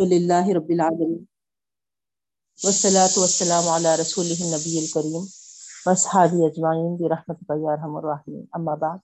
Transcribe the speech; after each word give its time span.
للہ 0.00 0.48
رب 0.48 0.68
العالمین۔ 0.68 1.24
والصلاة 2.64 3.08
والسلام 3.16 3.68
علی 3.68 3.88
رسول 4.00 4.26
النبی 4.26 4.78
الکریم۔ 4.78 5.24
واصحابہ 5.86 6.44
اجمعین 6.44 6.96
برحمتک 6.96 7.52
یا 7.62 7.72
ارحم 7.72 7.96
الراحمین۔ 7.96 8.44
اما 8.52 8.74
بعد۔ 8.74 8.98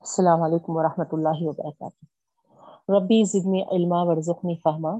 السلام 0.00 0.42
علیکم 0.42 0.76
ورحمۃ 0.76 1.08
اللہ 1.12 1.38
وبرکاتہ۔ 1.40 2.04
ربی 2.96 3.24
زدنی 3.24 3.62
علما، 3.62 4.02
ورزقنی 4.02 4.56
فہما۔ 4.56 4.90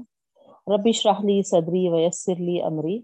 ربی 0.75 0.89
اشرح 0.89 1.19
لی 1.19 1.43
صدری 1.43 1.89
ویسر 1.89 2.35
لی 2.35 2.61
امری۔ 2.61 3.01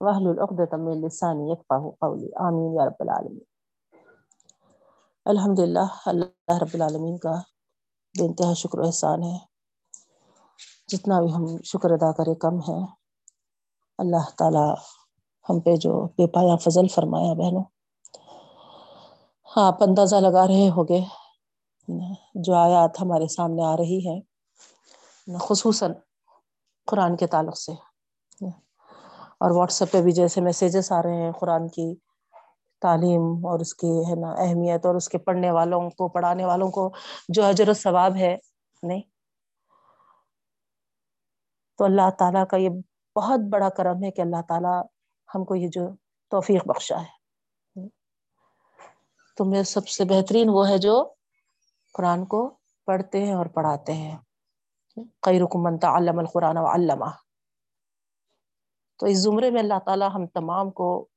واحلل 0.00 0.38
عقدۃ 0.38 0.78
من 0.78 1.06
لسانی 1.06 1.50
یفقهوا 1.50 1.90
قولی۔ 2.00 2.30
آمین 2.36 2.74
یا 2.74 2.86
رب 2.86 2.96
العالمین۔ 3.00 3.44
الحمدللہ، 5.24 6.00
اللہ 6.06 6.58
رب 6.62 6.74
العالمین 6.74 7.18
کا 7.18 7.32
بے 8.18 8.26
انتہا 8.26 8.54
شکر 8.54 8.78
و 8.78 8.86
احسان 8.86 9.22
ہے۔ 9.22 9.51
جتنا 10.88 11.20
بھی 11.20 11.34
ہم 11.34 11.46
شکر 11.64 11.90
ادا 11.90 12.12
کرے 12.12 12.34
کم 12.34 12.58
ہے۔ 12.58 12.84
اللہ 13.98 14.30
تعالی 14.38 14.74
ہم 15.48 15.60
پہ 15.60 15.76
جو 15.76 16.06
بے 16.06 16.26
پایا 16.26 16.56
فضل 16.56 16.88
فرمایا 16.88 17.32
بہنوں۔ 17.32 17.64
ہاں 19.56 19.66
آپ 19.66 19.82
اندازہ 19.82 20.16
لگا 20.16 20.46
رہے 20.46 20.68
ہوگے 20.68 21.00
جو 22.34 22.54
آیات 22.54 23.00
ہمارے 23.00 23.26
سامنے 23.26 23.64
آ 23.64 23.76
رہی 23.76 24.00
ہے 24.08 24.20
خصوصاً 25.38 25.92
قرآن 26.86 27.16
کے 27.16 27.26
تعلق 27.26 27.56
سے۔ 27.56 27.72
اور 29.40 29.50
واٹس 29.50 29.82
ایپ 29.82 29.92
پہ 29.92 30.02
بھی 30.02 30.12
جیسے 30.12 30.40
میسیجز 30.40 30.92
آ 30.92 31.02
رہے 31.02 31.22
ہیں، 31.22 31.32
قرآن 31.32 31.68
کی 31.68 31.94
تعلیم 32.80 33.46
اور 33.46 33.60
اس 33.60 33.74
کی 33.74 34.02
ہے 34.10 34.14
نا 34.14 34.34
اہمیت 34.38 34.86
اور 34.86 34.94
اس 34.94 35.08
کے 35.08 35.18
پڑھنے 35.18 35.50
والوں 35.50 35.90
کو، 35.90 36.08
پڑھانے 36.08 36.44
والوں 36.44 36.70
کو 36.70 36.92
جو 37.28 37.44
اجر 37.44 37.68
و 37.68 37.74
ثواب 37.74 38.16
ہے، 38.16 38.36
نہیں 38.82 39.02
تو 41.82 41.86
اللہ 41.86 42.10
تعالیٰ 42.18 42.46
کا 42.46 42.56
یہ 42.56 42.68
بہت 43.16 43.40
بڑا 43.50 43.68
کرم 43.68 44.04
ہے 44.04 44.10
کہ 44.10 44.20
اللہ 44.20 44.42
تعالیٰ 44.48 44.82
ہم 45.34 45.44
کو 45.44 45.54
یہ 45.54 45.68
جو 45.68 45.88
توفیق 46.30 46.66
بخشا 46.66 47.02
ہے۔ 47.02 47.88
تو 49.36 49.44
میں 49.44 49.62
سب 49.62 49.88
سے 49.88 50.04
بہترین 50.04 50.48
وہ 50.48 50.68
ہے 50.68 50.78
جو 50.78 51.12
قرآن 51.92 52.24
کو 52.24 52.54
پڑھتے 52.86 53.24
ہیں 53.24 53.34
اور 53.34 53.46
پڑھاتے 53.46 53.92
ہیں۔ 53.92 54.18
کئی 55.22 55.40
رکمن 55.40 55.78
تعلم 55.78 56.18
القرآن 56.18 56.56
و 56.56 56.66
علامہ 56.66 57.10
تو 58.98 59.06
اس 59.06 59.18
زمرے 59.18 59.50
میں 59.50 59.60
اللہ 59.60 59.78
تعالیٰ 59.86 60.08
ہم 60.14 60.26
تمام 60.26 60.70
کو 60.70 61.08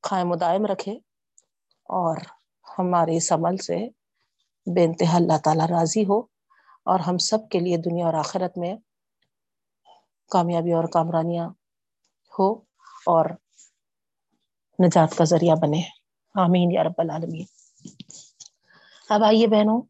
قائم 0.00 0.32
و 0.32 0.36
دائم 0.36 0.66
رکھے 0.66 0.92
اور 1.84 2.16
ہمارے 2.78 3.16
اس 3.16 3.32
عمل 3.32 3.56
سے 3.56 3.88
بے 4.74 4.84
انتہا 4.84 5.16
اللہ 5.16 5.38
تعالیٰ 5.44 5.66
راضی 5.66 6.04
ہو 6.04 6.18
اور 6.84 7.00
ہم 7.00 7.18
سب 7.18 7.38
کے 7.50 7.60
لیے 7.60 7.76
دنیا 7.76 8.06
اور 8.06 8.14
آخرت 8.14 8.58
میں 8.58 8.76
کامیابی 10.32 10.72
اور 10.72 10.84
کامرانیاں 10.84 11.48
ہو 12.38 12.48
اور 13.06 13.24
نجات 14.78 15.16
کا 15.16 15.24
ذریعہ 15.24 15.54
بنے۔ 15.54 15.82
آمین 16.34 16.70
یا 16.72 16.82
رب 16.84 16.98
العالمین۔ 16.98 17.44
اب 19.08 19.24
آئیے 19.24 19.46
بہنوں، 19.46 19.80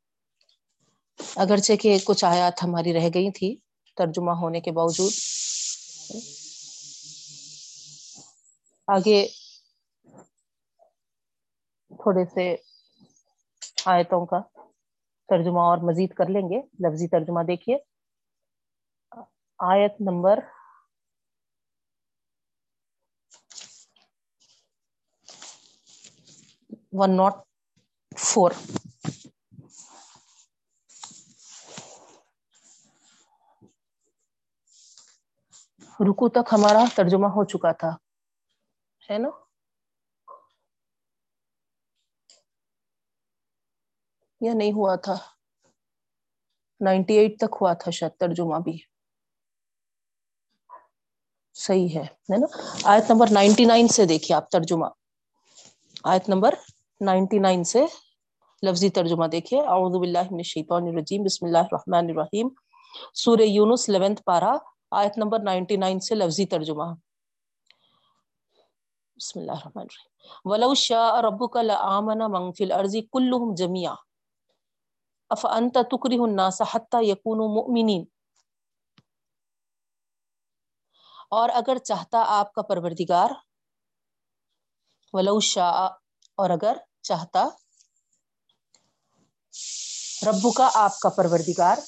اگرچہ 1.37 1.73
کہ 1.81 1.99
کچھ 2.05 2.25
آیات 2.25 2.63
ہماری 2.63 2.93
رہ 2.93 3.09
گئی 3.15 3.31
تھی، 3.31 3.57
ترجمہ 3.97 4.31
ہونے 4.31 4.61
کے 4.61 4.73
باوجود۔ 4.73 5.13
آگے 8.87 9.27
تھوڑے 11.97 12.25
سے 12.35 12.57
آیتوں 13.87 14.27
کا 14.27 14.41
ترجمہ 15.29 15.61
اور 15.61 15.79
مزید 15.79 16.13
کر 16.15 16.27
لیں 16.29 16.43
گے۔ 16.43 16.61
لفظی 16.81 17.09
ترجمہ 17.09 17.43
دیکھیے۔ 17.43 17.77
آیت 19.61 19.95
نمبر 20.01 20.39
ون 26.93 27.11
ناٹ 27.17 27.35
فور۔ 28.13 28.53
رکو 36.01 36.29
تک 36.29 36.47
ہمارا 36.53 36.85
ترجمہ 36.97 37.29
ہو 37.29 37.45
چکا 37.45 37.73
تھا، 37.73 37.91
ہے 39.03 39.19
نا؟ 39.19 39.31
یا 44.41 44.53
نہیں 44.55 44.73
ہوا 44.73 44.95
تھا؟ 44.97 45.15
نائنٹی 46.81 47.15
ایٹ 47.19 47.39
تک 47.39 47.57
ہوا 47.61 47.73
تھا 47.75 47.91
شاید 47.91 48.21
ترجمہ 48.21 48.59
بھی۔ 48.65 48.77
صحیح 51.55 51.99
ہے 51.99 52.05
نا؟ 52.29 52.47
آیت 52.85 53.11
نمبر 53.11 53.27
نائنٹی 53.31 53.65
نائن 53.65 53.89
سے 53.89 54.07
دیکھیے 54.07 54.37
آپ 54.37 54.51
ترجمہ۔ 54.51 54.87
آیت 56.05 56.29
نمبر 56.29 56.55
نائنٹی 57.01 57.39
نائن 57.39 57.65
سے 57.65 57.87
لفظی 58.63 58.91
ترجمہ 58.91 59.27
دیکھیے۔ 59.27 59.61
اعوذ 59.61 59.97
باللہ 59.97 60.19
من 60.19 60.37
الشیطان 60.37 60.89
الرجیم، 60.89 61.23
بسم 61.23 61.47
اللہ 61.47 61.59
الرحمن 61.59 62.11
الرحیم۔ 62.11 62.49
سورہ 63.15 63.41
یونس 63.41 63.91
11 63.91 64.25
پارا 64.25 64.57
آیت 64.91 65.19
نمبر 65.19 65.39
نائنٹی 65.39 65.77
نائن 65.77 66.01
سے 66.01 66.15
لفظی 66.15 66.47
ترجمہ۔ 66.47 66.85
بسم 69.17 69.41
اللہ 69.41 69.53
الرحمن 69.53 69.81
الرحیم۔ 69.81 70.51
ولو 70.51 70.75
شاء 70.75 71.21
ربک 71.21 71.57
لآمن 71.57 72.19
من 72.19 72.53
فی 72.53 72.65
الارض 72.65 72.97
کلهم 73.13 73.55
جميعا۔ 73.55 73.95
افانت 75.31 75.75
تکرہ 75.75 76.19
الناس 76.19 76.63
حتی 76.75 77.11
یکونوا 77.11 77.47
مؤمنین 77.47 78.05
اور 81.33 81.49
اگر 81.55 81.79
چاہتا 81.79 82.23
آپ 82.29 82.53
کا 82.53 82.63
پروردگار، 82.63 83.31
ولو 85.15 85.41
شاء، 85.41 85.89
اور 86.39 86.51
اگر 86.51 86.77
چاہتا 87.03 87.45
ربو 90.27 90.51
کا 90.53 90.69
آپ 90.75 90.99
کا 91.01 91.09
پروردگار۔ 91.09 91.79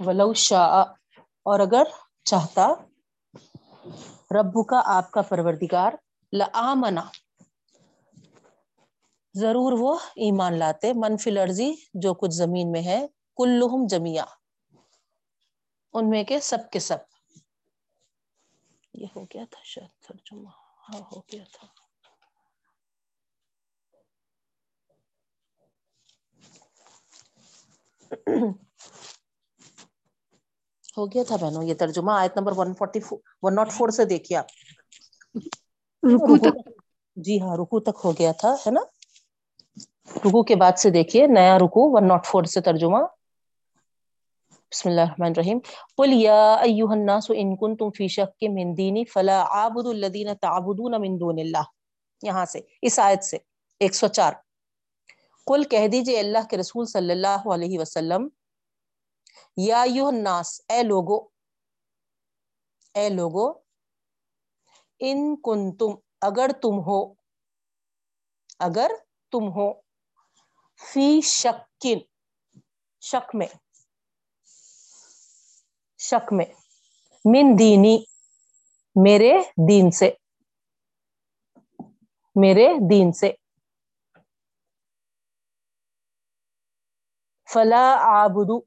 ولو 0.00 0.32
شاء، 0.34 0.82
اور 1.46 1.60
اگر 1.60 1.92
چاہتا 2.24 2.66
ربو 4.30 4.62
کا 4.64 4.82
آپ 4.86 5.10
کا 5.10 5.22
پروردگار 5.22 5.92
لآمنا 6.32 7.04
ضرور 9.34 9.72
وہ 9.74 9.92
ایمان 10.18 10.52
لاتے 10.54 10.92
منفی 10.96 11.30
لرزی 11.30 11.70
جو 11.96 12.14
کچھ 12.14 12.34
زمین 12.34 12.72
میں 12.72 12.82
ہے 12.82 13.00
کلہم 13.38 13.86
جمیا 13.88 14.24
ان 15.94 16.10
میں 16.10 16.22
کے 16.24 16.40
سب 16.42 16.70
کے 16.70 16.78
سب۔ 16.80 16.98
یہ 18.94 19.06
ہو 19.14 19.22
گیا 19.24 19.44
تھا 19.50 19.60
شاید 19.64 19.92
ترجمہ۔ 20.02 20.50
ہاں 20.84 21.00
ہو 21.06 21.18
گیا 21.22 21.44
تھا۔ 21.52 21.66
ہو 30.94 31.06
گیا 31.06 31.22
تھا 31.24 31.36
بہنوں 31.36 31.62
یہ 31.64 31.74
ترجمہ۔ 31.74 32.12
آیت 32.14 32.36
نمبر 32.36 32.52
144 32.54 33.12
104 33.42 33.90
سے 33.92 34.04
دیکھیے 34.06 34.38
آپ۔ 34.38 34.48
رکو 36.02 36.36
تک۔ 36.38 36.56
جی 37.16 37.40
ہاں 37.40 37.56
رکو 37.56 37.78
تک 37.80 37.96
ہو 38.04 38.12
گیا 38.18 38.32
تھا 38.40 38.50
ہے 38.60 38.70
نا؟ 38.70 38.82
رکو 40.08 40.42
کے 40.42 40.56
بعد 40.56 40.78
سے 40.78 40.90
دیکھیے، 40.90 41.26
نیا 41.26 41.58
رکو 41.58 41.96
104 41.96 42.44
سے 42.44 42.60
ترجمہ۔ 42.60 42.98
بسم 44.70 44.88
اللہ 44.88 45.00
الرحمن 45.00 45.26
الرحیم۔ 45.26 45.58
قل 45.96 46.12
یا 46.12 46.54
ایها 46.54 46.92
الناس 46.92 47.30
ان 47.34 47.56
کنتم 47.56 47.90
فی 47.90 48.08
شک 48.08 48.44
من 48.50 48.76
دینی 48.76 49.04
فلا 49.04 49.40
اعبد 49.42 49.86
الذین 49.86 50.28
تعبدون 50.40 51.00
من 51.00 51.20
دون 51.20 51.38
اللہ۔ 51.38 51.66
یہاں 52.22 52.44
سے، 52.44 52.60
اس 52.82 52.98
آیت 52.98 53.24
سے 53.24 53.38
104 53.80 54.32
قل 55.46 55.64
کہہ 55.64 55.86
دیجیے 55.92 56.18
اللہ 56.18 56.46
کے 56.50 56.56
رسول 56.56 56.86
صلی 56.86 57.12
اللہ 57.12 57.46
علیہ 57.54 57.78
وسلم، 57.78 58.28
یا 59.56 59.82
ایوہ 59.82 60.08
الناس، 60.08 60.60
اے 60.68 60.82
لوگو 60.82 61.18
اے 62.94 63.08
لوگو، 63.08 63.52
ان 65.00 65.36
کنتم، 65.36 65.94
اگر 66.20 66.50
تم 66.62 66.80
ہو، 66.86 67.00
اگر 68.58 68.90
تم 69.32 69.48
ہو 69.52 69.83
فی 70.76 71.20
شکن، 71.20 71.98
شک 73.00 73.34
میں 73.34 73.46
شک 75.98 76.32
میں، 76.32 76.44
من 77.24 77.58
دینی، 77.58 78.04
میرے 79.04 79.32
دین 79.68 79.90
سے، 79.90 80.10
میرے 82.34 82.68
دین 82.90 83.12
سے۔ 83.12 83.32
فلا 87.52 87.96
آبدو 88.00 88.60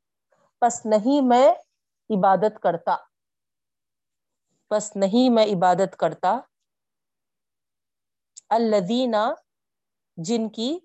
پس 0.59 0.85
نہیں 0.85 1.27
میں 1.27 1.49
عبادت 2.09 2.61
کرتا، 2.63 2.95
پس 4.67 4.95
نہیں 4.95 5.33
میں 5.33 5.45
عبادت 5.45 5.97
کرتا۔ 5.97 6.39
الذین، 8.49 9.15
جن 10.17 10.49
کی 10.49 10.79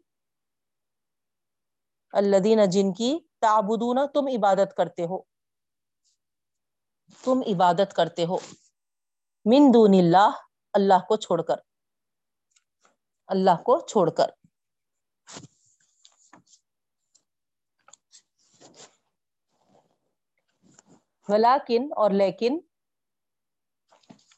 الدین 2.12 2.70
جن 2.70 2.92
کی 2.92 3.18
تعبدون 3.40 3.98
تم 4.14 4.26
عبادت 4.26 4.76
کرتے 4.76 5.02
ہو۔ 5.02 5.22
تم 7.24 7.40
عبادت 7.54 7.94
کرتے 7.94 8.24
ہو۔ 8.24 8.36
من 9.44 9.74
دون 9.74 9.94
اللہ 9.98 10.30
اللہ 10.72 11.06
کو 11.08 11.16
چھوڑ 11.16 11.42
کر۔ 11.42 11.56
اللہ 13.26 13.62
کو 13.62 13.86
چھوڑ 13.86 14.10
کر۔ 14.10 14.30
ولاکن 21.28 21.88
اور 21.96 22.10
لیکن۔ 22.10 22.60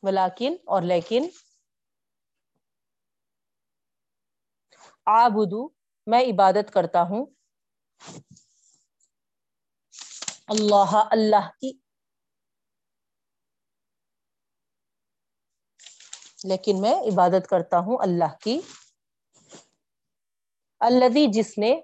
ولاکن 0.03 0.56
اور 0.67 0.82
لیکن۔ 0.82 1.29
آبدو 5.06 5.69
میں 6.06 6.21
عبادت 6.21 6.73
کرتا 6.73 7.03
ہوں۔ 7.03 7.26
اللہ 10.46 11.02
اللہ 11.11 11.50
کی۔ 11.61 11.79
لیکن 16.44 16.81
میں 16.81 16.94
عبادت 16.94 17.49
کرتا 17.49 17.79
ہوں 17.79 17.99
اللہ 18.00 18.37
کی۔ 18.41 18.61
الدی 20.81 21.26
جس 21.32 21.58
نے 21.58 21.81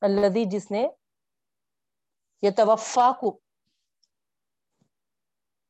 الدی 0.00 0.44
جس 0.44 0.70
نے 0.70 0.88
یہ 2.42 2.50
توفا 2.56 3.12
کو 3.20 3.40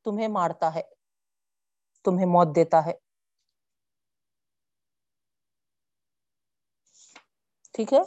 تمہیں 0.04 0.28
مارتا 0.28 0.74
ہے، 0.74 0.82
تمہیں 2.04 2.26
موت 2.26 2.56
دیتا 2.56 2.86
ہے۔ 2.86 3.07
ٹھیک 7.78 7.92
ہے؟ 7.92 7.98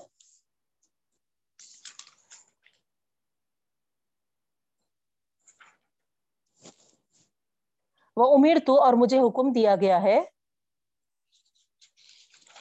وہ 8.18 8.34
امیر 8.34 8.58
تو 8.66 8.84
اور 8.84 8.94
مجھے 8.94 9.20
حکم 9.20 9.52
دیا 9.52 9.76
گیا 9.76 10.02
ہے۔ 10.02 10.20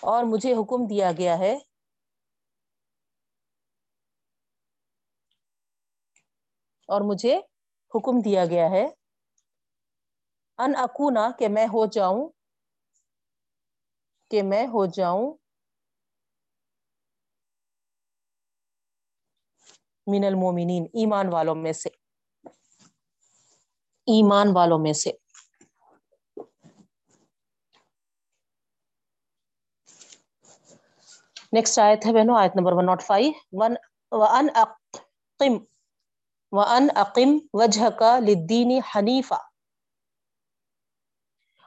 اور 0.03 0.25
مجھے 0.25 0.53
حکم 0.53 0.87
دیا 0.87 1.13
گیا 1.19 1.39
ہے۔ 1.39 1.59
اور 6.89 7.01
مجھے 7.01 7.37
حکم 7.95 8.21
دیا 8.25 8.45
گیا 8.45 8.71
ہے۔ 8.71 8.87
ان 10.59 10.73
اکونا 10.77 11.31
کہ 11.39 11.49
میں 11.49 11.67
ہو 11.67 11.87
جاؤں۔ 11.87 12.29
کہ 14.31 14.43
میں 14.43 14.67
ہو 14.67 14.87
جاؤں۔ 14.87 15.40
من 20.07 20.25
المومنین، 20.25 20.85
ایمان 20.85 21.29
والوں 21.29 21.55
میں 21.55 21.73
سے۔ 21.73 21.89
ایمان 24.07 24.49
والوں 24.55 24.79
میں 24.79 24.93
سے۔ 24.93 25.13
نیکسٹ 31.53 31.79
آیت 31.79 32.07
ہے 32.07 32.13
بہنوں، 32.13 32.39
آیت 32.39 32.53
number 32.57 32.73
oh 32.73 32.79
one 32.79 32.87
nought 32.87 33.03
five 33.03 33.33
one 33.53 33.75
one 34.11 34.49
اقم 34.55 35.59
one 36.53 36.89
اقم 36.95 37.39
وجہ 37.53 37.91
کا 37.91 38.19
لدینی 38.19 38.79
حنیفہ 38.79 39.35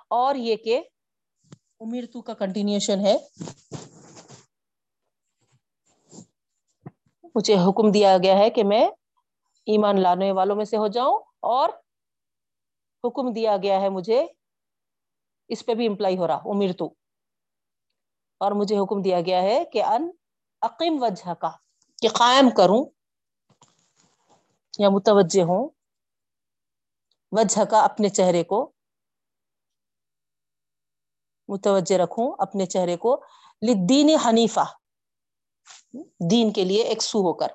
اور 0.08 0.36
یہ 0.36 0.56
کہ 0.56 0.84
امیر 1.80 2.04
تو 2.14 2.22
کا 2.22 2.34
کنٹینیوشن 2.34 3.00
ہے۔ 3.00 3.18
مجھے 7.36 7.54
حکم 7.54 7.92
دیا 7.92 8.18
گیا 8.18 8.38
ہے 8.38 8.50
کہ 8.50 8.64
میں 8.64 8.86
ایمان 9.68 10.02
لانے 10.02 10.32
والوں 10.32 10.56
میں 10.56 10.66
سے 10.66 10.78
ہو 10.78 10.88
جاؤں 10.88 11.20
اور 11.40 11.70
حکم 13.04 13.32
دیا 13.34 13.58
گیا 13.58 13.82
ہے 13.82 13.90
مجھے 13.90 14.26
اس 15.48 15.66
پہ 15.66 15.74
بھی 15.74 15.88
امپلائی 15.88 16.18
ہو 16.18 16.28
رہا، 16.28 16.36
امیر 16.36 16.74
تو۔ 16.74 16.94
اور 18.38 18.52
مجھے 18.52 18.78
حکم 18.78 19.02
دیا 19.02 19.22
گیا 19.22 19.42
ہے 19.42 19.66
کہ 19.66 19.84
ان 19.84 20.10
عقیم 20.62 21.04
وجہ 21.04 21.34
کا 21.34 21.52
کہ 22.02 22.08
قائم 22.08 22.50
کروں 22.50 22.86
یا 24.80 24.90
متوجہ 24.90 25.44
ہوں 25.44 25.70
وجہ 27.32 27.64
کا 27.66 27.80
اپنے 27.84 28.10
چہرے 28.10 28.44
کو، 28.44 28.72
متوجہ 31.50 31.98
رکھوں 31.98 32.32
اپنے 32.40 32.66
چہرے 32.66 32.98
کو 32.98 33.22
لدین 33.62 34.10
حنیفہ۔ 34.26 34.83
دین 36.32 36.54
کے 36.54 36.64
لیے 36.66 36.84
ایک 36.84 37.04
سو 37.04 37.20
ہو 37.20 37.34
کر۔ 37.34 37.48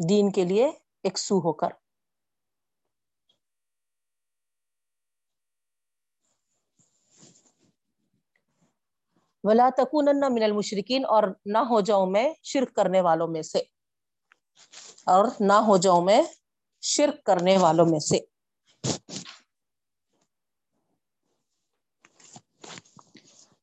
دین 0.00 0.30
کے 0.32 0.44
لیے 0.44 0.66
ایک 1.04 1.18
سو 1.18 1.38
ہو 1.38 1.52
کر۔ 1.52 1.70
ولا 9.44 9.68
تکون 9.76 10.04
من 10.04 10.42
المشرقین 10.42 11.04
اور 11.04 11.22
نہ 11.46 11.58
ہو 11.58 11.80
جاؤں 11.80 12.06
میں 12.06 12.34
شرک 12.42 12.74
کرنے 12.74 13.00
والوں 13.00 13.28
میں 13.28 13.42
سے۔ 13.42 13.58
اور 15.06 15.24
نہ 15.40 15.52
ہو 15.52 15.76
جاؤں 15.76 16.04
میں 16.04 16.22
شرک 16.82 17.24
کرنے 17.24 17.56
والوں 17.58 17.86
میں 17.86 17.98
سے۔ 17.98 18.18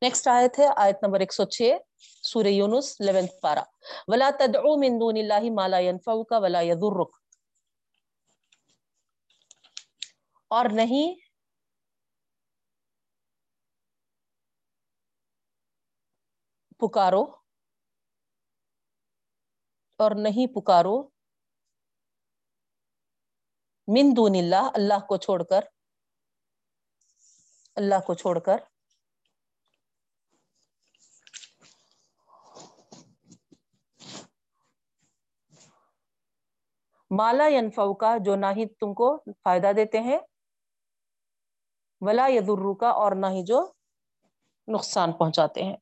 نیکسٹ 0.02 0.28
آیت 0.28 0.60
ہے 0.60 0.66
آیت 0.78 1.04
نمبر 1.04 1.20
ایک 1.20 1.34
سو 1.34 1.46
چھ 1.48 1.78
سورہ 2.24 2.48
یونس 2.50 2.96
11th 3.02 3.40
پارا 3.42 3.64
ولا 4.08 4.30
تدعو 4.40 4.76
من 4.78 5.00
دون 5.00 5.18
اللہ 5.18 5.50
ما 5.52 5.68
لا 5.68 5.80
ينفعك 5.80 6.32
ولا 6.44 6.62
يضرك 6.64 7.18
اور 10.52 10.66
نہیں 10.74 11.14
پکارو 16.80 17.24
اور 20.00 20.12
نہیں 20.18 20.54
پکارو 20.54 20.98
من 23.88 24.16
دون 24.18 24.36
اللہ 24.36 24.70
اللہ 24.74 25.06
کو 25.08 25.18
چھوڑ 25.18 25.42
کر 25.44 25.64
اللہ 27.78 28.06
کو 28.08 28.14
چھوڑ 28.16 28.40
کر 28.40 28.58
مالا 37.12 37.48
ینفو 37.50 37.94
کا 38.02 38.16
جو 38.26 38.36
نہ 38.38 38.46
ہی 38.56 38.66
تم 38.80 38.94
کو 38.94 39.08
فائدہ 39.44 39.72
دیتے 39.76 40.00
ہیں، 40.00 40.18
ولا 42.02 42.28
یدرو 42.30 42.74
کا 42.82 42.90
اور 43.02 43.12
نہ 43.22 43.28
ہی 43.32 43.44
جو 43.46 43.62
نقصان 44.68 45.12
پہنچاتے 45.14 45.64
ہیں، 45.64 45.76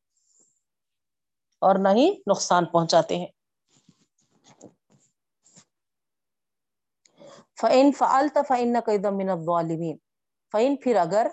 اور 1.62 1.76
نہ 1.80 1.90
ہی 1.96 2.10
نقصان 2.28 2.66
پہنچاتے 2.72 3.18
ہیں۔ 3.18 3.28
فعین 7.58 7.92
فعالتا 7.98 8.42
فعین 8.48 8.74
نہ 8.74 8.78
قیدم 8.86 9.18
من 9.18 9.30
الظالمین 9.30 9.98
فعین 10.54 10.76
پھر 10.82 10.96
اگر 10.96 11.28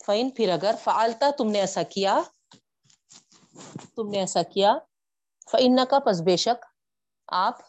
فعین 0.00 0.30
پھر 0.30 0.48
اگر 0.52 0.74
فعالتا 0.84 1.30
تم 1.38 1.50
نے 1.50 1.60
ایسا 1.60 1.82
کیا، 1.90 2.20
تم 3.94 4.08
نے 4.10 4.18
ایسا 4.18 4.42
کیا 4.52 4.76
فعین 5.48 5.78
کا 5.90 5.98
پس 6.06 6.20
بے 6.26 6.36
شک 6.38 6.64
آپ 7.28 7.60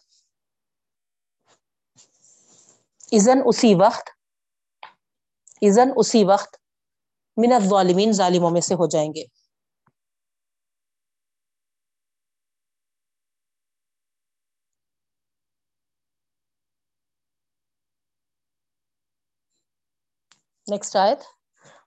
ازن 3.12 3.40
اسی 3.46 3.76
وقت 3.76 4.10
ازن 5.62 5.90
اسی 5.96 6.24
وقت 6.26 6.62
من 7.38 7.54
الظالمین 7.54 8.12
ظالموں 8.12 8.52
میں 8.52 8.62
سے 8.62 8.74
ہو 8.74 8.88
جائیں 8.88 9.14
گے۔ 9.14 9.26
نیکسٹ 20.72 20.96
آیت۔ 20.96 21.20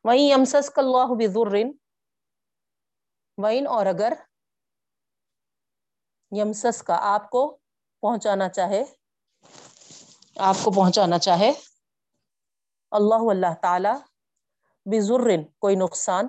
وہیں 0.05 0.31
یمسس 0.31 0.71
کا 0.71 0.83
اللہ 0.83 1.15
بذر 1.19 1.55
وین 3.39 3.67
اور 3.67 3.87
اگر 3.87 4.13
یمسس 6.33 6.83
کا 6.83 6.99
آپ 7.03 7.31
کو 7.31 7.59
پہنچانا 8.01 8.49
چاہے 8.49 8.85
آپ 10.37 10.57
کو 10.65 10.71
پہنچانا 10.71 11.19
چاہے۔ 11.19 11.53
اللہ 12.91 13.31
اللہ 13.31 13.55
تعالی 13.63 13.89
بذر 14.85 15.43
کوئی 15.59 15.77
نقصان۔ 15.77 16.27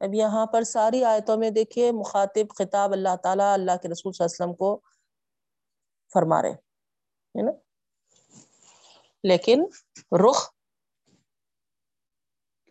اب 0.00 0.14
یہاں 0.14 0.46
پر 0.46 0.62
ساری 0.62 1.04
آیتوں 1.04 1.36
میں 1.36 1.50
دیکھیے، 1.50 1.92
مخاطب 1.92 2.54
خطاب 2.58 2.92
اللہ 2.92 3.16
تعالیٰ 3.22 3.54
اللہ 3.54 3.76
کے 3.82 3.88
رسول 3.88 4.12
صلی 4.12 4.24
اللہ 4.24 4.44
علیہ 4.44 4.44
وسلم 4.44 4.54
کو 4.54 4.80
فرما 6.12 6.42
رہے 6.42 6.50
ہے 6.50 7.42
نا؟ 7.42 7.52
لیکن 9.24 9.64
رخ 9.96 10.52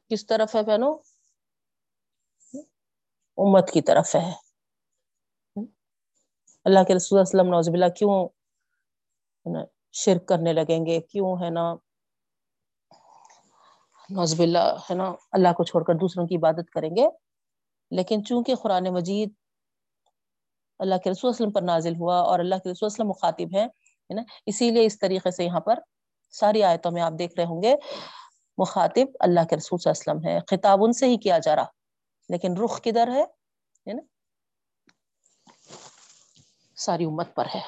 کس 0.09 0.25
طرف 0.25 0.55
ہے 0.55 0.63
بہنوں؟ 0.63 0.93
امت 3.37 3.71
کی 3.73 3.81
طرف 3.81 4.15
ہے۔ 4.15 4.50
اللہ 6.65 6.83
کے 6.87 6.95
رسول 6.95 7.19
وسلم 7.19 7.49
نوز 7.49 7.69
بلّہ 7.69 7.89
کیوں 7.97 8.27
شرک 9.93 10.27
کرنے 10.27 10.53
لگیں 10.53 10.85
گے؟ 10.85 10.99
کیوں 11.01 11.35
ہے 11.41 11.49
نا 11.49 11.73
نوزب 14.09 14.41
اللہ 14.41 14.73
ہے 14.89 14.95
نا 14.95 15.11
اللہ 15.31 15.53
کو 15.57 15.63
چھوڑ 15.63 15.83
کر 15.83 15.93
دوسروں 16.01 16.25
کی 16.27 16.35
عبادت 16.35 16.69
کریں 16.69 16.89
گے؟ 16.95 17.07
لیکن 17.91 18.23
چونکہ 18.25 18.55
قرآن 18.61 18.93
مجید 18.93 19.29
اللہ 20.79 20.97
کے 21.03 21.11
رسول 21.11 21.29
وسلم 21.29 21.51
پر 21.51 21.61
نازل 21.61 21.95
ہوا 21.95 22.19
اور 22.19 22.39
اللہ 22.39 22.55
کے 22.63 22.71
رسول 22.71 22.85
وسلم 22.85 23.07
مخاطب 23.07 23.55
ہیں، 23.55 23.65
ہے 23.65 24.13
نا، 24.13 24.21
اسی 24.45 24.69
لیے 24.71 24.85
اس 24.85 24.99
طریقے 24.99 25.31
سے 25.31 25.43
یہاں 25.43 25.59
پر 25.65 25.79
ساری 26.33 26.63
آیتوں 26.63 26.91
میں 26.91 27.01
آپ 27.01 27.13
دیکھ 27.19 27.33
رہے 27.37 27.45
ہوں 27.45 27.61
گے، 27.63 27.75
مخاطب 28.57 29.15
اللہ 29.19 29.45
کے 29.49 29.55
رسول 29.57 29.79
صلی 29.79 29.89
اللہ 29.89 30.11
علیہ 30.11 30.11
وسلم 30.11 30.29
ہے 30.29 30.39
خطاب 30.49 30.83
ان 30.83 30.93
سے 30.93 31.07
ہی 31.07 31.17
کیا 31.17 31.37
جا 31.45 31.55
رہا، 31.55 31.65
لیکن 32.29 32.57
رخ 32.57 32.81
کدھر 32.83 33.07
ہے 33.17 33.93
نا 33.93 34.01
ساری 36.81 37.05
امت 37.05 37.35
پر 37.35 37.45
ہے۔ 37.55 37.61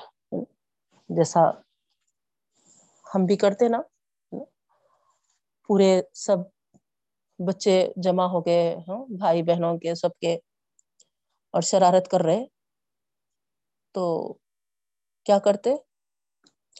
جیسا 1.09 1.41
ہم 3.05 3.25
بھی 3.25 3.35
کرتے 3.37 3.67
نا، 3.67 3.79
پورے 5.69 5.91
سب 6.13 6.37
بچے 7.39 7.75
جمع 7.97 8.25
ہو 8.25 8.41
گئے 8.45 8.75
ہاں 8.87 9.05
بھائی 9.17 9.43
بہنوں 9.43 9.77
کے، 9.77 9.95
سب 9.95 10.19
کے 10.19 10.33
اور 11.53 11.61
شرارت 11.61 12.07
کر 12.07 12.21
رہے، 12.21 12.45
تو 13.95 14.03
کیا 15.25 15.39
کرتے؟ 15.39 15.75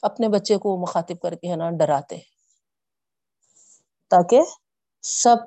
اپنے 0.04 0.30
بچے 0.30 0.58
کو 0.58 0.78
مخاطب 0.82 1.22
کر 1.22 1.36
کے، 1.36 1.52
ہے 1.52 1.56
نا، 1.56 1.70
ڈراتے۔ 1.72 2.18
تاکہ 4.12 4.42
سب 5.04 5.38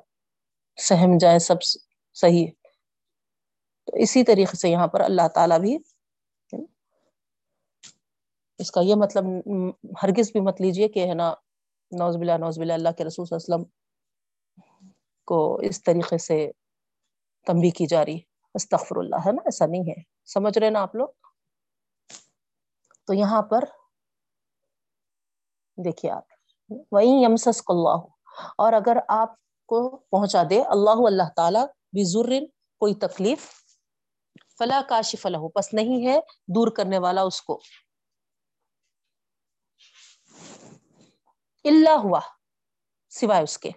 سہم 0.78 1.18
جائے 1.18 1.38
سب 1.38 1.56
صحیح۔ 2.16 2.46
تو 3.88 3.96
اسی 3.96 4.24
طریقے 4.24 4.56
سے 4.56 4.68
یہاں 4.68 4.86
پر 4.86 5.00
اللہ 5.00 5.28
تعالی 5.34 5.60
بھی 5.60 5.78
اس 8.58 8.70
کا 8.70 8.80
یہ 8.80 8.94
مطلب 8.94 9.24
ہرگز 10.02 10.32
بھی 10.32 10.40
مت 10.40 10.60
لیجیے 10.60 10.88
کہ 10.88 11.08
ہے 11.08 11.14
نا 11.14 11.34
نوز 11.92 12.16
بلا 12.16 12.36
نوز 12.36 12.58
بلا 12.58 12.74
اللہ 12.74 12.88
کے 12.88 13.04
رسول 13.04 13.26
صلی 13.26 13.36
اللہ 13.36 13.54
علیہ 13.54 13.64
وسلم 13.64 14.90
کو 15.24 15.56
اس 15.56 15.82
طریقے 15.82 16.18
سے 16.18 16.50
تنبی 17.46 17.70
کی 17.70 17.86
جا 17.86 18.04
رہی 18.04 18.20
استغفر 18.54 18.96
اللہ، 18.96 19.16
ہے 19.16 19.32
نا؟ 19.32 19.42
ایسا 19.44 19.66
نہیں 19.66 19.82
ہے۔ 19.82 20.02
سمجھ 20.24 20.58
رہے 20.58 20.70
نا 20.70 20.82
آپ 20.82 20.94
لوگ؟ 20.94 21.08
تو 23.06 23.14
یہاں 23.14 23.42
پر 23.42 23.64
دیکھیے 25.84 26.10
آپ 26.10 26.22
وہی 26.92 27.08
یمسس 27.08 27.62
اللہ 27.68 28.06
اور 28.58 28.72
اگر 28.72 28.96
آپ 29.08 29.34
کو 29.66 29.96
پہنچا 29.96 30.42
دے 30.50 30.62
اللہ 30.62 31.06
اللہ 31.06 31.28
تعالی 31.36 31.58
بزر 31.92 32.44
کوئی 32.78 32.94
تکلیف، 32.94 33.50
فلا 34.58 34.80
کاشف 34.88 35.22
فلاح 35.22 35.40
پس 35.54 35.74
نہیں 35.74 36.06
ہے 36.06 36.18
دور 36.48 36.68
کرنے 36.68 36.98
والا 36.98 37.22
اس 37.22 37.42
کو۔ 37.42 37.60
اللہ 41.68 41.98
ہوا، 42.04 42.20
سوائے 43.08 43.42
اس 43.42 43.58
کے۔ 43.58 43.70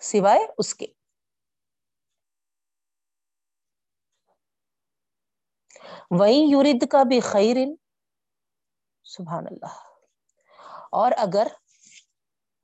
سوائے 0.00 0.46
اس 0.58 0.74
کے۔ 0.74 0.86
وہی 6.10 6.44
یورد 6.50 6.86
کا 6.90 7.02
بھی 7.02 7.20
خیر 7.20 7.56
سبحان 9.04 9.44
اللہ۔ 9.50 9.92
اور 10.92 11.12
اگر 11.16 11.46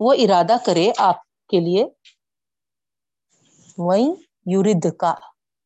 وہ 0.01 0.13
ارادہ 0.13 0.57
کرے 0.67 0.93
آپ 0.99 1.17
کے 1.49 1.61
لیے 1.61 1.85
وہی 3.79 4.11
یورد 4.47 4.97
کا 4.97 5.11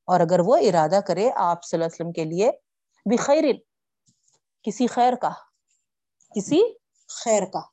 اور 0.04 0.20
اگر 0.20 0.40
وہ 0.46 0.56
ارادہ 0.56 1.00
کرے 1.08 1.30
آپ 1.37 1.64
صلی 1.64 1.76
اللہ 1.76 1.87
علیہ 1.87 1.94
وسلم 1.94 2.12
کے 2.12 2.25
لیے 2.25 2.50
بخیر 3.04 3.44
کسی 4.62 4.87
خیر 4.87 5.14
کا، 5.14 5.30
کسی 6.34 6.75
خیر 7.08 7.42
کا۔ 7.52 7.72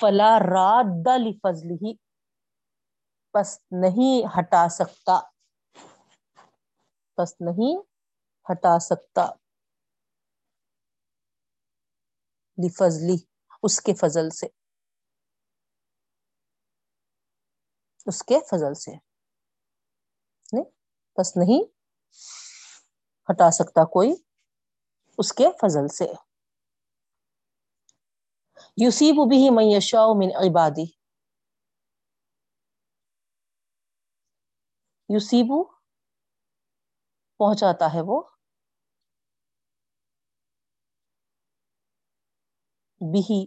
فلا 0.00 0.38
راد 0.38 1.08
فضل 1.42 1.70
ہی 1.70 1.94
پس 3.32 3.58
نہیں 3.70 4.38
ہٹا 4.38 4.68
سکتا۔ 4.68 5.20
پس 7.16 7.40
نہیں 7.40 7.76
ہٹا 8.52 8.78
سکتا۔ 8.78 9.26
لفضلی 12.58 13.16
اس 13.62 13.80
کے 13.80 13.94
فضل 13.94 14.30
سے۔ 14.30 14.46
اس 18.06 18.22
کے 18.22 18.38
فضل 18.50 18.74
سے۔ 18.74 18.90
نہیں 20.52 20.64
بس 21.18 21.36
نہیں 21.36 21.64
ہٹا 23.30 23.50
سکتا 23.50 23.84
کوئی۔ 23.84 24.14
اس 25.18 25.32
کے 25.32 25.46
فضل 25.62 25.88
سے۔ 25.88 26.33
یوسیب 28.78 29.16
بھی 29.28 29.50
میشا 29.50 30.06
من 30.14 30.30
عبادی 30.36 30.84
یوسیبو 35.08 35.62
پہنچاتا 37.40 37.94
ہے 37.94 38.00
وہ. 38.00 38.22
بھی 43.00 43.46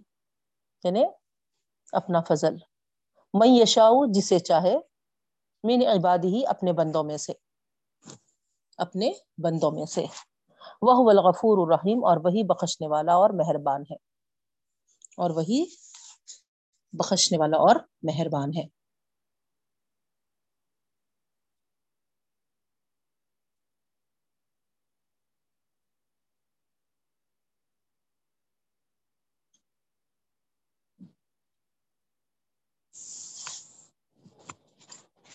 یعنی 0.84 1.04
اپنا 1.94 2.22
فضل. 2.22 2.56
میں 3.34 3.48
یشاؤ 3.48 4.06
جسے 4.12 4.40
چاہے 4.40 4.76
میں 5.64 5.78
نے 5.78 5.86
عبادی 5.86 6.28
ہی 6.28 6.46
اپنے 6.46 6.74
بندوں 6.74 7.04
میں 7.04 7.18
سے. 7.18 7.34
اپنے 8.78 9.12
بندوں 9.38 9.72
میں 9.72 9.86
سے. 9.86 10.06
وہ 10.82 11.10
الغفور 11.10 11.68
الرحیم 11.68 12.06
اور 12.06 12.18
وہی 12.18 12.44
بخشنے 12.44 12.88
والا 12.88 13.14
اور 13.14 13.30
مہربان 13.30 13.82
ہے. 13.82 13.96
اور 15.18 15.30
وہی 15.30 15.66
بخشنے 16.94 17.38
والا 17.38 17.58
اور 17.58 17.76
مہربان 18.04 18.52
ہے۔ 18.58 18.64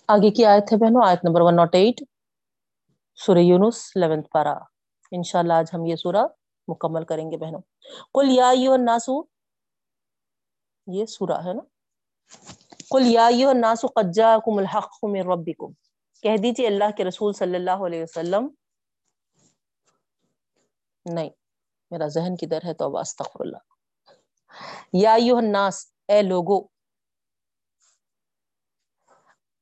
آگے 0.08 0.30
کی 0.30 0.44
آیت 0.44 0.72
ہے 0.72 0.76
بہنوں؟ 0.78 1.02
آیت 1.06 1.24
نمبر 1.24 1.40
ون 1.40 1.56
ناٹ 1.56 1.74
ایٹ 1.74 2.02
سورہ 3.18 3.38
یونس 3.38 3.78
لیونتھ 3.96 4.28
پارا 4.32 4.54
انشاءاللہ 5.12 5.52
آج 5.52 5.70
ہم 5.74 5.84
یہ 5.86 5.96
سورہ 5.96 6.24
مکمل 6.68 7.04
کریں 7.04 7.30
گے 7.30 7.36
بہنوں۔ 7.36 7.60
کل 8.14 8.28
یا 8.30 8.76
ناسو 8.84 9.31
یہ 10.86 11.06
سورہ 11.06 11.48
ہے 11.48 11.52
نا۔ 11.52 11.62
کل 12.90 13.02
یا 13.04 13.52
ناسو 13.52 13.86
قد 13.86 14.14
جاءکم 14.14 14.58
الحق 14.58 15.04
من 15.04 15.20
ربکم 15.20 15.72
کہہ 16.22 16.36
دیجیے 16.42 16.66
اللہ 16.66 16.84
کے 16.96 17.04
رسول 17.04 17.32
صلی 17.32 17.54
اللہ 17.54 17.86
علیہ 17.86 18.02
وسلم۔ 18.02 18.48
نہیں، 21.04 21.30
میرا 21.90 22.06
ذہن 22.06 22.36
کدھر 22.36 22.58
ہے 22.64 22.74
تو 22.74 22.98
استغفر 22.98 23.40
اللہ 23.40 23.56
یا 24.92 25.14
الناس، 25.14 25.92
اے 26.08 26.22
لوگو۔ 26.22 26.66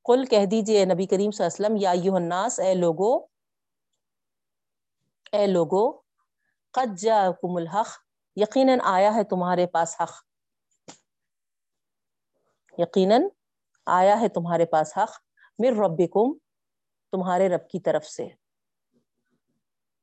کل 0.04 0.24
کہہ 0.24 0.46
دیجیے 0.46 0.84
نبی 0.84 1.06
کریم 1.06 1.30
صلی 1.30 1.46
اللہ 1.46 1.66
علیہ 1.66 1.76
وسلم، 1.76 1.76
یا 1.76 2.04
یو 2.04 2.16
الناس، 2.16 2.60
اے 2.60 2.74
لوگو۔ 2.74 3.18
اے 5.32 5.46
لوگو، 5.46 5.92
قد 6.70 6.98
جاءکم 6.98 7.56
الحق۔ 7.56 7.88
یقیناً 8.36 8.78
آیا 8.84 9.14
ہے 9.14 9.24
تمہارے 9.24 9.66
پاس 9.66 10.00
حق۔ 10.00 10.29
یقیناً 12.80 13.22
آیا 13.86 14.20
ہے 14.20 14.28
تمہارے 14.28 14.66
پاس 14.66 14.92
حق؟ 14.96 15.10
مر 15.58 15.72
ربکم، 15.84 16.38
تمہارے 17.12 17.48
رب 17.48 17.68
کی 17.68 17.80
طرف 17.80 18.06
سے۔ 18.06 18.28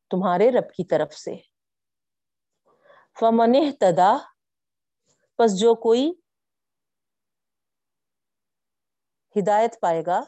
تمہارے 0.09 0.49
رب 0.51 0.73
کی 0.73 0.85
طرف 0.85 1.13
سے۔ 1.13 1.35
فمن 3.19 3.53
تدا 3.79 4.17
پس 5.37 5.59
جو 5.59 5.75
کوئی 5.75 6.11
ہدایت 9.35 9.79
پائے 9.81 10.03
گا 10.05 10.19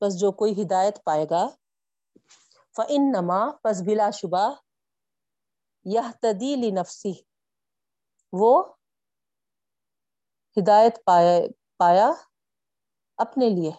بس 0.00 0.20
جو 0.20 0.32
کوئی 0.32 0.62
ہدایت 0.62 1.04
پائے 1.04 1.26
گا 1.30 1.46
فن 2.76 3.12
نما 3.12 3.40
پس 3.62 3.82
بلا 3.82 4.10
شبہ 4.10 4.54
یہ 5.84 6.10
تدیلی 6.20 6.70
نفسی 6.70 7.12
وہ 8.32 8.75
ہدایت 10.56 10.94
پایا 11.04 11.38
پایا 11.78 12.08
اپنے 13.18 13.48
لیے 13.48 13.70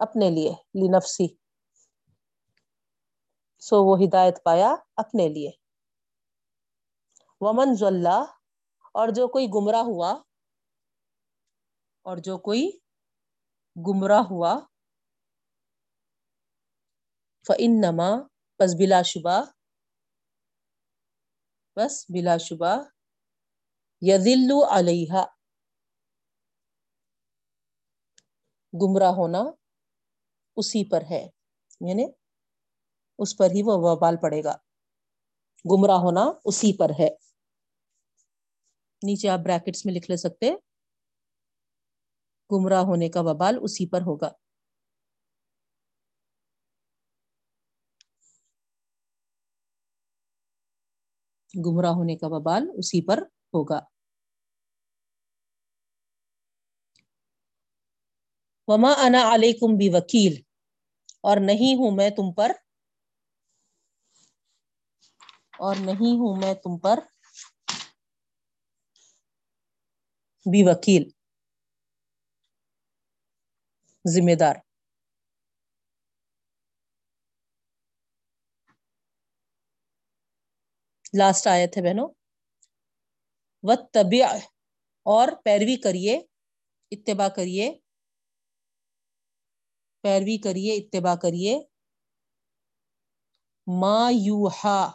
اپنے 0.00 0.30
لیے، 0.30 0.52
لنفسی۔ 0.80 1.26
سو 3.62 3.76
وہ 3.84 3.96
ہدایت 4.04 4.42
پایا 4.44 4.74
اپنے 4.96 5.28
لیے۔ 5.28 5.50
ومن 7.40 7.74
ضلع 7.74 8.18
اور 8.94 9.08
جو 9.08 9.28
کوئی 9.28 9.46
گمراہ 9.54 9.82
ہوا، 9.82 10.12
اور 12.06 12.16
جو 12.16 12.38
کوئی 12.38 12.70
گمراہ 13.76 14.22
ہوا 14.30 14.52
فن 17.46 17.72
نما 17.80 18.10
بس 18.60 18.70
بلا 18.78 19.00
شبہ، 19.02 19.36
بس 21.76 21.94
بلا 22.14 22.36
شبہ۔ 22.38 22.72
یدل 24.02 24.50
علیہ 24.70 25.12
گمراہ 28.74 29.10
ہونا 29.10 29.42
اسی 30.56 30.90
پر 30.90 31.02
ہے 31.10 31.26
یعنی 31.80 32.06
اس 33.18 33.36
پر 33.36 33.50
ہی 33.50 33.62
وہ 33.62 33.76
وبال 33.76 34.16
پڑے 34.22 34.44
گا۔ 34.44 34.54
گمراہ 35.64 35.96
ہونا 35.96 36.24
اسی 36.44 36.76
پر 36.76 36.90
ہے۔ 37.00 37.08
نیچے 39.02 39.28
آپ 39.28 39.38
بریکٹس 39.38 39.86
میں 39.86 39.94
لکھ 39.94 40.10
لے 40.10 40.16
سکتے، 40.16 40.50
گمراہ 42.50 42.82
ہونے 42.82 43.08
کا 43.08 43.20
وبال 43.20 43.58
اسی 43.62 43.86
پر 43.86 44.00
ہوگا۔ 44.00 44.30
گمراہ 51.54 51.90
ہونے 51.90 52.16
کا 52.16 52.26
وبال 52.30 52.68
اسی 52.78 53.06
پر 53.06 53.22
ہوگا۔ 53.54 53.80
وما 58.68 58.92
انا 58.98 59.22
علیکم 59.34 59.76
بھی 59.76 59.88
وکیل 59.88 60.34
اور 61.20 61.36
نہیں 61.40 61.74
ہوں 61.74 61.90
میں 61.90 62.10
تم 62.10 62.32
پر۔ 62.32 62.52
اور 65.58 65.76
نہیں 65.76 66.14
ہوں 66.16 66.36
میں 66.36 66.54
تم 66.54 66.78
پر۔ 66.78 66.98
بھی 70.46 70.62
وکیل 70.68 71.04
ذمہ 74.04 74.34
دار۔ 74.34 74.56
لاسٹ 81.18 81.46
آئے 81.46 81.66
تھے 81.66 81.82
بہنوں۔ 81.82 82.15
و 83.68 83.74
طبی 83.92 84.22
اور 85.02 85.28
پیروی 85.44 85.76
کریے، 85.76 86.20
اتباع 86.90 87.28
کریے، 87.28 87.78
پیروی 90.02 90.38
کریے، 90.38 90.74
اتباع 90.74 91.14
کریے۔ 91.14 91.58
ما 93.66 94.10
یوہا 94.12 94.92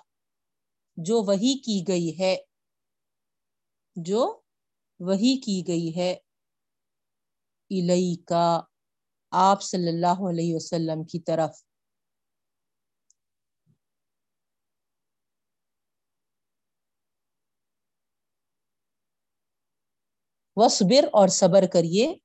جو 0.96 1.22
وہی 1.22 1.60
کی 1.60 1.84
گئی 1.88 2.20
ہے، 2.20 2.38
جو 3.96 4.42
وہی 5.00 5.42
کی 5.42 5.63
گئی 5.68 5.96
ہے۔ 5.96 6.12
الئی 7.70 8.16
کا 8.24 8.62
آپ 9.32 9.62
صلی 9.62 9.88
اللہ 9.88 10.30
علیہ 10.30 10.56
وسلم 10.56 11.04
کی 11.04 11.20
طرف۔ 11.20 11.71
وصبر 20.62 21.03
اور 21.12 21.27
صبر 21.27 21.65
کریے۔ 21.74 22.15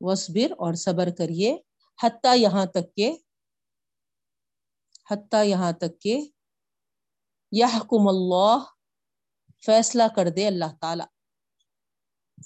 وصبر 0.00 0.50
اور 0.50 0.74
صبر 0.74 1.08
کریے۔ 1.18 1.58
حتیٰ 2.02 2.36
یہاں 2.36 2.66
تک 2.66 2.96
کہ، 2.96 3.12
حتیٰ 5.10 5.44
یہاں 5.44 5.72
تک 5.72 6.00
کہ 6.00 6.30
یحکم 7.52 8.08
اللہ، 8.08 8.58
فیصلہ 9.66 10.02
کر 10.16 10.28
دے 10.36 10.46
اللہ 10.46 10.64
تعالی۔ 10.80 11.04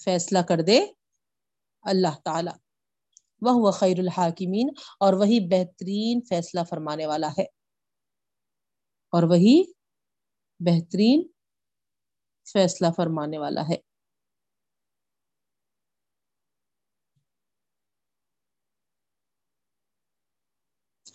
فیصلہ 0.05 0.38
کر 0.38 0.57
دے 0.66 0.87
اللہ 1.83 2.20
تعالی۔ 2.24 2.51
وہ 3.40 3.70
خیر 3.70 3.98
الحاکمین 3.98 4.68
اور 5.01 5.12
وہی 5.12 5.40
بہترین 5.40 6.20
فیصلہ 6.29 6.61
فرمانے 6.70 7.07
والا 7.07 7.29
ہے۔ 7.38 7.44
اور 9.07 9.22
وہی 9.22 9.72
بہترین 10.61 11.29
فیصلہ 12.53 12.87
فرمانے 12.96 13.38
والا 13.38 13.61
ہے۔ 13.68 13.95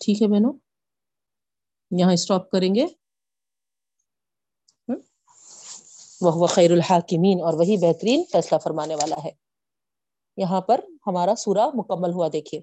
ٹھیک 0.01 0.21
ہے 0.21 0.27
بہنوں؟ 0.27 0.53
یہاں 1.91 2.13
اسٹاپ 2.13 2.49
کریں 2.51 2.75
گے۔ 2.75 2.85
وہ 6.21 6.47
خیر 6.47 6.71
الحاکمین 6.71 7.41
اور 7.41 7.53
وہی 7.53 7.77
بہترین 7.77 8.23
فیصلہ 8.31 8.57
فرمانے 8.57 8.95
والا 8.95 9.15
ہے۔ 9.23 9.31
یہاں 10.37 10.61
پر 10.61 10.79
ہمارا 11.07 11.35
سورہ 11.35 11.67
مکمل 11.73 12.13
ہوا، 12.13 12.27
دیکھیے۔ 12.33 12.61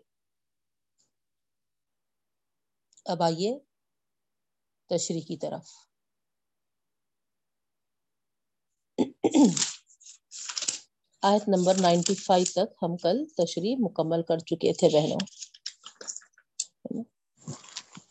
اب 3.06 3.22
آئیے 3.22 3.50
تشریح 4.90 5.22
کی 5.28 5.36
طرف۔ 5.36 5.66
آیت 11.22 11.48
نمبر 11.48 11.74
نائنٹی 11.80 12.14
فائیو 12.14 12.46
تک 12.54 12.74
ہم 12.82 12.96
کل 12.96 13.24
تشریح 13.36 13.76
مکمل 13.78 14.22
کر 14.22 14.38
چکے 14.38 14.72
تھے 14.72 14.88
بہنوں۔ 14.88 15.18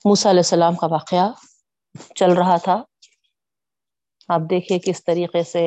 موسیٰ 0.06 0.32
علیہ 0.32 0.40
السلام 0.40 0.76
کا 0.76 0.88
واقعہ 0.88 1.32
چل 2.16 2.34
رہا 2.38 2.58
تھا۔ 2.58 2.76
آپ 4.30 4.42
دیکھیے 4.50 4.78
کس 4.80 5.04
طریقے 5.04 5.44
سے 5.44 5.64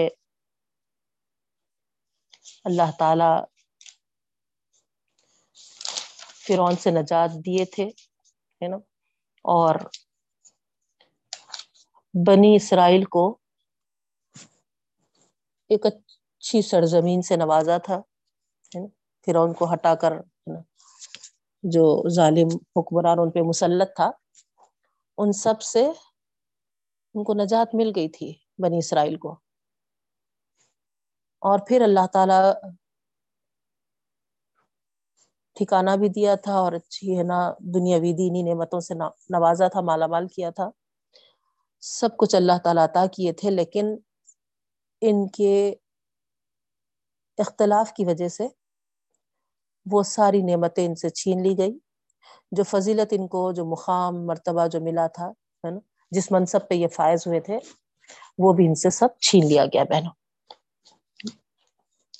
اللہ 2.65 2.91
تعالی 2.99 3.31
فرعون 6.47 6.77
سے 6.77 6.91
نجات 6.91 7.31
دیے 7.47 7.65
تھے، 7.65 7.85
ہے 8.61 8.69
نا؟ 8.69 8.77
اور 9.45 9.75
بنی 12.15 12.57
اسرائیل 12.57 13.05
کو 13.05 13.39
ایک 15.71 15.87
اچھی 15.87 16.63
سرزمین 16.63 17.23
سے 17.23 17.37
نوازا 17.37 17.79
تھا 17.79 18.01
فرعون 19.27 19.55
کو 19.55 19.73
ہٹا 19.73 19.95
کر 19.95 20.13
جو 21.65 22.09
ظالم 22.09 22.49
حکمران 22.77 23.19
ان 23.19 23.31
پہ 23.31 23.41
مسلط 23.41 23.97
تھا، 23.97 24.11
ان 25.19 25.33
سب 25.33 25.63
سے 25.63 25.85
ان 27.15 27.25
کو 27.25 27.35
نجات 27.35 27.75
مل 27.75 27.93
گئی 27.97 28.09
تھی 28.09 28.33
بنی 28.59 28.79
اسرائیل 28.79 29.17
کو۔ 29.17 29.37
اور 31.43 31.59
پھر 31.69 31.83
اللہ 31.83 32.07
تعالی 32.13 32.41
ٹھکانا 35.57 35.97
بھی 35.97 36.09
دیا 36.09 36.35
تھا 36.35 36.55
اور 36.55 36.73
اچھی 36.73 37.19
ہے 37.19 37.23
نا 37.23 37.39
دنیاوی 37.75 38.13
دینی 38.13 38.43
نعمتوں 38.43 38.81
سے 38.81 38.95
نوازا 39.31 39.69
تھا، 39.69 39.81
مالا 39.81 40.07
مال 40.07 40.27
کیا 40.27 40.51
تھا۔ 40.51 40.71
سب 41.83 42.17
کچھ 42.17 42.35
اللہ 42.35 42.59
تعالیٰ 42.65 42.85
عطا 42.85 43.07
کیے 43.07 43.33
تھے، 43.33 43.51
لیکن 43.51 43.97
ان 45.03 45.29
کے 45.29 45.75
اختلاف 47.39 47.93
کی 47.93 48.05
وجہ 48.05 48.29
سے 48.29 48.47
وہ 49.87 50.03
ساری 50.03 50.43
نعمتیں 50.43 50.87
ان 50.87 50.95
سے 50.95 51.11
چھین 51.11 51.43
لی 51.43 51.59
گئی۔ 51.59 51.79
جو 52.53 52.65
فضیلت 52.65 53.09
ان 53.11 53.29
کو، 53.29 53.53
جو 53.53 53.65
مقام، 53.65 54.27
مرتبہ 54.27 54.67
جو 54.67 54.81
ملا 54.81 55.07
تھا، 55.07 55.27
ہے 55.29 55.71
نا، 55.71 55.79
جس 56.11 56.33
منصب 56.33 56.69
پہ 56.69 56.75
یہ 56.75 56.89
فائز 56.89 57.27
ہوئے 57.27 57.41
تھے، 57.41 57.59
وہ 58.39 58.53
بھی 58.53 58.67
ان 58.67 58.75
سے 58.75 58.91
سب 58.91 59.09
چھین 59.19 59.47
لیا 59.49 59.65
گیا 59.67 59.85
بہنوں۔ 59.85 60.13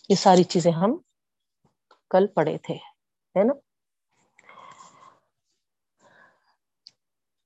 یہ 0.09 0.15
ساری 0.15 0.43
چیزیں 0.43 0.73
ہم 0.73 0.99
کل 2.11 2.27
پڑھے 2.27 2.59
تھے، 2.59 2.75
ہے 3.39 3.45
نا۔ 3.45 3.53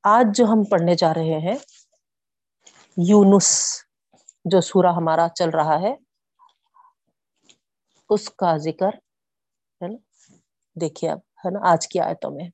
آج 0.03 0.27
جو 0.37 0.45
ہم 0.45 0.65
پڑھنے 0.65 0.95
جا 0.95 1.15
رہے 1.15 1.39
ہیں، 1.39 1.57
یونس 2.97 3.79
جو 4.45 4.61
سورہ 4.61 4.93
ہمارا 4.97 5.29
چل 5.29 5.51
رہا 5.51 5.81
ہے، 5.81 5.95
اس 8.11 8.31
کا 8.31 8.57
ذکر 8.57 9.04
دیکھیے 10.81 11.11
اب، 11.11 11.19
ہے 11.19 11.51
نا؟ 11.51 11.59
آج 11.73 11.89
کی 11.89 12.01
آیتوں 12.01 12.31
میں۔ 12.31 12.49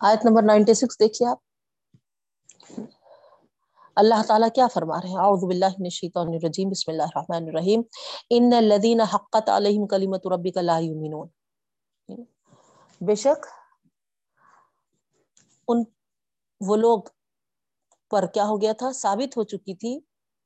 آیت 0.00 0.24
نمبر 0.24 0.42
نائنٹی 0.42 0.74
سکس 0.74 1.00
دیکھیے 1.00 1.28
آپ۔ 1.28 1.38
اللہ 3.96 4.22
تعالیٰ 4.28 4.48
کیا 4.54 4.66
فرما 4.66 4.96
رہے 4.96 5.08
ہیں؟ 5.08 5.16
اعوذ 5.16 5.44
باللہ 5.44 5.64
من 5.64 5.86
الشیطان 5.86 6.28
الرجیم، 6.28 6.68
بسم 6.68 6.90
اللہ 6.90 7.02
الرحمن 7.02 7.48
الرحیم۔ 7.48 7.82
ان 8.30 8.52
الذین 8.56 9.00
حقت 9.00 9.48
علیہم 9.48 9.86
کلمت 9.86 10.26
ربک 10.26 10.56
لا 10.56 10.78
یؤمنون۔ 10.78 11.28
بے 13.00 13.14
شک، 13.14 13.46
ان، 15.68 15.84
وہ 16.60 16.76
لوگ 16.76 17.02
پر 18.10 18.26
کیا 18.26 18.44
ہو 18.44 18.60
گیا 18.60 18.72
تھا؟ 18.72 18.92
ثابت 18.92 19.36
ہو 19.36 19.42
چکی 19.42 19.74
تھی 19.74 20.00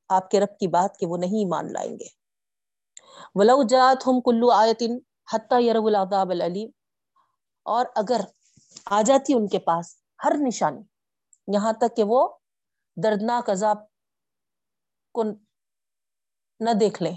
آپ 0.09 0.31
کے 0.31 0.41
رب 0.41 0.59
کی 0.61 0.67
بات 0.67 0.99
کہ 0.99 1.07
وہ 1.07 1.17
نہیں 1.17 1.49
مان 1.49 1.73
لائیں 1.73 1.99
گے۔ 1.99 2.28
ولو 3.35 3.63
جاتہم 3.63 4.21
کلو 4.21 4.51
آیت 4.53 4.83
حتی 5.33 5.67
یرو 5.67 5.87
العذاب 5.87 6.31
العلیم 6.31 6.71
اور 7.67 7.87
اگر 7.95 8.21
آ 8.87 9.01
جاتی 9.03 9.35
ان 9.35 9.47
کے 9.49 9.59
پاس 9.59 9.95
ہر 10.25 10.33
نشانی، 10.39 10.83
یہاں 11.49 11.73
تک 11.73 11.97
کہ 11.97 12.05
وہ 12.09 12.29
دردناک 12.97 13.51
عذاب 13.51 13.79
کو 15.15 15.23
نہ 16.61 16.71
دیکھ 16.81 17.03
لیں 17.03 17.17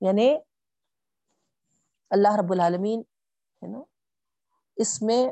یعنی 0.00 0.28
اللہ 2.10 2.36
رب 2.38 2.52
العالمین، 2.52 3.00
ہے 3.62 3.66
نا؟ 3.68 3.82
اس 4.76 5.00
میں 5.02 5.24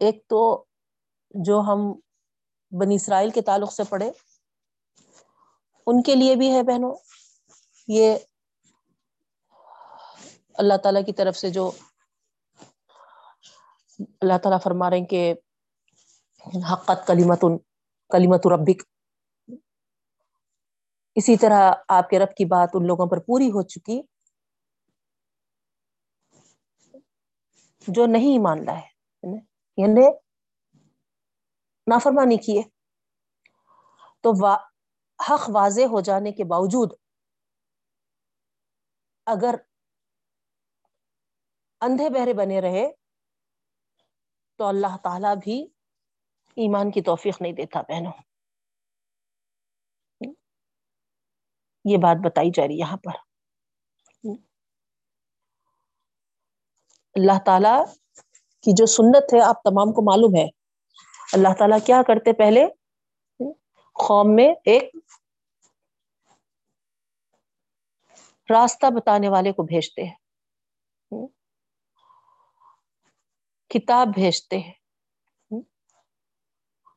ایک 0.00 0.26
تو 0.28 0.42
جو 1.34 1.60
ہم 1.60 1.92
بنی 2.72 2.94
اسرائیل 2.94 3.30
کے 3.30 3.42
تعلق 3.42 3.72
سے 3.72 3.82
پڑھے 3.88 4.10
ان 5.86 6.02
کے 6.02 6.14
لیے 6.14 6.34
بھی 6.36 6.50
ہے 6.52 6.62
بہنوں 6.62 6.94
یہ 7.88 8.16
اللہ 10.54 10.76
تعالی 10.82 11.02
کی 11.04 11.12
طرف 11.12 11.36
سے 11.36 11.50
جو 11.50 11.70
اللہ 14.20 14.38
تعالیٰ 14.42 14.58
فرما 14.62 14.90
رہے 14.90 14.98
ہیں 14.98 15.06
کہ 15.06 15.34
حقت 16.72 17.06
کلیمت 17.06 17.44
کلیمت 18.10 18.46
ربک۔ 18.46 18.82
اسی 21.16 21.36
طرح 21.36 21.72
آپ 21.88 22.08
کے 22.10 22.18
رب 22.18 22.34
کی 22.36 22.44
بات 22.44 22.68
ان 22.74 22.86
لوگوں 22.86 23.06
پر 23.06 23.18
پوری 23.18 23.48
ہو 23.50 23.62
چکی، 23.62 24.00
جو 27.88 28.06
نہیں 28.06 28.38
مان 28.38 28.64
رہا 28.64 28.78
ہے 28.78 29.36
یعنی 29.78 30.08
نافرمانی 31.86 32.36
کیے 32.36 32.62
تو 34.20 34.32
حق 35.18 35.48
واضح 35.54 35.86
ہو 35.90 36.00
جانے 36.00 36.32
کے 36.32 36.44
باوجود 36.44 36.92
اگر 39.26 39.54
اندھے 41.80 42.10
بہرے 42.10 42.32
بنے 42.32 42.60
رہے 42.60 42.90
تو 44.56 44.64
اللہ 44.64 44.96
تعالی 45.02 45.28
بھی 45.42 45.62
ایمان 46.56 46.90
کی 46.90 47.02
توفیق 47.02 47.42
نہیں 47.42 47.52
دیتا 47.52 47.80
بہنوں۔ 47.80 48.12
یہ 51.84 51.96
بات 51.96 52.16
بتائی 52.24 52.50
جا 52.54 52.66
رہی 52.66 52.78
یہاں 52.78 52.96
پر۔ 52.96 53.12
اللہ 57.14 57.38
تعالی 57.46 57.84
کی 58.60 58.72
جو 58.72 58.86
سنت 58.86 59.34
ہے، 59.34 59.40
آپ 59.40 59.62
تمام 59.62 59.92
کو 59.92 60.02
معلوم 60.02 60.36
ہے۔ 60.36 60.48
اللہ 61.32 61.48
تعالیٰ 61.58 61.78
کیا 61.86 62.02
کرتے 62.06 62.32
پہلے؟ 62.32 62.66
قوم 63.92 64.34
میں 64.34 64.54
ایک 64.64 64.96
راستہ 68.50 68.86
بتانے 68.96 69.28
والے 69.28 69.52
کو 69.52 69.62
بھیجتے 69.62 70.02
ہیں۔ 70.04 70.14
کتاب 73.70 74.08
بھیجتے 74.14 74.58
ہیں۔ 74.58 74.72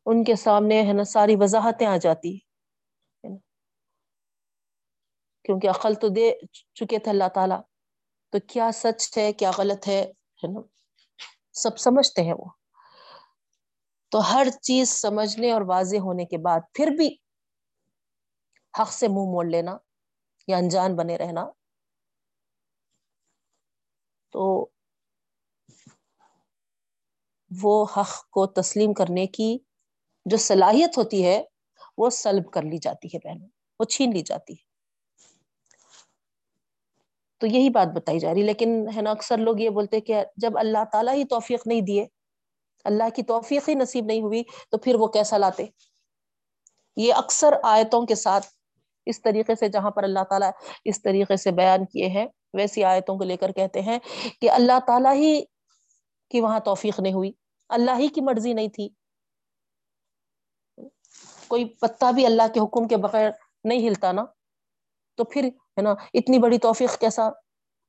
ان 0.05 0.23
کے 0.23 0.35
سامنے 0.35 0.81
ہے 0.81 0.93
نا 0.93 1.03
ساری 1.03 1.35
وضاحتیں 1.39 1.87
آ 1.87 1.97
جاتی 1.97 2.37
کیونکہ 5.43 5.67
عقل 5.67 5.93
تو 5.93 6.07
دے 6.07 6.33
چکے 6.73 6.99
تھے 6.99 7.11
اللہ 7.11 7.29
تعالیٰ۔ 7.35 7.61
تو 8.29 8.37
کیا 8.47 8.71
سچ 8.73 9.17
ہے، 9.17 9.33
کیا 9.33 9.51
غلط 9.57 9.87
ہے 9.87 10.11
نا۔ 10.53 10.59
سب 11.53 11.77
سمجھتے 11.77 12.21
ہیں 12.21 12.33
وہ۔ 12.33 12.45
تو 14.11 14.33
ہر 14.33 14.47
چیز 14.61 14.89
سمجھنے 14.89 15.51
اور 15.51 15.61
واضح 15.61 15.97
ہونے 15.97 16.25
کے 16.25 16.37
بعد 16.37 16.59
پھر 16.73 16.87
بھی 16.97 17.17
حق 18.81 18.91
سے 18.93 19.07
منہ 19.07 19.31
موڑ 19.33 19.45
لینا۔ 19.45 19.77
یا 20.47 20.57
انجان 20.57 20.95
بنے 20.95 21.17
رہنا۔ 21.17 21.45
تو 24.31 24.67
وہ 27.63 27.85
حق 27.97 28.29
کو 28.29 28.45
تسلیم 28.45 28.93
کرنے 28.93 29.27
کی 29.27 29.57
جو 30.25 30.37
صلاحیت 30.37 30.97
ہوتی 30.97 31.25
ہے، 31.25 31.43
وہ 31.97 32.09
سلب 32.09 32.51
کر 32.51 32.61
لی 32.61 32.77
جاتی 32.77 33.07
ہے 33.07 33.17
بہنوں، 33.17 33.47
وہ 33.79 33.85
چھین 33.85 34.11
لی 34.13 34.21
جاتی 34.21 34.53
ہے۔ 34.53 34.65
تو 37.37 37.47
یہی 37.47 37.69
بات 37.69 37.87
بتائی 37.95 38.19
جا 38.19 38.33
رہی 38.33 38.41
لیکن 38.41 38.85
ہے 38.95 39.01
نا، 39.01 39.11
اکثر 39.11 39.37
لوگ 39.37 39.59
یہ 39.59 39.69
بولتے 39.69 39.99
کہ 39.99 40.23
جب 40.37 40.57
اللہ 40.57 40.83
تعالیٰ 40.91 41.13
ہی 41.13 41.23
توفیق 41.25 41.67
نہیں 41.67 41.81
دیے، 41.81 42.07
اللہ 42.83 43.09
کی 43.15 43.23
توفیق 43.23 43.69
ہی 43.69 43.73
نصیب 43.73 44.05
نہیں 44.05 44.21
ہوئی، 44.21 44.43
تو 44.69 44.77
پھر 44.77 44.95
وہ 44.95 45.07
کیسا 45.07 45.37
لاتے؟ 45.37 45.65
یہ 46.97 47.13
اکثر 47.13 47.53
آیتوں 47.63 48.05
کے 48.05 48.15
ساتھ 48.15 48.47
اس 49.05 49.21
طریقے 49.21 49.55
سے 49.55 49.67
جہاں 49.67 49.91
پر 49.91 50.03
اللہ 50.03 50.23
تعالیٰ 50.29 50.51
اس 50.85 51.01
طریقے 51.01 51.37
سے 51.37 51.51
بیان 51.51 51.85
کیے 51.85 52.07
ہیں، 52.07 52.27
ویسی 52.53 52.83
آیتوں 52.83 53.17
کو 53.17 53.23
لے 53.23 53.37
کر 53.37 53.51
کہتے 53.51 53.81
ہیں 53.81 53.99
کہ 54.41 54.51
اللہ 54.51 54.79
تعالیٰ 54.87 55.13
ہی 55.13 55.43
کی 56.29 56.41
وہاں 56.41 56.59
توفیق 56.59 56.99
نہیں 56.99 57.13
ہوئی، 57.13 57.31
اللہ 57.69 57.91
ہی 57.99 58.07
کی 58.07 58.21
مرضی 58.21 58.53
نہیں 58.53 58.67
تھی۔ 58.67 58.89
کوئی 61.47 61.65
پتا 61.65 62.11
بھی 62.11 62.25
اللہ 62.25 62.47
کے 62.53 62.59
حکم 62.59 62.87
کے 62.87 62.97
بغیر 62.97 63.29
نہیں 63.63 63.87
ہلتا 63.87 64.11
نا، 64.11 64.25
تو 65.15 65.23
پھر 65.23 65.43
ہے 65.45 65.81
نا 65.81 65.91
اتنی 66.13 66.39
بڑی 66.39 66.57
توفیق 66.57 66.99
کیسا 66.99 67.29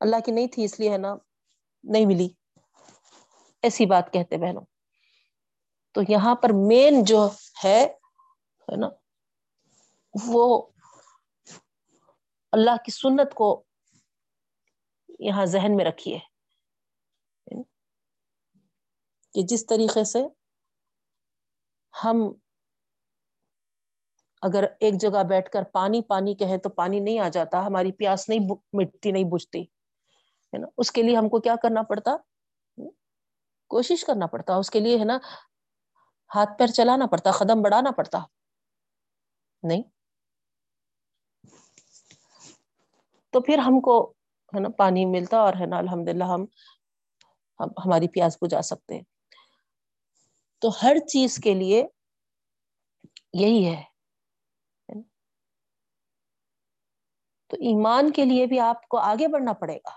اللہ 0.01 0.17
کی 0.25 0.33
نہیں 0.33 0.47
تھی، 0.47 0.65
اس 0.65 0.81
لیے 0.81 0.91
ہے 0.91 0.99
نا 0.99 1.15
نہیں 1.85 2.07
ملی۔ 2.07 2.29
ایسی 3.63 3.87
بات 3.87 4.13
کہتے 4.13 4.37
بہنوں۔ 4.37 4.63
تو 5.93 6.01
یہاں 6.09 6.35
پر 6.35 6.51
مین 6.53 7.05
جو 7.05 7.29
ہے 7.65 7.87
نا، 8.77 8.89
وہ 10.27 10.67
اللہ 12.57 12.77
کی 12.85 12.91
سنت 12.91 13.35
کو 13.35 13.65
یہاں 15.19 15.47
ذہن 15.47 15.77
میں 15.77 15.85
رکھیے۔ 15.85 16.19
کہ 19.33 19.43
جس 19.49 19.67
طریقے 19.67 20.05
سے 20.05 20.19
ہم 22.05 22.17
اگر 24.43 24.65
ایک 24.81 24.95
جگہ 25.01 25.23
بیٹھ 25.29 25.51
کر 25.51 25.63
پانی 25.63 26.03
پانی 26.03 26.35
کہے 26.35 26.59
تو 26.59 26.69
پانی 26.69 27.01
نہیں 27.01 27.19
آ 27.19 27.29
جاتا، 27.29 27.67
ہماری 27.67 27.93
پیاس 27.93 28.29
نہیں 28.29 28.39
مٹتی 28.73 29.13
نہیں 29.13 29.25
بجھتی، 29.25 29.63
ہے 29.63 30.59
نا؟ 30.59 30.67
اس 30.79 30.93
کے 30.93 31.03
لیے 31.03 31.17
ہم 31.17 31.29
کو 31.29 31.41
کیا 31.41 31.55
کرنا 31.63 31.83
پڑتا؟ 31.83 32.17
کوشش 33.69 34.05
کرنا 34.05 34.27
پڑتا، 34.27 34.55
اس 34.55 34.71
کے 34.71 34.81
لیے، 34.81 34.99
ہے 34.99 35.05
نا؟ 35.05 35.19
ہاتھ 36.35 36.59
پیر 36.59 36.67
چلانا 36.67 37.07
پڑتا، 37.07 37.31
قدم 37.31 37.63
بڑھانا 37.63 37.91
پڑتا۔ 37.91 38.19
نہیں؟ 39.63 39.83
تو 43.37 43.41
پھر 43.41 43.59
ہم 43.59 43.81
کو، 43.81 44.15
ہے 44.55 44.61
نا، 44.61 44.69
پانی 44.69 45.05
ملتا 45.05 45.39
اور 45.39 45.55
ہے 45.61 45.67
نا 45.67 45.79
الحمد 45.79 46.09
للہ 46.09 46.25
ہم، 46.25 46.45
ہماری 47.61 48.09
پیاس 48.09 48.39
بجھا 48.43 48.63
سکتے 48.63 49.01
تو 50.63 50.69
ہر 50.83 50.97
چیز 50.99 51.37
کے 51.39 51.55
لیے 51.55 51.87
یہی 53.33 53.67
ہے۔ 53.67 53.83
تو 57.51 57.57
ایمان 57.57 58.11
کے 58.11 58.25
لیے 58.25 58.47
بھی 58.47 58.61
آپ 58.61 58.89
کو 58.89 58.99
آگے 58.99 59.29
بڑھنا 59.29 59.53
پڑے 59.53 59.77
گا۔ 59.77 59.91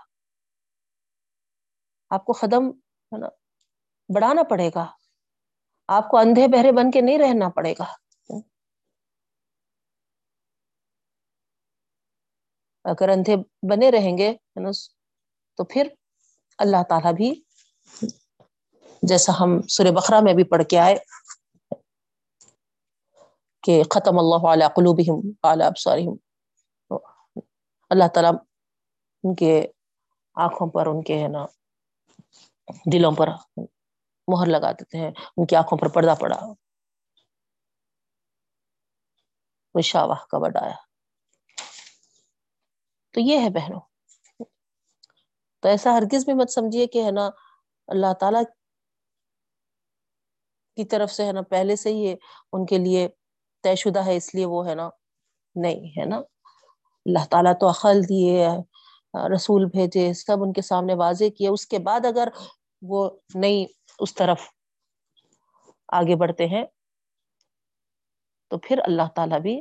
آپ 2.10 2.24
کو 2.24 2.32
قدم، 2.32 2.70
ہے 3.12 3.18
نا، 3.18 3.28
بڑھانا 4.14 4.42
پڑے 4.42 4.70
گا۔ 4.74 4.86
آپ 5.88 6.08
کو 6.08 6.16
اندھے 6.18 6.48
بہرے 6.48 6.72
بن 6.72 6.90
کے 6.90 7.00
نہیں 7.00 7.18
رہنا 7.18 7.48
پڑے 7.48 7.74
گا۔ 7.78 8.09
اگر 12.90 13.08
اندھے 13.08 13.36
بنے 13.62 13.90
رہیں 13.90 14.18
گے 14.18 14.36
تو 15.56 15.64
پھر 15.64 15.88
اللہ 16.58 16.82
تعالی 16.88 17.12
بھی 17.14 17.42
جیسا 19.02 19.32
ہم 19.40 19.62
سر 19.62 19.84
بخرا 19.94 20.20
میں 20.20 20.34
بھی 20.34 20.44
پڑھ 20.44 20.64
کے 20.64 20.78
آئے 20.78 20.96
کہ 23.62 23.82
ختم 23.90 24.18
اللہ 24.18 24.52
علیہ 24.52 24.68
قلوبہم 24.68 25.32
علی 25.42 25.64
ابصارہم۔ 25.64 26.16
اللہ 27.90 28.08
تعالیٰ 28.14 28.32
ان 29.24 29.34
کے 29.34 29.66
آنکھوں 30.34 30.70
پر، 30.70 30.86
ان 30.86 31.02
کے، 31.02 31.22
ہے 31.22 31.28
نا، 31.28 31.46
دلوں 32.92 33.12
پر 33.16 33.28
مہر 34.28 34.46
لگا 34.46 34.72
دیتے 34.72 34.98
ہیں، 34.98 35.10
ان 35.36 35.46
کی 35.46 35.56
آنکھوں 35.56 35.78
پر 35.78 35.88
پردہ 35.88 36.14
پڑا۔ 36.20 36.40
شاواہ 39.84 40.26
کا 40.30 40.38
بڑایا 40.38 40.89
تو 43.14 43.20
یہ 43.20 43.38
ہے 43.38 43.50
بہنوں۔ 43.50 43.80
تو 45.62 45.68
ایسا 45.68 45.92
ہرگز 45.92 46.24
بھی 46.24 46.32
مت 46.32 46.50
سمجھیے 46.50 46.86
کہ 46.86 47.04
ہے 47.04 47.10
نا 47.10 47.30
اللہ 47.88 48.12
تعالی 48.20 48.38
کی 50.76 50.84
طرف 50.84 51.10
سے 51.10 51.26
ہے 51.26 51.32
نا 51.32 51.42
پہلے 51.42 51.76
سے 51.76 51.92
ہی 51.92 52.14
ان 52.52 52.66
کے 52.66 52.78
لیے 52.78 53.08
طے 53.62 53.74
شدہ 53.74 54.04
ہے، 54.06 54.16
اس 54.16 54.34
لیے 54.34 54.46
وہ 54.46 54.68
ہے 54.68 54.74
نا 54.74 54.88
نہیں 55.54 56.00
ہے 56.00 56.04
نا۔ 56.04 56.16
اللہ 57.06 57.24
تعالیٰ 57.30 57.52
تو 57.60 57.70
عقل 57.70 58.02
دیے، 58.08 58.48
رسول 59.34 59.64
بھیجے، 59.64 60.12
سب 60.12 60.42
ان 60.42 60.52
کے 60.52 60.62
سامنے 60.62 60.94
واضح 60.94 61.24
کیے۔ 61.38 61.48
اس 61.48 61.66
کے 61.66 61.78
بعد 61.78 62.06
اگر 62.06 62.28
وہ 62.82 63.10
نہیں 63.34 63.64
اس 63.98 64.14
طرف 64.14 64.40
آگے 65.88 66.16
بڑھتے 66.16 66.46
ہیں 66.46 66.64
تو 68.50 68.58
پھر 68.58 68.78
اللہ 68.84 69.08
تعالیٰ 69.16 69.40
بھی 69.40 69.60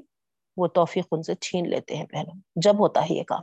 وہ 0.59 0.67
توفیق 0.67 1.05
ان 1.11 1.23
سے 1.23 1.35
چھین 1.35 1.69
لیتے 1.69 1.95
ہیں 1.95 2.05
پہلے 2.05 2.31
جب 2.55 2.79
ہوتا 2.79 3.01
ہے 3.01 3.15
یہ 3.15 3.23
کام۔ 3.23 3.41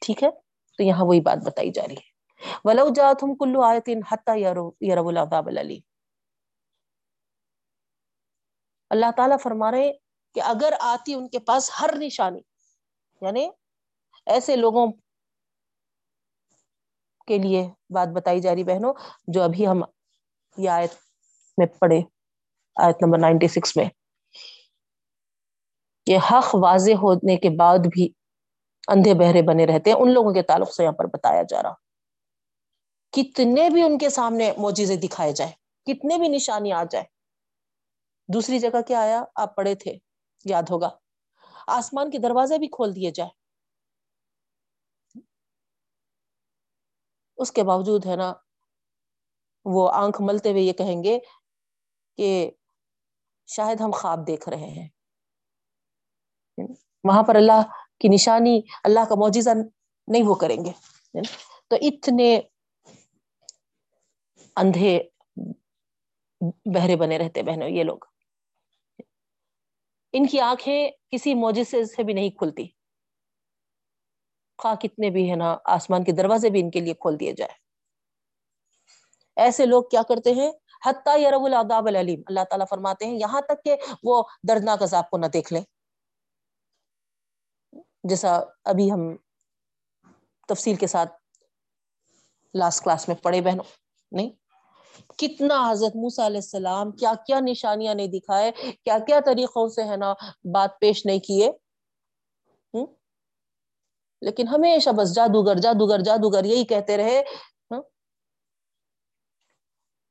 ٹھیک 0.00 0.22
ہے؟ 0.22 0.30
تو 0.76 0.82
یہاں 0.82 1.04
وہی 1.04 1.20
بات 1.20 1.38
بتائی 1.46 1.70
جا 1.70 1.82
رہی 1.88 1.94
ہے۔ 1.94 2.16
ولو 2.64 2.88
جاتهم 2.88 3.34
كل 3.34 3.56
آیت 3.64 3.88
حتى 4.12 4.40
يروا 4.40 5.08
العذاب 5.08 5.46
العلیم 5.46 5.80
اللہ 8.90 9.06
تعالیٰ 9.16 9.36
فرما 9.42 9.70
رہے 9.70 9.92
کہ 10.34 10.40
اگر 10.40 10.72
آتی 10.80 11.14
ان 11.14 11.28
کے 11.28 11.38
پاس 11.38 11.70
ہر 11.80 11.90
نشانی 11.96 12.40
یعنی 13.20 13.48
ایسے 14.26 14.56
لوگوں 14.56 14.86
کے 17.26 17.38
لیے 17.38 17.68
بات 17.90 18.08
بتائی 18.08 18.40
جا 18.40 18.54
رہی 18.54 18.64
بہنوں، 18.64 18.94
جو 19.28 19.42
ابھی 19.42 19.66
ہم 19.66 19.82
یہ 20.56 20.70
آیت 20.70 20.92
میں 21.58 21.66
پڑھے، 21.66 22.00
آیت 22.76 22.96
نمبر 23.02 23.18
نائنٹی 23.18 23.48
سکس 23.48 23.76
میں۔ 23.76 23.84
یہ 26.06 26.18
حق 26.30 26.54
واضح 26.54 26.90
ہونے 26.90 27.36
کے 27.36 27.50
بعد 27.58 27.78
بھی 27.78 28.08
اندھے 28.88 29.14
بہرے 29.14 29.42
بنے 29.42 29.66
رہتے 29.66 29.90
ہیں۔ 29.90 29.96
ان 29.96 30.12
لوگوں 30.12 30.34
کے 30.34 30.42
تعلق 30.42 30.74
سے 30.74 30.82
یہاں 30.82 30.92
پر 30.92 31.04
بتایا 31.04 31.42
جا 31.42 31.62
رہا۔ 31.62 31.74
کتنے 33.12 33.70
بھی 33.70 33.82
ان 33.82 33.98
کے 33.98 34.10
سامنے 34.10 34.52
موجزے 34.58 34.96
دکھائے 34.96 35.32
جائے 35.32 35.52
کتنے 35.84 36.18
بھی 36.18 36.28
نشانی 36.28 36.72
آ 36.72 36.84
جائے 36.90 37.04
دوسری 38.28 38.58
جگہ 38.58 38.80
کیا 38.86 39.00
آیا؟ 39.00 39.24
آپ 39.34 39.56
پڑھے 39.56 39.74
تھے، 39.74 39.98
یاد 40.44 40.62
ہوگا۔ 40.70 40.90
آسمان 41.66 42.10
کے 42.10 42.18
دروازے 42.18 42.58
بھی 42.58 42.66
کھول 42.66 42.96
دیے 42.96 43.10
جائے 43.10 43.30
اس 47.36 47.52
کے 47.52 47.62
باوجود 47.62 48.06
ہے 48.06 48.16
نا، 48.16 48.32
وہ 49.64 49.90
آنکھ 49.92 50.22
ملتے 50.22 50.50
ہوئے 50.50 50.62
یہ 50.62 50.72
کہیں 50.72 51.04
گے 51.04 51.18
کہ 52.18 52.50
شاید 53.46 53.80
ہم 53.80 53.90
خواب 53.90 54.26
دیکھ 54.26 54.48
رہے 54.48 54.70
ہیں۔ 54.70 54.88
وہاں 57.08 57.22
پر 57.22 57.34
اللہ 57.34 57.62
کی 58.00 58.08
نشانی، 58.08 58.60
اللہ 58.84 59.00
کا 59.08 59.14
معجزہ 59.14 59.50
نہیں 60.06 60.22
وہ 60.22 60.34
کریں 60.34 60.64
گے۔ 60.64 60.72
تو 61.68 61.76
اتنے 61.80 62.40
اندھے 64.56 65.02
بہرے 66.74 66.96
بنے 66.96 67.18
رہتے 67.18 67.42
بہنوں، 67.42 67.68
یہ 67.68 67.84
لوگ۔ 67.84 67.98
ان 70.12 70.26
کی 70.26 70.40
آنکھیں 70.40 70.90
کسی 71.10 71.34
معجزے 71.34 71.84
سے 71.84 72.02
بھی 72.02 72.14
نہیں 72.14 72.30
کھلتی۔ 72.30 72.66
خواہ 74.58 74.74
کتنے 74.74 75.10
بھی 75.10 75.30
ہے 75.30 75.36
نا، 75.36 75.56
آسمان 75.64 76.04
کے 76.04 76.12
دروازے 76.12 76.50
بھی 76.50 76.60
ان 76.60 76.70
کے 76.70 76.80
لیے 76.80 76.94
کھول 76.94 77.20
دیے 77.20 77.32
جائے 77.32 77.66
ایسے 79.36 79.66
لوگ 79.66 79.84
کیا 79.90 80.02
کرتے 80.02 80.32
ہیں؟ 80.32 80.52
حتیٰ 80.86 81.18
یرب 81.18 81.44
العذاب 81.44 81.86
العلیم۔ 81.86 82.20
اللہ 82.26 82.44
تعالیٰ 82.50 82.66
فرماتے 82.70 83.06
ہیں، 83.06 83.14
یہاں 83.14 83.40
تک 83.40 83.64
کہ 83.64 83.76
وہ 84.02 84.22
دردناک 84.48 84.82
عذاب 84.82 85.10
کو 85.10 85.18
نہ 85.18 85.26
دیکھ 85.26 85.52
لیں۔ 85.52 85.75
جیسا 88.08 88.38
ابھی 88.64 88.90
ہم 88.92 89.00
تفصیل 90.48 90.76
کے 90.76 90.86
ساتھ 90.86 91.12
لاسٹ 92.54 92.84
کلاس 92.84 93.08
میں 93.08 93.16
پڑھے 93.22 93.40
بہنوں، 93.40 93.64
نہیں؟ 94.12 94.30
کتنا 95.18 95.58
حضرت 95.70 95.96
موسیٰ 95.96 96.24
علیہ 96.26 96.36
السلام 96.36 96.90
کیا 96.92 97.12
کیا 97.26 97.40
نشانیاں 97.40 97.94
نہیں 97.94 98.06
دکھائے، 98.06 98.50
کیا 98.84 98.98
کیا 99.06 99.20
طریقوں 99.26 99.68
سے 99.68 99.84
ہے 99.84 99.96
نا 99.96 100.12
بات 100.52 100.78
پیش 100.80 101.06
نہیں 101.06 101.18
کیے؟ 101.18 101.50
لیکن 104.22 104.48
ہمیشہ 104.48 104.90
بس 104.90 105.14
جادوگر 105.14 105.58
جادوگر 105.58 106.00
جادوگر 106.00 106.44
یہی 106.44 106.64
کہتے 106.64 106.96
رہے 106.96 107.20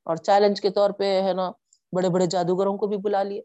اور 0.08 0.16
چیلنج 0.18 0.62
کے 0.62 0.70
طور 0.70 0.90
پہ 0.90 1.22
ہے 1.22 1.34
نا 1.34 1.50
بڑے 1.94 2.10
بڑے 2.10 2.26
جادوگروں 2.26 2.78
کو 2.78 2.88
بھی 2.88 2.98
بلا 2.98 3.24
لیے۔ 3.24 3.42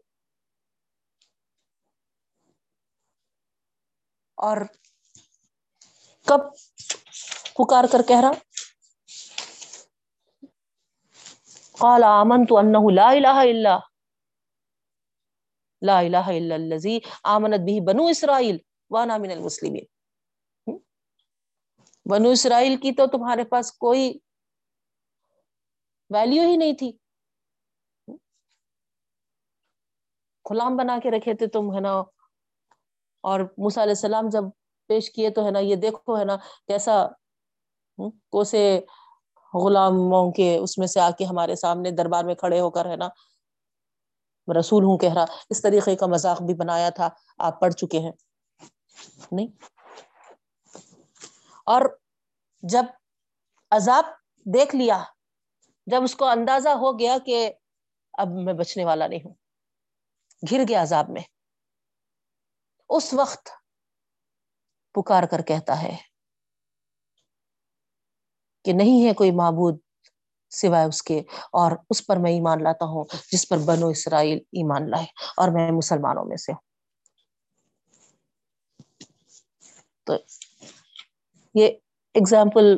اور 4.41 4.57
کب 6.27 6.39
پکار 7.53 7.83
کر 7.91 8.01
کہہ 8.07 8.21
رہا؟ 8.21 8.31
قال 11.79 12.03
آمنت 12.03 12.51
انه 12.51 12.93
لا 12.95 13.09
الہ 13.09 13.37
الا 13.43 13.77
لا 15.81 15.99
الہ 15.99 16.25
الا 16.27 16.55
الذی 16.55 16.99
آمنت 17.23 17.61
به 17.67 17.83
بنو 17.85 18.07
اسرائیل 18.07 18.57
وانا 18.89 19.17
من 19.17 19.31
المسلمین۔ 19.31 19.85
بنو 22.05 22.29
اسرائیل 22.29 22.77
کی 22.77 22.91
تو 22.91 23.07
تمہارے 23.07 23.43
پاس 23.43 23.71
کوئی 23.73 24.19
ویلیو 26.09 26.43
ہی 26.43 26.55
نہیں 26.57 26.73
تھی۔ 26.73 26.91
غلام 30.49 30.77
بنا 30.77 30.99
کے 31.03 31.11
رکھے 31.11 31.33
تھے 31.33 31.47
تم، 31.47 31.75
ہے 31.75 31.79
نا؟ 31.79 32.01
اور 33.21 33.39
موسیٰ 33.39 33.83
علیہ 33.83 33.91
السلام 33.91 34.29
جب 34.31 34.43
پیش 34.87 35.11
کیے 35.11 35.29
تو 35.29 35.45
ہے 35.45 35.51
نا، 35.51 35.59
یہ 35.59 35.75
دیکھو 35.75 36.19
ہے 36.19 36.25
نا 36.25 36.35
کیسا 36.67 37.07
کوسے 38.31 38.81
غلاموں 39.53 40.31
کے 40.31 40.57
اس 40.57 40.77
میں 40.77 40.87
سے 40.87 40.99
آ 40.99 41.09
کے 41.17 41.25
ہمارے 41.25 41.55
سامنے 41.55 41.91
دربار 41.91 42.23
میں 42.23 42.35
کھڑے 42.35 42.59
ہو 42.59 42.69
کر 42.69 42.85
ہے 42.85 42.95
نا، 42.95 43.09
رسول 44.59 44.83
ہوں 44.83 44.97
کہہ 44.97 45.13
رہا۔ 45.13 45.25
اس 45.49 45.61
طریقے 45.61 45.95
کا 45.95 46.05
مذاق 46.05 46.41
بھی 46.41 46.53
بنایا 46.53 46.89
تھا، 46.89 47.09
آپ 47.37 47.61
پڑھ 47.61 47.73
چکے 47.73 47.99
ہیں۔ 47.99 48.11
نہیں۔ 49.31 49.47
اور 51.65 51.81
جب 52.61 52.83
عذاب 53.71 54.03
دیکھ 54.45 54.75
لیا، 54.75 55.03
جب 55.85 56.03
اس 56.03 56.15
کو 56.15 56.25
اندازہ 56.25 56.69
ہو 56.69 56.99
گیا 56.99 57.17
کہ 57.25 57.53
اب 58.13 58.27
میں 58.27 58.53
بچنے 58.53 58.85
والا 58.85 59.07
نہیں 59.07 59.19
ہوں 59.25 59.33
گر 60.51 60.63
گیا 60.67 60.81
عذاب 60.81 61.09
میں۔ 61.09 61.40
اس 62.91 63.13
وقت 63.13 63.49
پکار 64.95 65.23
کر 65.23 65.41
کہتا 65.41 65.81
ہے 65.81 65.95
کہ 68.65 68.73
نہیں 68.73 69.05
ہے 69.05 69.13
کوئی 69.13 69.31
معبود 69.31 69.77
سوائے 70.51 70.85
اس 70.85 71.01
کے، 71.03 71.19
اور 71.51 71.71
اس 71.89 72.05
پر 72.07 72.17
میں 72.17 72.31
ایمان 72.31 72.63
لاتا 72.63 72.85
ہوں 72.85 73.05
جس 73.31 73.47
پر 73.49 73.57
بنو 73.65 73.87
اسرائیل 73.87 74.37
ایمان 74.37 74.89
لائے، 74.89 75.05
اور 75.37 75.49
میں 75.49 75.71
مسلمانوں 75.71 76.25
میں 76.25 76.37
سے 76.37 76.51
ہوں۔ 76.51 76.59
تو 80.07 80.17
یہ 81.55 81.67
اگزامپل 82.15 82.75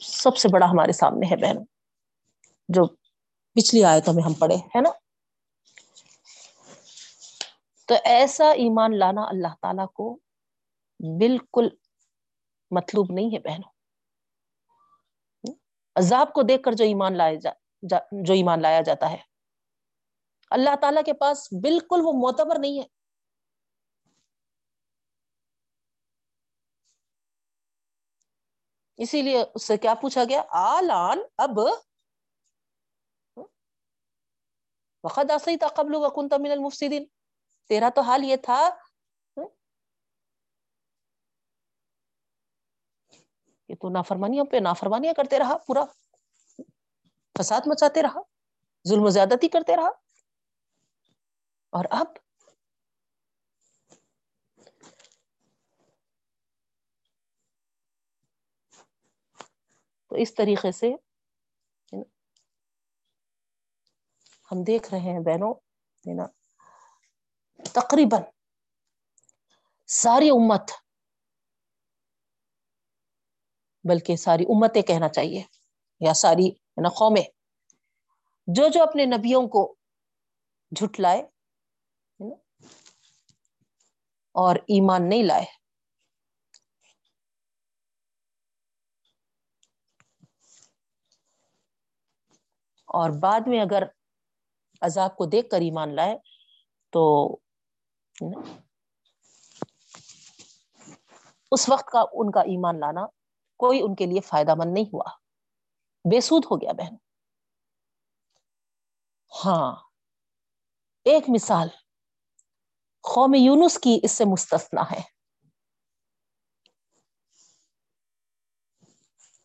سب 0.00 0.36
سے 0.36 0.48
بڑا 0.48 0.66
ہمارے 0.70 0.92
سامنے 0.92 1.26
ہے 1.30 1.36
بہن 1.36 1.62
جو 2.68 2.86
پچھلی 3.56 3.84
آیتوں 3.84 4.14
میں 4.14 4.22
ہم 4.22 4.34
پڑھے، 4.34 4.56
ہے 4.76 4.80
نا؟ 4.80 4.90
تو 7.88 7.94
ایسا 8.04 8.44
ایمان 8.44 8.98
لانا 8.98 9.22
اللہ 9.28 9.54
تعالی 9.62 9.82
کو 9.94 10.18
بالکل 11.20 11.68
مطلوب 12.70 13.06
نہیں 13.10 13.34
ہے 13.34 13.38
بہنوں۔ 13.38 13.70
عذاب 15.96 16.32
کو 16.32 16.42
دیکھ 16.42 16.62
کر 16.62 16.72
جو 16.72 16.84
ایمان 16.84 17.16
لایا 17.16 17.34
جا, 17.34 17.50
جا 17.90 17.98
جو 18.12 18.32
ایمان 18.32 18.62
لایا 18.62 18.80
جاتا 18.80 19.10
ہے۔ 19.10 19.16
اللہ 20.50 20.70
تعالی 20.80 21.00
کے 21.06 21.12
پاس 21.12 21.48
بالکل 21.62 22.00
وہ 22.02 22.12
معتبر 22.12 22.58
نہیں 22.58 22.78
ہے۔ 22.78 22.84
اسی 28.96 29.22
لیے 29.22 29.44
اس 29.54 29.66
سے 29.66 29.76
کیا 29.76 29.94
پوچھا 29.94 30.24
گیا؟ 30.28 30.42
آلان 30.50 31.18
اب 31.36 31.58
وقت 35.04 35.30
آسا 35.30 35.50
تھا 35.58 35.68
قبل 35.68 35.94
وکن 35.94 36.28
تمل 36.28 36.50
المفسدین۔ 36.50 37.04
تیرا 37.68 37.88
تو 37.94 38.00
حال 38.00 38.24
یہ 38.24 38.36
تھا۔ 38.36 38.70
کہ 43.66 43.74
تو 43.74 43.88
نافرمانیوں 43.88 44.44
پہ 44.44 44.56
نافرمانیاں 44.56 45.14
کرتے 45.14 45.38
رہا 45.38 45.58
پورا۔ 45.58 45.84
فساد 47.38 47.60
مچاتے 47.66 48.02
رہا۔ 48.02 48.20
ظلم 48.88 49.02
و 49.02 49.10
زیادتی 49.10 49.48
کرتے 49.48 49.76
رہا۔ 49.76 49.88
اور 51.70 51.84
اب 51.90 52.06
تو 60.06 60.16
اس 60.16 60.34
طریقے 60.34 60.72
سے 60.72 60.92
ہم 64.52 64.64
دیکھ 64.66 64.94
رہے 64.94 65.00
ہیں 65.00 65.20
بہنوں 65.20 65.54
نا۔ 66.16 66.37
تقریباً 67.64 68.22
ساری 69.86 70.28
امت، 70.30 70.70
بلکہ 73.84 74.16
ساری 74.16 74.44
امتیں 74.44 74.82
کہنا 74.82 75.08
چاہیے، 75.08 75.42
یا 76.00 76.14
ساری 76.14 76.50
نا 76.82 76.88
قومیں، 76.88 77.22
جو 78.46 78.68
جو 78.68 78.82
اپنے 78.82 79.04
نبیوں 79.04 79.48
کو 79.48 79.74
جھٹ 80.76 81.00
لائے 81.00 81.22
اور 84.34 84.56
ایمان 84.56 85.08
نہیں 85.08 85.22
لائے۔ 85.22 85.44
اور 92.88 93.10
بعد 93.20 93.40
میں 93.46 93.60
اگر 93.60 93.82
عذاب 94.82 95.16
کو 95.16 95.26
دیکھ 95.26 95.48
کر 95.50 95.60
ایمان 95.60 95.94
لائے، 95.96 96.16
تو 96.92 97.36
اس 101.50 101.68
وقت 101.68 101.86
کا 101.86 102.04
ان 102.12 102.30
کا 102.30 102.40
ایمان 102.40 102.80
لانا 102.80 103.06
کوئی 103.56 103.82
ان 103.82 103.94
کے 103.94 104.06
لیے 104.06 104.20
فائدہ 104.20 104.54
مند 104.54 104.72
نہیں 104.72 104.84
ہوا۔ 104.84 105.04
بے 106.04 106.20
سود 106.20 106.44
ہو 106.50 106.56
گیا 106.60 106.72
بہن۔ 106.72 106.94
ہاں 109.44 109.76
ایک 111.04 111.24
مثال۔ 111.28 111.68
قوم 113.02 113.34
یونس 113.34 113.78
کی 113.78 114.00
اس 114.02 114.12
سے 114.12 114.24
مستثنا 114.24 114.82
ہے۔ 114.90 115.00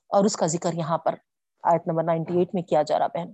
اور 0.08 0.26
اس 0.26 0.36
کا 0.36 0.46
ذکر 0.46 0.74
یہاں 0.74 0.98
پر 0.98 1.16
آیت 1.64 1.82
نمبر 1.88 2.04
نائنٹی 2.04 2.38
ایٹ 2.38 2.50
میں 2.54 2.64
کیا 2.64 2.82
جا 2.82 3.00
رہا 3.00 3.08
بہن۔ 3.08 3.34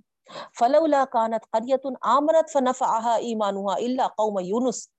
فلولا 0.60 1.06
کانت 1.12 1.46
قریت 1.52 1.86
آمرت 2.02 2.52
فنفعها 2.54 3.14
ایمانها 3.14 3.76
الا 3.76 4.08
قوم 4.08 4.40
یونس۔ 4.40 4.99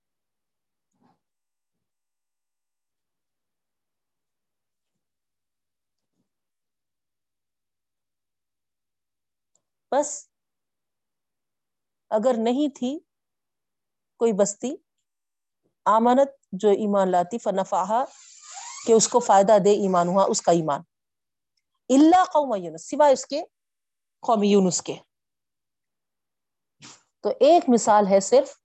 بس 9.92 10.30
اگر 12.10 12.34
نہیں 12.38 12.68
تھی 12.78 12.98
کوئی 14.18 14.32
بستی، 14.32 14.74
آمانت 15.84 16.28
جو 16.52 16.68
ایمان 16.68 17.10
لاتی 17.10 17.38
فنفاہا 17.38 18.04
کہ 18.86 18.92
اس 18.92 19.08
کو 19.08 19.20
فائدہ 19.20 19.52
دے 19.64 19.70
ایمان 19.70 20.08
ہوا 20.08 20.24
اس 20.28 20.42
کا 20.42 20.52
ایمان۔ 20.52 20.80
اللہ 21.88 22.24
قوم 22.24 22.64
یونس، 22.64 22.90
سوائے 22.90 23.12
اس 23.12 23.26
کے 23.26 23.42
قوم 24.20 24.42
یونس 24.42 24.82
کے۔ 24.82 24.96
تو 27.20 27.28
ایک 27.28 27.64
مثال 27.74 28.04
ہے 28.10 28.20
صرف 28.20 28.60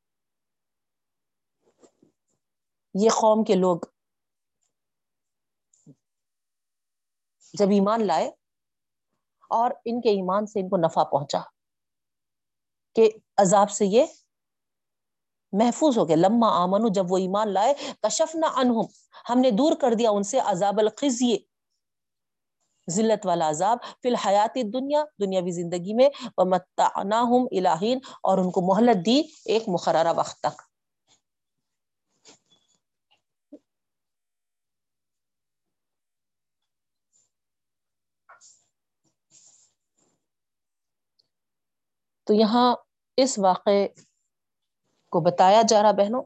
یہ 2.93 3.09
قوم 3.09 3.43
کے 3.43 3.53
لوگ۔ 3.53 3.79
جب 7.53 7.65
ایمان 7.65 8.07
لائے 8.07 8.31
اور 9.49 9.71
ان 9.85 10.01
کے 10.01 10.09
ایمان 10.09 10.45
سے 10.45 10.59
ان 10.59 10.69
کو 10.69 10.77
نفع 10.77 11.03
پہنچا 11.03 11.39
کہ 12.95 13.09
عذاب 13.37 13.71
سے 13.71 13.85
یہ 13.85 14.05
محفوظ 15.53 15.97
ہو 15.97 16.07
گئے 16.07 16.15
لما 16.15 16.49
آمنو 16.63 16.87
جب 16.87 17.11
وہ 17.11 17.17
ایمان 17.17 17.53
لائے 17.53 17.73
کشف 18.01 18.35
نہ 18.35 18.45
انہم 18.55 18.85
ہم 19.29 19.39
نے 19.39 19.51
دور 19.51 19.73
کر 19.81 19.93
دیا 19.93 20.09
ان 20.09 20.23
سے 20.23 20.39
عذاب 20.39 20.79
الخزی، 20.79 21.35
ذلت 22.87 23.25
والا 23.25 23.49
عذاب۔ 23.49 23.77
فی 24.01 24.09
الحیات 24.09 24.57
دنیا 24.73 25.03
دنیاوی 25.19 25.51
زندگی 25.51 25.93
میں، 25.93 26.09
ومتعناہم 26.37 27.47
الہین، 27.51 27.99
اور 28.23 28.37
ان 28.37 28.51
کو 28.51 28.61
مہلت 28.61 29.05
دی 29.05 29.21
ایک 29.45 29.63
مقررہ 29.67 30.13
وقت 30.17 30.39
تک۔ 30.39 30.61
تو 42.27 42.33
یہاں 42.33 42.75
اس 43.17 43.39
واقعے 43.39 43.87
کو 45.11 45.31
بتایا 45.31 45.61
جا 45.67 45.83
رہا 45.83 45.91
بہنوں، 45.91 46.23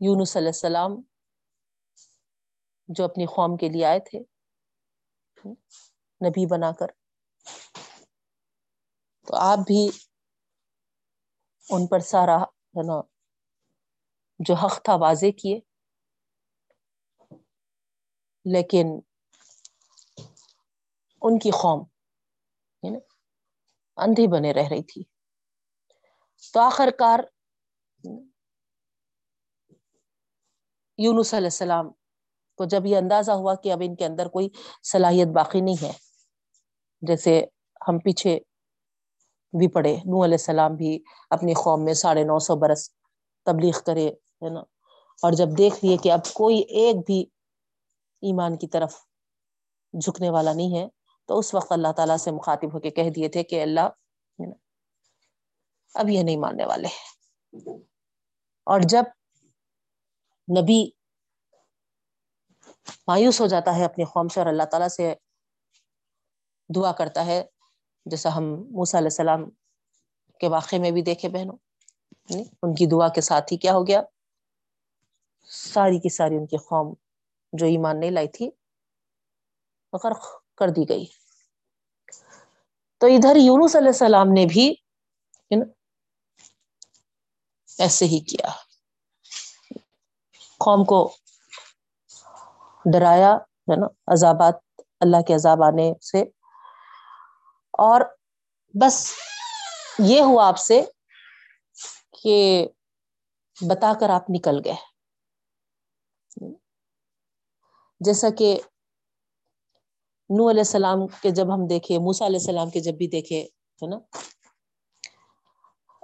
یونس 0.00 0.36
علیہ 0.36 0.48
السلام 0.48 0.90
جو 2.88 3.04
اپنی 3.04 3.26
قوم 3.26 3.56
کے 3.56 3.68
لیے 3.68 3.84
آئے 3.84 4.00
تھے، 4.00 4.18
نبی 6.28 6.46
بنا 6.46 6.72
کر۔ 6.72 6.86
تو 9.26 9.36
آپ 9.36 9.58
بھی 9.58 9.90
ان 11.70 11.86
پر 11.86 11.98
سارا 11.98 12.36
ہے 12.42 12.86
نا، 12.86 13.00
جو 14.38 14.54
حق 14.54 14.82
تھا 14.84 14.94
واضح 14.94 15.26
کیے۔ 15.42 15.60
لیکن 18.44 18.86
ان 21.22 21.38
کی 21.38 21.50
قوم 21.50 21.84
اندھی 23.98 24.26
بنے 24.28 24.52
رہ 24.52 24.68
رہی 24.70 24.82
تھی۔ 24.82 25.02
تو 26.54 26.60
آخر 26.60 26.90
کار 26.98 27.20
یونس 30.98 31.34
علیہ 31.34 31.46
السلام 31.46 31.90
کو 32.58 32.64
جب 32.64 32.86
یہ 32.86 32.96
اندازہ 32.96 33.32
ہوا 33.32 33.54
کہ 33.54 33.72
اب 33.72 33.82
ان 33.84 33.94
کے 33.96 34.04
اندر 34.04 34.28
کوئی 34.28 34.48
صلاحیت 34.82 35.28
باقی 35.28 35.60
نہیں 35.60 35.82
ہے، 35.82 35.92
جیسے 37.02 37.40
ہم 37.80 37.98
پیچھے 37.98 38.38
بھی 39.54 39.68
پڑے 39.68 39.94
نو 40.06 40.24
علیہ 40.24 40.38
السلام 40.40 40.76
بھی 40.76 40.98
اپنی 41.30 41.54
قوم 41.54 41.84
میں 41.84 41.94
ساڑھے 41.94 42.24
نو 42.24 42.38
سو 42.38 42.56
برس 42.56 42.88
تبلیغ 43.46 43.80
کرے، 43.86 44.06
ہے 44.42 44.50
نا؟ 44.50 44.60
اور 45.22 45.32
جب 45.32 45.56
دیکھ 45.58 45.84
لیے 45.84 45.96
کہ 45.96 46.12
اب 46.12 46.32
کوئی 46.34 46.58
ایک 46.80 46.96
بھی 47.06 47.20
ایمان 48.22 48.56
کی 48.58 48.66
طرف 48.66 48.94
جھکنے 49.94 50.30
والا 50.30 50.52
نہیں 50.52 50.76
ہے 50.78 50.86
تو 51.26 51.38
اس 51.38 51.54
وقت 51.54 51.72
اللہ 51.72 51.92
تعالیٰ 51.92 52.16
سے 52.16 52.30
مخاطب 52.30 52.74
ہو 52.74 52.80
کے 52.80 52.90
کہہ 52.90 53.10
دیے 53.10 53.28
تھے 53.28 53.42
کہ 53.42 53.62
اللہ 53.62 53.88
اب 55.94 56.08
یہ 56.08 56.22
نہیں 56.22 56.36
ماننے 56.36 56.64
والے۔ 56.64 56.88
اور 58.64 58.80
جب 58.80 59.04
نبی 60.58 60.90
مایوس 63.06 63.40
ہو 63.40 63.46
جاتا 63.46 63.76
ہے 63.76 63.84
اپنی 63.84 64.04
قوم 64.04 64.28
سے 64.28 64.40
اور 64.40 64.46
اللہ 64.46 64.62
تعالیٰ 64.62 64.88
سے 64.88 65.14
دعا 66.74 66.92
کرتا 66.92 67.26
ہے، 67.26 67.44
جیسا 68.06 68.36
ہم 68.36 68.44
موسیٰ 68.70 69.00
علیہ 69.00 69.06
السلام 69.06 69.50
کے 70.40 70.48
واقعے 70.48 70.78
میں 70.78 70.90
بھی 70.90 71.02
دیکھے 71.02 71.28
بہنوں 71.28 71.56
یعنی 72.28 72.42
ان 72.62 72.74
کی 72.74 72.86
دعا 72.86 73.08
کے 73.08 73.20
ساتھ 73.20 73.52
ہی 73.52 73.58
کیا 73.58 73.72
ہو 73.72 73.86
گیا؟ 73.86 74.02
ساری 75.44 76.00
کی 76.00 76.08
ساری 76.08 76.36
ان 76.36 76.46
کی 76.46 76.56
قوم 76.56 76.94
جو 77.52 77.66
ایمان 77.66 78.00
نہیں 78.00 78.10
لائی 78.10 78.28
تھی، 78.28 78.50
غرق۔ 79.92 80.43
کر 80.56 80.68
دی 80.68 80.88
گئی۔ 80.88 81.06
تو 82.98 83.06
ادھر 83.06 83.36
یونس 83.36 83.76
علیہ 83.76 83.88
السلام 83.88 84.28
نے 84.32 84.46
بھی 84.46 84.74
ایسے 87.78 88.04
ہی 88.04 88.20
کیا۔ 88.20 88.50
قوم 90.58 90.84
کو 90.84 91.16
ڈرایا، 92.92 93.36
ہے 93.36 93.80
نا، 93.80 93.86
عذابات، 94.06 94.54
اللہ 95.00 95.22
کے 95.26 95.34
عذاب 95.34 95.62
آنے 95.62 95.92
سے۔ 96.00 96.22
اور 97.72 98.00
بس 98.74 99.12
یہ 99.98 100.20
ہوا 100.20 100.48
آپ 100.48 100.58
سے 100.58 100.82
کہ 102.22 102.66
بتا 103.60 103.92
کر 104.00 104.10
آپ 104.10 104.22
نکل 104.34 104.60
گئے۔ 104.64 104.74
جیسا 108.00 108.26
کہ 108.38 108.60
نو 110.30 110.50
علیہ 110.50 110.60
السلام 110.60 111.06
کے 111.22 111.30
جب 111.30 111.54
ہم 111.54 111.66
دیکھے 111.66 111.98
موسا 112.00 112.26
علیہ 112.26 112.38
السلام 112.38 112.70
کے 112.70 112.80
جب 112.80 112.94
بھی 112.94 113.06
دیکھے 113.08 113.40
ہے 113.42 113.86
نا، 113.88 113.98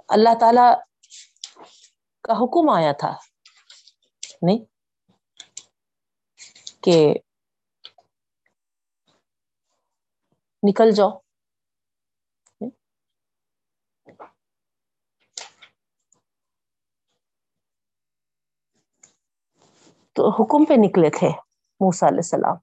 اللہ 0.09 0.33
تعالی 0.39 0.67
کا 2.25 2.33
حکم 2.35 2.69
آیا 2.69 2.91
تھا، 2.99 3.11
نہیں، 4.41 4.59
کہ 6.83 6.95
نکل 10.63 10.91
جاؤ۔ 10.91 11.11
تو 20.15 20.29
حکم 20.31 20.65
پہ 20.65 20.73
نکلے 20.77 21.09
تھے 21.09 21.29
موسا 21.81 22.07
علیہ 22.07 22.25
السلام۔ 22.25 22.57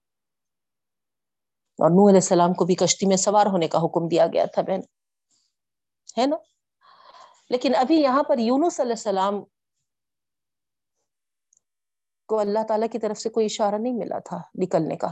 اور 1.78 1.90
نور 1.90 2.08
علیہ 2.08 2.16
السلام 2.16 2.54
کو 2.54 2.64
بھی 2.64 2.74
کشتی 2.74 3.06
میں 3.06 3.16
سوار 3.16 3.46
ہونے 3.46 3.68
کا 3.68 3.78
حکم 3.78 4.08
دیا 4.08 4.26
گیا 4.26 4.44
تھا 4.44 4.62
بہن۔ 4.62 4.80
ہے 6.20 6.26
نا؟ 6.26 6.36
لیکن 7.50 7.74
ابھی 7.74 8.00
یہاں 8.00 8.22
پر 8.22 8.38
یونس 8.38 8.80
علیہ 8.80 8.92
السلام 8.92 9.34
کو 12.28 12.38
اللہ 12.38 12.58
تعالیٰ 12.68 12.88
کی 12.92 12.98
طرف 12.98 13.20
سے 13.20 13.28
کوئی 13.28 13.46
اشارہ 13.46 13.74
نہیں 13.74 13.92
ملا 13.92 14.18
تھا 14.18 14.38
نکلنے 14.58 14.96
کا۔ 14.96 15.08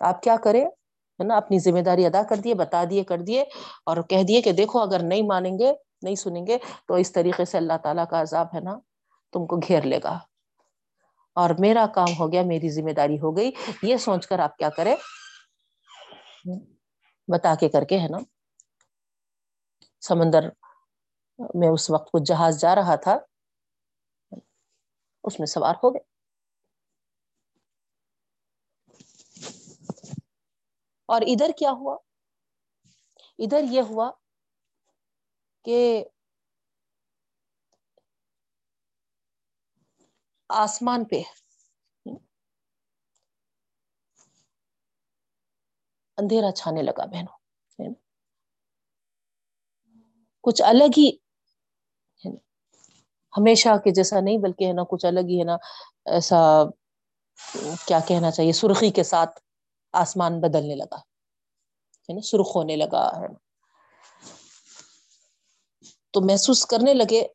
آپ 0.00 0.22
کیا 0.22 0.36
کریں؟ 0.44 0.64
ہے 0.64 1.24
نا؟ 1.24 1.36
اپنی 1.36 1.58
ذمہ 1.58 1.80
داری 1.80 2.06
ادا 2.06 2.22
کر 2.22 2.36
دیے، 2.36 2.54
بتا 2.54 2.84
دیے، 2.90 3.04
کر 3.04 3.18
دیے 3.18 3.42
اور 3.86 3.96
کہہ 4.02 4.22
دیے 4.22 4.42
کہ 4.42 4.52
دیکھو، 4.52 4.78
اگر 4.78 5.02
نہیں 5.02 5.22
مانیں 5.22 5.58
گے، 5.58 5.72
نہیں 6.02 6.14
سنیں 6.14 6.46
گے، 6.46 6.58
تو 6.86 6.94
اس 6.94 7.12
طریقے 7.12 7.44
سے 7.44 7.58
اللہ 7.58 7.72
تعالیٰ 7.82 8.04
کا 8.10 8.20
عذاب 8.20 8.46
ہے 8.54 8.60
نا؟ 8.60 8.78
تم 9.32 9.46
کو 9.46 9.56
گھیر 9.56 9.82
لے 9.82 9.98
گا۔ 10.04 10.18
اور 11.34 11.50
میرا 11.58 11.86
کام 11.94 12.08
ہو 12.18 12.32
گیا، 12.32 12.42
میری 12.42 12.68
ذمہ 12.68 12.90
داری 12.90 13.20
ہو 13.20 13.36
گئی۔ 13.36 13.50
یہ 13.82 13.96
سوچ 13.96 14.26
کر 14.26 14.38
آپ 14.38 14.56
کیا 14.56 14.68
کرے 14.68 14.96
بتا 17.28 17.54
کے 17.54 17.68
کر 17.68 17.84
کے 17.84 17.98
ہے 17.98 18.08
نا۔ 18.08 18.18
سمندر 20.00 20.40
میں 21.54 21.68
اس 21.68 21.90
وقت 21.90 22.10
کچھ 22.12 22.22
جہاز 22.26 22.60
جا 22.60 22.74
رہا 22.74 22.96
تھا۔ 22.96 23.18
اس 25.24 25.38
میں 25.38 25.46
سوار 25.46 25.74
ہو 25.74 25.94
گئے۔ 25.94 26.08
اور 31.06 31.20
ادھر 31.20 31.50
کیا 31.58 31.70
ہوا؟ 31.70 31.96
ادھر 33.38 33.60
یہ 33.70 33.80
ہوا 33.80 34.10
کہ 35.64 36.04
آسمان 40.48 41.04
پہ 41.04 41.22
اندھیرا 46.18 46.50
چھانے 46.52 46.82
لگا 46.82 47.04
بہنوں۔ 47.04 47.36
کچھ 50.44 50.62
الگ 50.62 50.92
ہی 50.96 51.10
ہمیشہ 53.36 53.68
کے 53.84 53.90
جیسا 53.90 54.20
نہیں 54.20 54.38
بلکہ 54.38 54.64
ہے 54.64 54.72
نا، 54.72 54.82
کچھ 54.90 55.06
الگ 55.06 55.26
ہی 55.28 55.38
ہے 55.38 55.44
نا، 55.44 55.56
ایسا 56.04 56.36
کیا 57.86 58.00
کہنا 58.08 58.30
چاہیے، 58.30 58.52
سرخی 58.52 58.90
کے 58.90 59.02
ساتھ 59.02 59.40
آسمان 59.92 60.40
بدلنے 60.40 60.74
لگا۔ 60.74 60.98
ہے 62.08 62.12
نا؟ 62.12 62.20
سرخ 62.20 62.56
ہونے 62.56 62.76
لگا، 62.76 63.10
ہے 63.20 63.26
تو 66.10 66.20
محسوس 66.20 66.66
کرنے 66.66 66.94
لگے۔ 66.94 67.26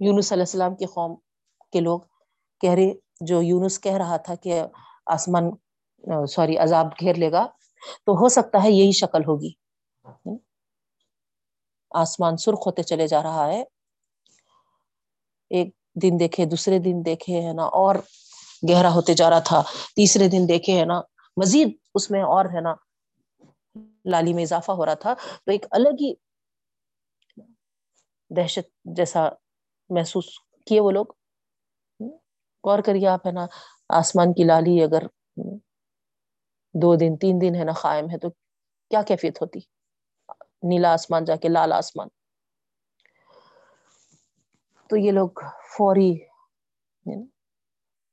یونس 0.00 0.32
علیہ 0.32 0.42
السلام 0.42 0.76
کے 0.76 0.86
قوم 0.86 1.14
کے 1.72 1.80
لوگ 1.80 2.00
کہہ 2.60 2.70
رہے، 2.70 2.92
جو 3.20 3.42
یونس 3.42 3.80
کہہ 3.80 3.96
رہا 3.96 4.16
تھا 4.16 4.34
کہ 4.34 4.62
آسمان 5.06 5.50
سوری، 6.26 6.56
عذاب 6.56 6.86
گھیر 7.00 7.14
لے 7.14 7.32
گا، 7.32 7.46
تو 8.06 8.12
ہو 8.12 8.28
سکتا 8.28 8.62
ہے 8.64 8.70
یہی 8.70 8.92
شکل 8.92 9.24
ہوگی۔ 9.24 9.52
آسمان 11.90 12.36
سرخ 12.36 12.66
ہوتے 12.66 12.82
چلے 12.82 13.06
جا 13.06 13.22
رہا 13.22 13.46
ہے۔ 13.46 13.64
ایک 15.50 15.74
دن 16.02 16.20
دیکھے، 16.20 16.44
دوسرے 16.44 16.78
دن 16.78 17.02
دیکھے 17.04 17.48
ہے 17.48 17.52
نا، 17.52 17.62
اور 17.62 17.94
گہرا 18.70 18.94
ہوتے 18.94 19.14
جا 19.14 19.30
رہا 19.30 19.38
تھا۔ 19.38 19.62
تیسرے 19.96 20.28
دن 20.28 20.48
دیکھے 20.48 20.80
ہے 20.80 20.84
نا، 20.84 21.00
مزید 21.36 21.76
اس 21.94 22.10
میں 22.10 22.22
اور 22.22 22.44
ہے 22.44 22.60
نا، 22.60 22.74
لالی 24.04 24.34
میں 24.34 24.42
اضافہ 24.42 24.72
ہو 24.72 24.86
رہا 24.86 24.94
تھا۔ 24.94 25.14
تو 25.14 25.50
ایک 25.50 25.66
الگ 25.70 25.88
ہی 25.88 26.14
دہشت 28.30 28.68
جیسا 28.84 29.28
محسوس 29.88 30.24
کیے 30.66 30.80
وہ 30.80 30.90
لوگ۔ 30.90 31.06
غور 32.64 32.78
کریے 32.78 33.06
آپ 33.06 33.26
ہے 33.26 33.32
نا، 33.32 33.46
آسمان 33.88 34.32
کی 34.32 34.44
لالی 34.44 34.82
اگر 34.82 35.06
دو 36.74 36.94
دن، 36.94 37.16
تین 37.16 37.40
دن 37.40 37.54
ہے 37.54 37.64
نا 37.64 37.72
قائم 37.72 38.10
ہے، 38.10 38.18
تو 38.18 38.28
کیا 38.90 39.02
کیفیت 39.02 39.42
ہوتی؟ 39.42 39.60
نیلا 40.62 40.92
آسمان 40.92 41.24
جا 41.24 41.36
کے 41.36 41.48
لال 41.48 41.72
آسمان۔ 41.72 42.08
تو 44.88 44.96
یہ 44.96 45.12
لوگ 45.12 45.28
فوری 45.78 46.10
یعنی 47.06 47.24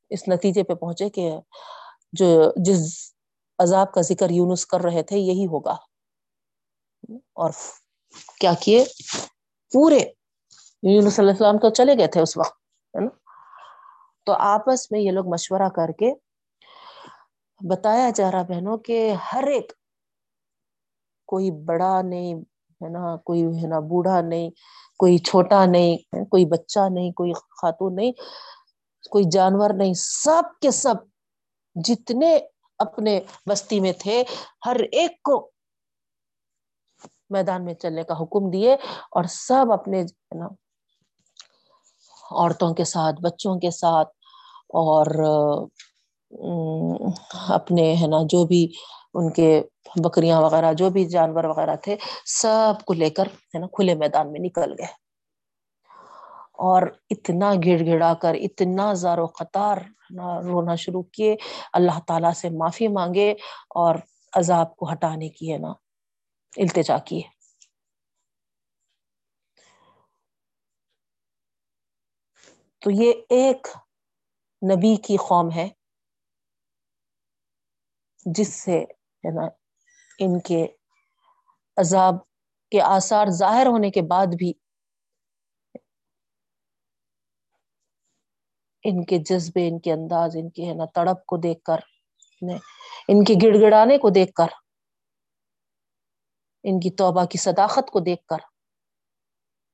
اس 0.09 0.28
نتیجے 0.28 0.64
پہ 0.64 0.74
پہنچے 0.74 1.09
کہ 1.09 1.32
جو 2.14 2.51
جس 2.55 3.14
عذاب 3.59 3.93
کا 3.93 4.01
ذکر 4.01 4.30
یونس 4.30 4.66
کر 4.66 4.82
رہے 4.82 5.03
تھے، 5.03 5.18
یہی 5.18 5.45
ہوگا۔ 5.45 5.76
اور 7.34 7.51
کیا 8.39 8.53
کیے؟ 8.59 8.86
پورے 9.74 9.99
یونس 10.84 11.14
صلی 11.14 11.24
اللہ 11.24 11.32
السلام 11.32 11.57
تو 11.57 11.70
چلے 11.70 11.97
گئے 11.97 12.07
تھے 12.07 12.22
اس 12.22 12.38
وقت، 12.38 12.57
ہے 12.95 13.05
نا؟ 13.05 13.09
تو 14.26 14.34
آپس 14.34 14.91
میں 14.91 14.99
یہ 14.99 15.12
لوگ 15.12 15.28
مشورہ 15.28 15.70
کر 15.76 15.91
کے 15.91 16.30
بتایا 17.62 18.09
جا 18.16 18.32
رہا 18.32 18.41
بہنوں 18.41 18.78
کہ 18.78 19.14
ہر 19.34 19.47
ایک 19.47 19.72
کوئی 21.26 21.51
بڑا 21.51 22.01
نہیں، 22.01 22.34
ہے 22.82 22.89
نا، 22.89 23.16
کوئی 23.18 23.43
ہے 23.43 23.68
نا 23.68 23.80
بوڑھا 23.80 24.22
نہیں، 24.22 24.49
کوئی 24.99 25.18
چھوٹا 25.18 25.66
نہیں، 25.66 25.97
کوئی 26.24 26.45
بچہ 26.45 26.89
نہیں، 26.91 27.12
کوئی 27.12 27.34
خاتون 27.34 27.95
نہیں، 27.95 28.12
کوئی 29.09 29.24
جانور 29.32 29.70
نہیں، 29.70 29.93
سب 29.93 30.59
کے 30.62 30.72
سب 30.72 30.95
جتنے 31.76 32.38
اپنے 32.80 33.20
بستی 33.49 33.80
میں 33.80 33.93
تھے، 33.93 34.24
ہر 34.66 34.76
ایک 34.91 35.22
کو 35.24 35.51
میدان 37.30 37.66
میں 37.66 37.74
چلنے 37.74 38.03
کا 38.03 38.14
حکم 38.14 38.49
دیے 38.49 38.74
اور 39.12 39.24
سب 39.24 39.72
اپنے 39.72 40.03
نا، 40.36 40.47
عورتوں 42.32 42.74
کے 42.74 42.84
ساتھ، 42.84 43.22
بچوں 43.22 43.59
کے 43.59 43.72
ساتھ 43.72 44.09
اور 44.68 45.05
اپنے، 47.49 47.95
ہے 48.01 48.07
نا، 48.07 48.17
جو 48.29 48.45
بھی 48.45 48.71
ان 49.13 49.34
کے 49.34 49.63
بکریاں 50.03 50.41
وغیرہ، 50.41 50.73
جو 50.73 50.89
بھی 50.89 51.05
جانور 51.05 51.43
وغیرہ 51.43 51.75
تھے، 51.75 51.95
سب 52.25 52.73
کو 52.86 52.93
لے 52.93 53.09
کر، 53.09 53.25
ہے 53.25 53.59
نا، 53.59 53.67
کھلے 53.67 53.95
میدان 53.95 54.32
میں 54.32 54.39
نکل 54.43 54.71
گئے۔ 54.79 55.01
اور 56.53 56.82
اتنا 57.09 57.53
گڑ 57.53 57.86
گڑا 57.86 58.13
کر، 58.13 58.34
اتنا 58.34 58.93
زار 58.93 59.17
و 59.17 59.25
قطار 59.25 59.77
رونا 60.43 60.75
شروع 60.75 61.03
کیے۔ 61.03 61.36
اللہ 61.73 61.99
تعالی 62.07 62.34
سے 62.36 62.49
معافی 62.49 62.88
مانگے 62.88 63.32
اور 63.75 63.95
عذاب 64.36 64.75
کو 64.75 64.91
ہٹانے 64.91 65.29
کی، 65.29 65.53
ہے 65.53 65.57
نا، 65.57 65.71
التجا 66.57 66.97
کی 66.97 67.21
تو 72.79 72.91
یہ 72.91 73.13
ایک 73.29 73.67
نبی 74.71 74.95
کی 74.95 75.17
قوم 75.17 75.51
ہے۔ 75.51 75.69
جس 78.26 78.53
سے 78.55 78.80
ہے 79.24 79.32
نا، 79.32 79.47
ان 80.19 80.39
کے 80.39 80.65
عذاب 81.78 82.15
کے 82.72 82.82
آثار 82.82 83.28
ظاہر 83.38 83.67
ہونے 83.67 83.89
کے 83.91 84.01
بعد 84.01 84.36
بھی 84.38 84.51
ان 88.84 89.03
کے 89.05 89.17
جذبے، 89.30 89.67
ان 89.67 89.80
کے 89.80 89.91
انداز، 89.93 90.36
ان 90.36 90.49
کے 90.49 90.65
ہے 90.65 90.74
نا 90.74 90.86
تڑپ 90.95 91.26
کو 91.26 91.38
دیکھ 91.38 91.63
کر 91.63 91.80
ان 93.07 93.24
کے 93.24 93.34
گڑ 93.43 93.53
گڑانے 93.61 93.97
کو 93.97 94.09
دیکھ 94.09 94.32
کر، 94.34 94.53
ان 96.63 96.80
کی 96.80 96.91
توبہ 96.91 97.26
کی 97.26 97.38
صداقت 97.38 97.91
کو 97.91 97.99
دیکھ 97.99 98.26
کر، 98.26 98.41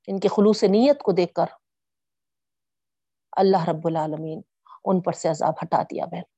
ان 0.07 0.19
کے 0.19 0.27
خلوص 0.27 0.63
نیت 0.63 1.01
کو 1.03 1.11
دیکھ 1.11 1.33
کر، 1.33 1.45
اللہ 3.33 3.67
رب 3.69 3.87
العالمین 3.87 4.41
ان 4.85 5.01
پر 5.01 5.13
سے 5.13 5.29
عذاب 5.29 5.53
ہٹا 5.63 5.81
دیا 5.83 6.05
بہن۔ 6.05 6.36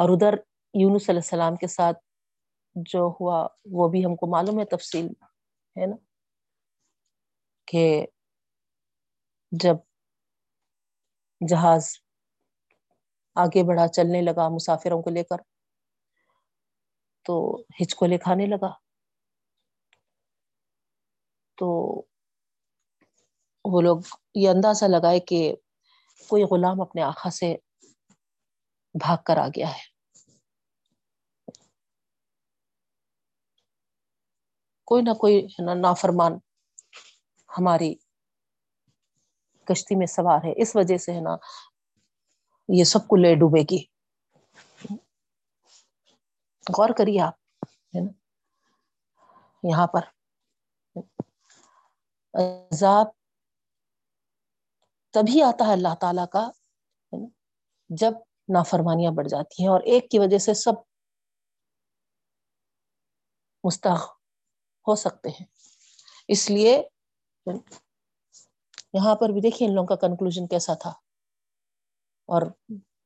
اور 0.00 0.08
ادھر 0.08 0.34
یونس 0.74 1.10
علیہ 1.10 1.20
السلام 1.20 1.56
کے 1.56 1.66
ساتھ 1.66 1.98
جو 2.74 3.12
ہوا، 3.20 3.46
وہ 3.64 3.88
بھی 3.88 4.04
ہم 4.04 4.16
کو 4.16 4.26
معلوم 4.26 4.60
ہے 4.60 4.64
تفصیل، 4.64 5.06
ہے 5.76 5.86
نا؟ 5.86 5.96
کہ 7.66 8.06
جب 9.52 9.76
جہاز 11.48 11.88
آگے 13.34 13.62
بڑھا، 13.62 13.88
چلنے 13.88 14.22
لگا 14.22 14.48
مسافروں 14.48 15.02
کو 15.02 15.10
لے 15.10 15.24
کر، 15.24 15.36
تو 17.24 17.62
ہچکولے 17.82 18.18
کھانے 18.18 18.46
لگا۔ 18.46 18.72
تو 21.58 21.68
وہ 23.64 23.80
لوگ 23.80 24.00
یہ 24.34 24.48
اندازہ 24.48 24.84
لگائے 24.84 25.20
کہ 25.20 25.54
کوئی 26.28 26.44
غلام 26.44 26.80
اپنے 26.80 27.02
آنکھا 27.02 27.30
سے 27.30 27.56
بھاگ 28.94 29.16
کر 29.26 29.36
آ 29.36 29.48
گیا 29.48 29.68
ہے۔ 29.68 29.89
کوئی 34.90 35.02
نہ 35.02 35.10
کوئی 35.10 35.46
ہے 35.46 35.64
نا 35.64 35.74
نافرمان 35.74 36.32
ہماری 37.58 37.94
کشتی 39.64 39.96
میں 39.96 40.06
سوار 40.06 40.38
ہے۔ 40.44 40.62
اس 40.62 40.76
وجہ 40.76 40.96
سے 40.96 41.12
ہے 41.12 41.20
نا 41.20 41.36
یہ 42.68 42.84
سب 42.84 43.08
کو 43.08 43.16
لے 43.16 43.34
ڈوبے 43.34 43.60
گی۔ 43.60 43.84
غور 46.78 46.88
کریے 46.98 47.20
آپ، 47.20 47.34
ہے 47.62 48.00
نا؟ 48.00 48.12
یہاں 49.62 49.86
پر۔ 49.86 50.00
عذاب 52.34 53.06
تبھی 55.10 55.42
آتا 55.42 55.66
ہے 55.66 55.72
اللہ 55.72 55.94
تعالی 56.00 56.22
کا 56.32 56.50
جب 57.88 58.12
نافرمانیاں 58.48 59.10
بڑھ 59.10 59.28
جاتی 59.28 59.62
ہیں 59.62 59.70
اور 59.70 59.80
ایک 59.80 60.10
کی 60.10 60.18
وجہ 60.18 60.38
سے 60.38 60.54
سب 60.54 60.72
مستق 63.64 64.19
ہو 64.90 64.94
سکتے 64.94 65.28
ہیں۔ 65.28 65.46
اس 66.28 66.50
لیے 66.50 66.82
یہاں 68.92 69.14
پر 69.14 69.28
بھی 69.28 69.40
دیکھیے 69.40 69.68
ان 69.68 69.74
لوگوں 69.74 69.88
کا 69.88 69.94
کنکلوژن 69.96 70.46
کیسا 70.46 70.74
تھا۔ 70.74 70.90
اور 72.26 72.42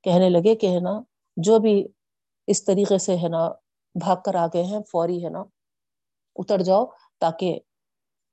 کہنے 0.03 0.29
لگے 0.29 0.55
کہ 0.55 0.67
ہے 0.67 0.81
نا، 0.81 1.01
جو 1.37 1.59
بھی 1.59 1.89
اس 2.47 2.65
طریقے 2.65 2.99
سے 2.99 3.17
ہے 3.17 3.29
نا 3.29 3.49
بھاگ 4.01 4.17
کر 4.25 4.35
آ 4.35 4.47
گئے 4.47 4.63
ہیں، 4.63 4.81
فوری 4.93 5.25
ہے 5.25 5.31
نا، 5.31 5.39
اتر 6.37 6.63
جاؤ 6.63 6.87
تاکہ 7.19 7.59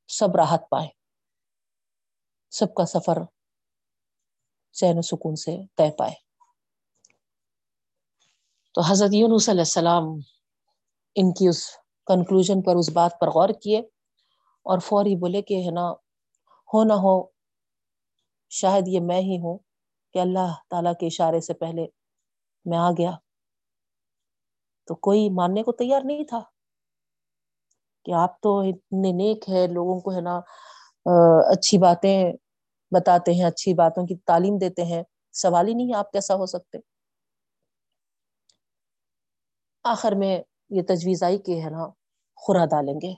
سب 0.08 0.36
راحت 0.36 0.62
پائے۔ 0.70 0.88
سب 2.52 2.74
کا 2.76 2.86
سفر 2.86 3.18
چین 4.72 4.98
و 4.98 5.02
سکون 5.02 5.36
سے 5.36 5.58
طے 5.78 5.92
پائے۔ 5.98 6.14
تو 8.74 8.82
حضرت 8.82 9.10
یونس 9.14 9.50
علیہ 9.50 9.62
السلام 9.62 10.04
ان 11.16 11.34
کی 11.34 11.48
اس 11.48 11.70
کنکلوژن 12.12 12.62
پر 12.62 12.76
اس 12.76 12.90
بات 12.94 13.20
پر 13.20 13.30
غور 13.30 13.50
کیے 13.64 13.80
اور 14.66 14.80
فوری 14.80 15.16
بولے 15.16 15.42
کہ 15.42 15.62
ہے 15.66 15.72
نا، 15.72 15.90
ہو 16.70 16.84
نہ 16.84 16.94
ہو، 17.04 17.16
شاید 18.52 18.88
یہ 18.88 19.00
میں 19.00 19.22
ہی 19.22 19.38
ہوں 19.44 19.58
کہ 20.16 20.20
اللہ 20.20 20.54
تعالی 20.70 20.90
کے 21.00 21.06
اشارے 21.08 21.40
سے 21.42 21.54
پہلے 21.54 21.86
میں 22.66 22.78
آ 22.78 22.90
گیا۔ 22.92 23.12
تو 24.88 24.96
کوئی 25.08 25.30
ماننے 25.30 25.64
کو 25.64 25.72
تیار 25.72 26.02
نہیں 26.06 26.24
تھا 26.24 26.42
کہ 28.06 28.12
آپ 28.14 28.40
تو 28.42 28.60
اتنے 28.60 29.12
نیک 29.12 29.50
ہے 29.50 29.66
لوگوں 29.68 30.00
کو 30.00 30.16
ہے 30.16 30.22
نا 30.22 30.36
اچھی 31.52 31.78
باتیں 31.78 32.34
بتاتے 32.92 33.34
ہیں، 33.34 33.44
اچھی 33.44 33.74
باتوں 33.74 34.06
کی 34.08 34.16
تعلیم 34.28 34.58
دیتے 34.58 34.84
ہیں۔ 34.86 35.04
سوال 35.34 35.68
ہی 35.68 35.74
نہیں، 35.74 35.96
آپ 35.98 36.12
کیسا 36.12 36.36
ہو 36.36 36.46
سکتے؟ 36.46 36.78
آخر 39.86 40.12
میں 40.12 40.38
یہ 40.70 40.82
تجویز 40.88 41.24
آئی 41.24 41.38
کہ 41.38 41.62
ہے 41.62 41.70
نا 41.70 41.88
خورا 42.42 42.66
ڈالیں 42.66 42.94
گے۔ 42.94 43.14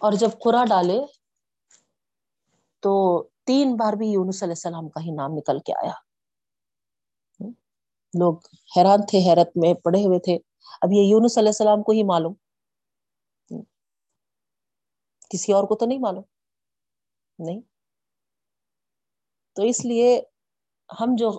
اور 0.00 0.12
جب 0.12 0.28
خورا 0.40 0.64
ڈالے 0.64 1.00
تو 2.80 3.22
تین 3.44 3.76
بار 3.76 3.92
بھی 3.92 4.08
یونس 4.08 4.42
علیہ 4.42 4.52
السلام 4.52 4.88
کا 4.88 5.00
ہی 5.00 5.10
نام 5.10 5.30
نکل 5.32 5.58
کے 5.58 5.72
آیا۔ 5.72 5.92
لوگ 8.18 8.36
حیران 8.76 8.98
تھے، 9.06 9.18
حیرت 9.18 9.48
میں 9.56 9.74
پڑے 9.74 10.06
ہوئے 10.06 10.18
تھے۔ 10.18 10.38
اب 10.82 10.92
یہ 10.92 11.02
یونس 11.02 11.38
علیہ 11.38 11.48
السلام 11.48 11.82
کو 11.82 11.92
ہی 11.92 12.02
معلوم۔ 12.02 12.34
کسی 15.30 15.52
اور 15.52 15.64
کو 15.64 15.74
تو 15.74 15.86
نہیں 15.86 15.98
معلوم؟ 15.98 16.22
نہیں۔ 17.38 17.60
تو 19.52 19.62
اس 19.62 19.84
لیے 19.84 20.22
ہم 21.00 21.06
جو 21.18 21.30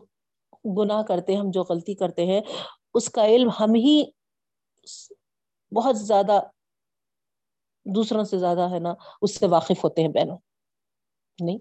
گناہ 0.78 1.02
کرتے 1.04 1.34
ہیں 1.34 1.40
ہم 1.40 1.52
جو 1.52 1.64
غلطی 1.64 1.96
کرتے 1.96 2.26
ہیں، 2.26 2.42
اس 2.94 3.10
کا 3.10 3.26
علم 3.26 3.50
ہم 3.60 3.76
ہی 3.76 4.04
بہت 5.76 5.98
زیادہ 6.00 6.40
دوسروں 7.86 8.24
سے 8.24 8.38
زیادہ 8.40 8.68
ہے 8.72 8.80
نا، 8.80 8.94
اس 9.22 9.40
سے 9.40 9.48
واقف 9.48 9.84
ہوتے 9.84 10.02
ہیں 10.02 10.10
بہنوں، 10.10 10.38
نہیں؟ 11.40 11.58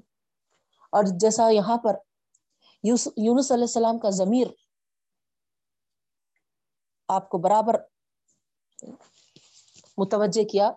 اور 0.92 1.04
جیسا 1.20 1.48
یہاں 1.50 1.76
پر 1.76 1.96
یونس 2.84 3.50
علیہ 3.52 3.68
السلام 3.70 3.98
کا 3.98 4.10
ضمیر 4.10 4.46
آپ 7.08 7.28
کو 7.28 7.38
برابر 7.38 7.74
متوجہ 9.98 10.44
کیا، 10.44 10.70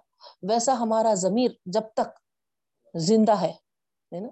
ویسا 0.50 0.74
ہمارا 0.74 1.14
ضمیر 1.16 1.52
جب 1.66 1.94
تک 1.94 2.20
زندہ 2.96 3.36
ہے 3.42 4.20
نا؟ 4.20 4.30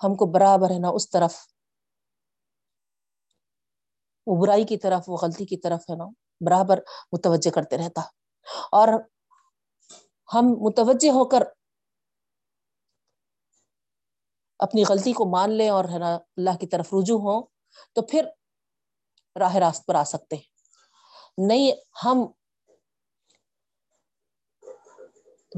ہم 0.00 0.14
کو 0.14 0.26
برابر 0.32 0.70
ہے 0.70 0.78
نا 0.78 0.88
اس 0.88 1.10
طرف، 1.10 1.36
وہ 4.26 4.40
برائی 4.42 4.64
کی 4.64 4.76
طرف، 4.78 5.08
وہ 5.08 5.16
غلطی 5.22 5.44
کی 5.44 5.56
طرف 5.56 5.90
ہے 5.90 5.96
نا؟ 5.96 6.04
برابر 6.40 6.78
متوجہ 7.12 7.50
کرتے 7.50 7.76
رہتا۔ 7.76 8.00
اور 8.72 8.88
ہم 10.34 10.44
متوجہ 10.60 11.10
ہو 11.10 11.24
کر 11.24 11.42
اپنی 14.60 14.84
غلطی 14.88 15.12
کو 15.12 15.24
مان 15.24 15.52
لیں 15.52 15.68
اور 15.68 15.84
ہے 15.84 15.98
نا 15.98 16.14
اللہ 16.14 16.56
کی 16.60 16.66
طرف 16.66 16.94
رجوع 16.94 17.18
ہو 17.18 17.40
تو 17.92 18.02
پھر 18.02 18.26
راہ 19.36 19.56
راست 19.56 19.86
پر 19.86 19.94
آ 19.94 20.04
سکتے 20.04 20.36
نہیں، 21.38 21.72
ہم 22.04 22.26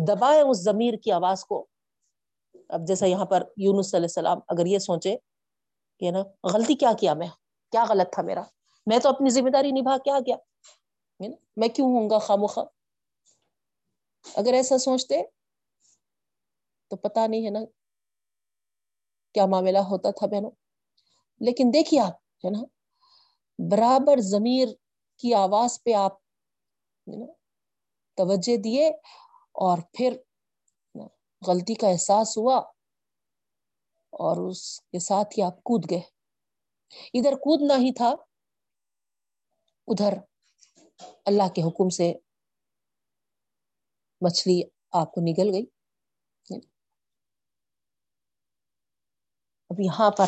دبائے 0.07 0.41
اس 0.41 0.59
ضمیر 0.65 0.95
کی 0.95 1.13
آواز 1.13 1.45
کو۔ 1.45 1.67
اب 2.69 2.81
جیسا 2.87 3.07
یہاں 3.07 3.25
پر 3.25 3.43
یونس 3.57 3.95
علیہ 3.95 4.05
السلام 4.05 4.39
اگر 4.49 4.67
یہ 4.67 4.79
سوچے 4.79 5.17
کہ 6.01 6.11
نا 6.11 6.23
غلطی 6.53 6.75
کیا 6.75 6.93
کیا 7.01 7.15
میں، 7.15 7.29
کیا 7.73 7.85
غلط 7.89 8.13
تھا 8.13 8.23
میرا؟ 8.23 8.43
میں 8.87 8.99
تو 8.99 9.09
اپنی 9.09 9.31
ذمہ 9.31 9.51
داری 9.51 9.71
نبھا 9.71 9.97
کیا 9.99 10.19
کیا 10.27 10.37
میں 11.57 11.69
کیوں 11.69 11.89
ہوں 11.89 12.11
گا 12.11 12.19
خاموخواہ 12.19 12.67
اگر 14.25 14.53
ایسا 14.53 14.79
سوچتے 14.79 15.23
تو 16.91 16.97
پتا 16.97 17.27
نہیں 17.27 17.45
ہے 17.45 17.51
نا 17.51 17.59
کیا 19.35 19.47
معاملہ 19.47 19.79
ہوتا 19.79 20.11
تھا 20.11 20.27
بہنوں۔ 20.27 20.51
لیکن 21.41 21.71
دیکھیے 21.75 22.01
آپ، 22.01 22.15
ہے 22.45 22.51
نا؟ 22.51 22.63
برابر 23.59 24.21
ضمیر 24.21 24.69
کی 25.21 25.35
آواز 25.35 25.83
پہ 25.85 25.93
آپ 25.93 26.19
توجہ 28.19 28.57
دیے 28.57 28.89
اور 29.59 29.79
پھر 29.93 30.17
غلطی 31.43 31.75
کا 31.75 31.89
احساس 31.89 32.37
ہوا 32.39 32.57
اور 34.13 34.51
اس 34.51 34.81
کے 34.81 34.99
ساتھ 34.99 35.39
ہی 35.39 35.43
آپ 35.43 35.63
کود 35.63 35.91
گئے۔ 35.91 36.01
ادھر 37.15 37.35
کودنا 37.37 37.77
ہی 37.77 37.93
تھا 37.93 38.15
ادھر 39.87 40.13
اللہ 41.27 41.49
کے 41.49 41.63
حکم 41.63 41.89
سے 41.89 42.15
مچھلی 44.21 44.63
آپ 44.93 45.13
کو 45.13 45.21
نگل 45.21 45.55
گئی۔ 45.55 45.67
اب 49.71 49.81
یہاں 49.81 50.11
پر 50.11 50.25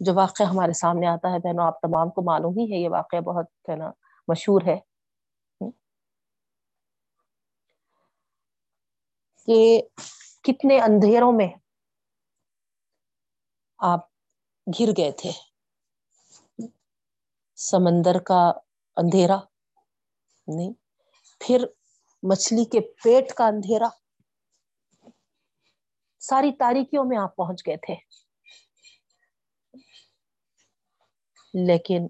جو 0.00 0.14
واقعہ 0.14 0.46
ہمارے 0.46 0.72
سامنے 0.72 1.06
آتا 1.06 1.28
ہے 1.28 1.38
بہنوں، 1.38 1.66
آپ 1.66 1.80
تمام 1.80 2.10
کو 2.10 2.22
معلوم 2.22 2.58
ہی 2.58 2.72
ہے، 2.72 2.78
یہ 2.78 2.88
واقعہ 2.88 3.20
بہت 3.20 3.46
ہے 3.68 3.76
نا 3.76 3.90
مشہور 4.28 4.60
ہے۔ 4.66 4.78
کہ 9.46 9.82
کتنے 10.42 10.80
اندھیروں 10.80 11.32
میں 11.32 11.48
آپ 13.78 14.00
گر 14.80 14.86
گئے 14.96 15.12
تھے۔ 15.12 15.47
سمندر 17.60 18.18
کا 18.18 18.52
اندھیرا، 18.96 19.36
نہیں، 20.46 20.72
پھر 21.40 21.64
مچھلی 22.22 22.64
کے 22.64 22.80
پیٹ 22.80 23.34
کا 23.34 23.46
اندھیرا۔ 23.46 23.88
ساری 26.18 26.52
تاریکیوں 26.52 27.04
میں 27.04 27.18
آپ 27.18 27.36
پہنچ 27.36 27.66
گئے 27.66 27.76
تھے۔ 27.76 27.94
لیکن 31.66 32.06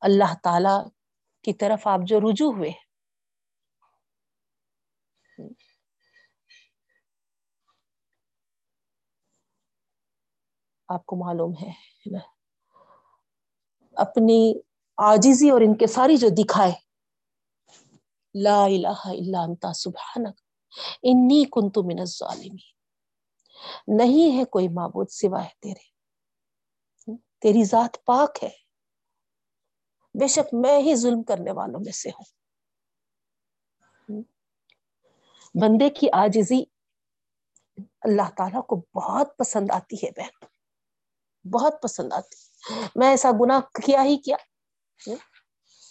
اللہ 0.00 0.34
تعالی 0.42 0.88
کی 1.42 1.52
طرف 1.52 1.86
آپ 1.86 2.00
جو 2.06 2.20
رجوع 2.20 2.52
ہوئے۔ 2.52 2.72
آپ 10.88 11.06
کو 11.06 11.16
معلوم 11.16 11.52
ہے 11.62 11.72
اپنی 14.02 14.54
آجزی 14.96 15.50
اور 15.50 15.60
ان 15.60 15.76
کے 15.76 15.86
ساری 15.86 16.16
جو 16.16 16.28
دکھائے۔ 16.28 16.72
لا 18.42 18.64
الہ 18.64 19.00
الا 19.04 19.42
انتا 19.42 19.72
سبحانک، 19.72 20.40
انی 21.02 21.44
کنت 21.44 21.78
من 21.78 22.00
الظالمین۔ 22.00 22.56
نہیں 23.86 24.38
ہے 24.38 24.44
کوئی 24.44 24.68
معبود 24.68 25.08
سوائے 25.10 25.48
تیرے۔ 25.60 25.92
تیری 27.40 27.64
ذات 27.64 28.04
پاک 28.04 28.38
ہے۔ 28.42 28.50
بے 30.20 30.26
شک 30.26 30.54
میں 30.54 30.78
ہی 30.78 30.94
ظلم 30.94 31.22
کرنے 31.22 31.52
والوں 31.52 31.80
میں 31.80 31.92
سے 31.92 32.10
ہوں۔ 32.10 32.24
بندے 35.54 35.90
کی 35.90 36.06
آجزی 36.12 36.62
اللہ 38.00 38.30
تعالی 38.36 38.58
کو 38.68 38.76
بہت 38.94 39.36
پسند 39.38 39.70
آتی 39.70 39.96
ہے 39.96 40.10
بہن۔ 40.10 40.46
بہت 41.50 41.74
پسند 41.82 42.12
آتی۔ 42.12 42.51
میں 42.96 43.08
ایسا 43.08 43.30
گناہ 43.30 43.60
کیا 43.86 44.02
ہی 44.02 44.16
کیا؟ 44.16 44.36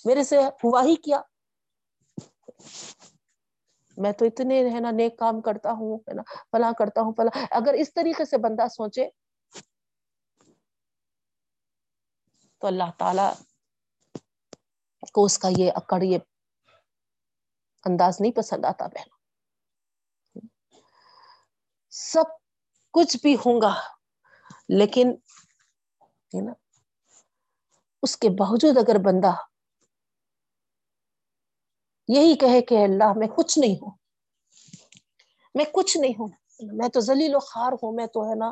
میرے 0.06 0.24
سے 0.24 0.38
ہوا 0.64 0.84
ہی 0.84 0.96
کیا؟ 0.96 1.22
میں 3.98 4.12
تو 4.12 4.26
اتنے 4.26 4.70
ہے 4.74 4.80
نا 4.80 4.92
نیک 4.92 5.18
کام 5.20 5.42
کرتا 5.42 5.72
ہوں، 5.72 5.98
ہے 5.98 6.14
نا؟ 6.14 6.22
فلاں 6.52 6.74
کرتا 6.80 7.02
ہوں، 7.02 7.14
فلاں۔ 7.18 7.46
اگر 7.52 7.74
اس 7.74 7.94
طریقے 7.94 8.26
سے 8.26 8.38
بندہ 8.38 8.68
سوچے، 8.68 9.10
تو 12.58 12.68
اللہ 12.68 12.92
تعالی 12.98 13.28
کو 15.12 15.26
اس 15.26 15.38
کا 15.40 15.48
یہ 15.58 15.72
اکڑ، 15.76 16.02
یہ 16.04 16.18
انداز 17.86 18.22
نہیں 18.22 18.32
پسند 18.32 18.66
آتا 18.66 18.88
بہن۔ 18.88 19.10
سب 21.90 22.24
کچھ 22.92 23.18
بھی 23.22 23.36
ہوں 23.36 23.62
گا، 23.62 23.74
لیکن 24.70 25.14
نا؟ 26.34 26.54
اس 28.04 28.18
کے 28.18 28.30
باوجود 28.30 28.78
اگر 28.78 28.96
بندہ 29.00 29.32
یہی 32.08 32.38
کہے 32.38 32.62
کہ 32.62 32.76
اللہ 32.84 33.14
میں 33.16 33.28
کچھ 33.28 33.60
نہیں 33.60 33.76
ہوں، 33.76 33.92
میں 35.56 35.66
کچھ 35.74 35.98
نہیں 35.98 36.14
ہوں، 36.20 36.28
میں 36.60 36.90
تو 36.90 37.00
ذلیل 37.00 37.36
و 37.36 37.40
خوار 37.40 37.72
ہوں، 37.72 37.92
میں 37.96 38.08
تو 38.08 38.30
ہے 38.30 38.36
نا 38.36 38.52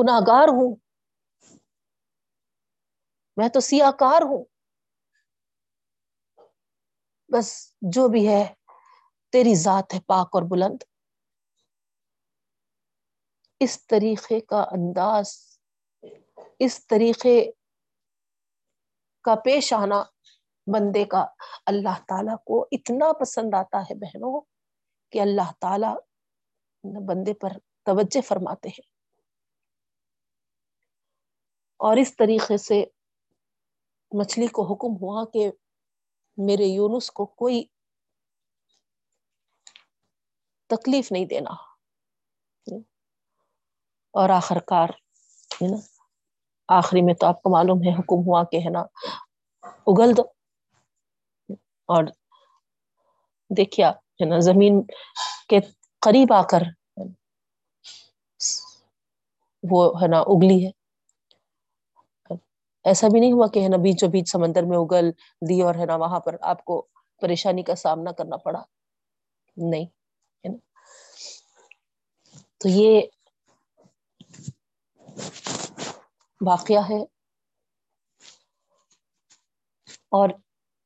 گناگار 0.00 0.48
ہوں، 0.48 0.76
میں 3.36 3.48
تو 3.48 3.60
سیاہ 3.60 3.90
کار 3.90 4.22
ہوں۔ 4.22 4.44
بس 7.28 7.76
جو 7.82 8.08
بھی 8.08 8.28
ہے، 8.28 8.54
تیری 9.30 9.54
ذات 9.54 9.94
ہے 9.94 10.00
پاک 10.00 10.28
اور 10.32 10.42
بلند۔ 10.50 10.82
اس 13.60 13.86
طریقے 13.86 14.40
کا 14.40 14.62
انداز، 14.62 15.32
اس 16.58 16.86
طریقے 16.86 17.50
کا 19.22 19.34
پیش 19.34 19.72
آنا 19.72 20.02
بندے 20.66 21.04
کا 21.04 21.26
اللہ 21.66 22.02
تعالی 22.08 22.36
کو 22.46 22.68
اتنا 22.72 23.12
پسند 23.12 23.54
آتا 23.54 23.80
ہے 23.80 23.94
بہنوں 23.94 24.40
کہ 25.10 25.20
اللہ 25.20 25.52
تعالی 25.60 25.86
بندے 27.08 27.34
پر 27.34 27.48
توجہ 27.82 28.20
فرماتے 28.20 28.68
ہیں۔ 28.68 28.92
اور 31.76 31.96
اس 31.96 32.16
طریقے 32.16 32.56
سے 32.56 32.84
مچھلی 34.18 34.46
کو 34.46 34.62
حکم 34.62 34.96
ہوا 35.02 35.24
کہ 35.32 35.50
میرے 36.36 36.64
یونس 36.64 37.10
کو 37.10 37.26
کوئی 37.26 37.64
تکلیف 40.66 41.12
نہیں 41.12 41.24
دینا۔ 41.24 41.50
اور 44.10 44.30
آخر 44.30 44.58
کار 44.58 44.88
ہے 44.88 45.66
نا 45.70 45.91
آخری 46.68 47.02
میں 47.02 47.14
تو 47.14 47.26
آپ 47.26 47.42
کو 47.42 47.50
معلوم 47.50 47.78
ہے 47.82 47.94
حکم 47.94 48.26
ہوا 48.26 48.44
کہ 48.44 48.56
ہے 48.56 48.70
نا، 48.70 48.80
اگل 49.62 50.16
دو۔ 50.16 50.22
اور 51.86 52.04
دیکھیا 53.56 53.90
ہے 53.90 54.24
نا، 54.24 54.38
زمین 54.38 54.82
کے 55.48 55.58
قریب 56.00 56.32
آ 56.32 56.42
کر 56.42 56.62
وہ 59.70 60.02
ہے 60.02 60.06
نا 60.08 60.18
اگلی 60.20 60.66
ہے۔ 60.66 60.70
ایسا 62.84 63.08
بھی 63.08 63.20
نہیں 63.20 63.32
ہوا 63.32 63.46
کہ 63.46 63.62
ہے 63.62 63.68
نا 63.68 63.76
بیچوں 63.76 64.08
بیچ 64.08 64.30
سمندر 64.32 64.62
میں 64.62 64.78
اگل 64.78 65.10
دی 65.48 65.62
اور 65.62 65.74
ہے 65.74 65.86
نا 65.86 65.96
وہاں 65.96 66.20
پر 66.20 66.36
آپ 66.40 66.64
کو 66.64 66.86
پریشانی 67.20 67.62
کا 67.62 67.74
سامنا 67.74 68.12
کرنا 68.12 68.36
پڑا۔ 68.36 68.62
نہیں، 69.56 69.84
ہے 69.84 70.48
نا۔ 70.48 70.56
تو 72.58 72.68
یہ 72.68 73.00
واقعہ 76.46 76.82
ہے۔ 76.90 77.04
اور 80.08 80.28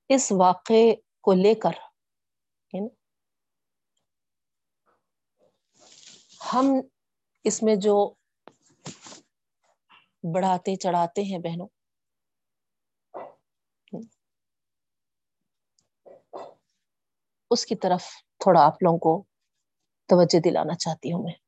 اس 0.09 0.33
واقعے 0.33 0.95
کو 1.21 1.33
لے 1.33 1.55
کر 1.55 1.71
ہم 6.53 6.67
اس 7.45 7.63
میں 7.63 7.77
جو 7.77 8.15
بڑھاتے 10.35 10.77
چڑھاتے 10.77 11.23
ہیں 11.23 11.39
بہنوں، 11.39 11.69
اس 17.51 17.67
کی 17.67 17.75
طرف 17.77 18.03
تھوڑا 18.39 18.67
آپ 18.67 18.83
لوگوں 18.83 18.99
کو 18.99 19.25
توجہ 20.09 20.41
دلانا 20.41 20.75
چاہتی 20.75 21.13
ہوں 21.13 21.23
میں۔ 21.23 21.45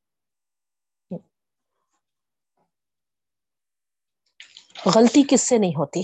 غلطی 4.85 5.23
کس 5.29 5.41
سے 5.41 5.57
نہیں 5.57 5.71
ہوتی؟ 5.71 6.01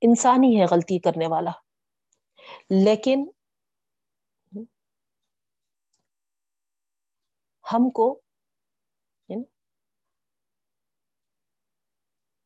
انسان 0.00 0.44
ہی 0.44 0.60
ہے 0.60 0.64
غلطی 0.64 0.98
کرنے 0.98 1.26
والا۔ 1.26 1.50
لیکن 2.84 3.26
ہم 7.72 7.90
کو 7.90 8.20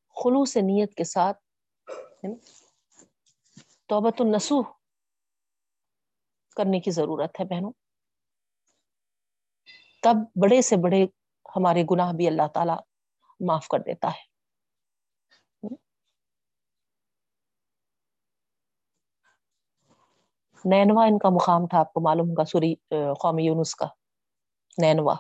خلوص 0.09 0.57
نیت 0.57 0.94
کے 0.94 1.05
ساتھ 1.05 1.38
توبت 3.86 4.20
النسوح 4.20 4.62
کرنے 6.57 6.80
کی 6.80 6.90
ضرورت 6.90 7.40
ہے 7.40 7.44
بہنوں۔ 7.44 7.72
تب 10.03 10.16
بڑے 10.42 10.62
سے 10.62 10.76
بڑے 10.76 11.07
ہمارے 11.57 11.84
گناہ 11.90 12.12
بھی 12.12 12.26
اللہ 12.26 12.46
تعالی 12.55 12.72
معاف 13.46 13.68
کر 13.68 13.78
دیتا 13.78 14.09
ہے۔ 14.09 14.28
نینوا 20.64 21.05
ان 21.05 21.18
کا 21.18 21.28
مقام 21.28 21.66
تھا 21.66 21.78
آپ 21.78 21.92
کو 21.92 22.01
معلوم 22.01 22.28
ہوگا، 22.28 22.44
سوری 22.44 22.74
قومی 23.20 23.44
یونس 23.44 23.74
کا۔ 23.74 23.86
نینوا۔ 24.78 25.14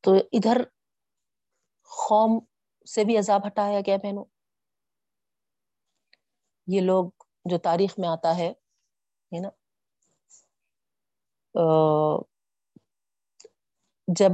تو 0.00 0.14
ادھر 0.32 0.62
قوم 2.08 2.38
سے 2.94 3.04
بھی 3.04 3.18
عذاب 3.18 3.46
ہٹایا 3.46 3.80
گیا 3.86 3.96
بہنوں۔ 3.96 4.24
یہ 6.66 6.80
لوگ 6.80 7.10
جو 7.44 7.58
تاریخ 7.58 7.94
میں 7.98 8.08
آتا 8.08 8.36
ہے 8.36 8.52
نا؟ 9.40 9.48
جب 14.08 14.30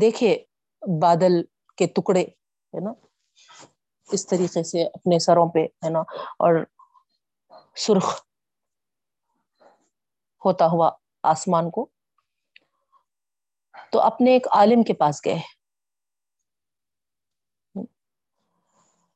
دیکھے 0.00 0.44
بادل 1.02 1.42
کے 1.76 1.86
ٹکڑے، 1.86 2.22
ہے 2.22 2.84
نا؟ 2.84 2.92
اس 4.12 4.26
طریقے 4.26 4.62
سے 4.62 4.86
اپنے 4.86 5.18
سروں 5.18 5.48
پہ، 5.48 5.58
ہے 5.58 5.90
نا؟ 5.90 6.00
اور 6.38 6.64
سرخ 7.76 8.24
ہوتا 10.44 10.66
ہوا 10.66 10.90
آسمان 11.22 11.70
کو، 11.70 11.88
تو 13.92 14.00
اپنے 14.00 14.30
ایک 14.30 14.46
عالم 14.50 14.82
کے 14.82 14.94
پاس 14.94 15.20
گئے۔ 15.24 15.36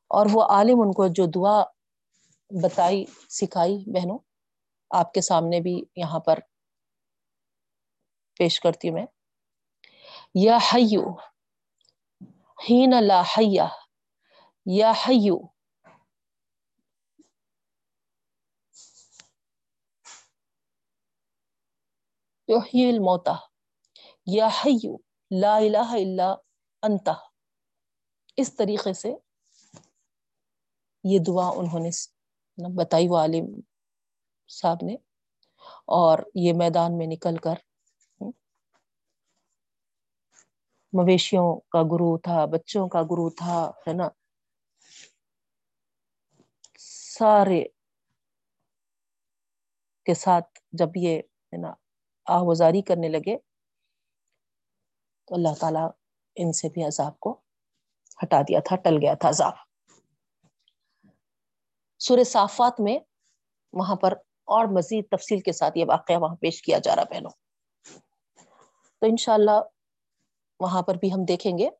اور 0.08 0.26
وہ 0.32 0.42
عالم 0.42 0.80
ان 0.80 0.92
کو 0.92 1.06
جو 1.08 1.26
دعا 1.26 1.75
بتائی، 2.50 3.04
سکھائی 3.28 3.84
بہنوں، 3.86 4.18
آپ 4.90 5.12
کے 5.12 5.20
سامنے 5.20 5.60
بھی 5.60 5.84
یہاں 5.96 6.20
پر 6.20 6.38
پیش 8.38 8.60
کرتی 8.60 8.90
میں۔ 8.90 9.06
یا 10.34 10.58
حیو 10.74 11.12
ہین 12.70 12.90
لا 13.00 13.22
حیا 13.38 13.68
یا 14.66 14.90
حیو۔ 14.90 15.36
یحیی 22.48 22.88
الموتا 22.90 23.34
یا 24.26 24.46
حیو، 24.46 24.96
لا 25.40 25.56
الہ 25.56 25.90
الا 25.90 26.34
انت 26.82 27.08
اس 28.36 28.56
طریقے 28.56 28.92
سے 28.92 29.14
یہ 31.04 31.18
دعا 31.26 31.48
انہوں 31.48 31.80
نے 31.80 31.90
بتائی 32.58 33.08
وہ 33.08 33.16
عالم 33.18 33.46
صاحب 34.50 34.82
نے، 34.82 34.94
اور 35.96 36.18
یہ 36.34 36.52
میدان 36.52 36.98
میں 36.98 37.06
نکل 37.06 37.36
کر 37.44 37.54
مویشیوں 40.92 41.48
کا 41.72 41.82
گرو 41.92 42.16
تھا، 42.18 42.44
بچوں 42.46 42.86
کا 42.88 43.02
گرو 43.10 43.28
تھا، 43.38 43.58
ہے 43.88 43.92
نا؟ 43.92 44.08
سارے 46.80 47.62
کے 50.06 50.14
ساتھ 50.14 50.58
جب 50.72 50.96
یہ، 50.96 51.18
ہے 51.52 51.56
نا 51.56 51.72
آہوزاری 52.26 52.82
کرنے 52.82 53.08
لگے، 53.08 53.36
تو 55.28 55.34
اللہ 55.34 55.54
تعالی 55.60 55.84
ان 56.36 56.52
سے 56.52 56.68
بھی 56.68 56.84
عذاب 56.84 57.18
کو 57.20 57.32
ہٹا 58.20 58.40
دیا 58.48 58.60
تھا، 58.66 58.76
ٹل 58.76 58.98
گیا 59.02 59.14
تھا 59.14 59.28
عذاب۔ 59.28 59.65
سورہ 62.08 62.24
صافات 62.24 62.80
میں 62.80 62.98
وہاں 63.72 63.96
پر 63.96 64.12
اور 64.44 64.64
مزید 64.64 65.04
تفصیل 65.10 65.40
کے 65.40 65.52
ساتھ 65.52 65.78
یہ 65.78 65.84
واقعہ 65.88 66.16
وہاں 66.18 66.36
پیش 66.36 66.62
کیا 66.62 66.78
جا 66.78 66.96
رہا 66.96 67.02
بہنوں۔ 67.04 67.30
تو 68.98 69.06
انشاءاللہ 69.06 69.60
وہاں 70.60 70.82
پر 70.82 70.94
بھی 70.94 71.12
ہم 71.12 71.24
دیکھیں 71.28 71.58
گے۔ 71.58 71.70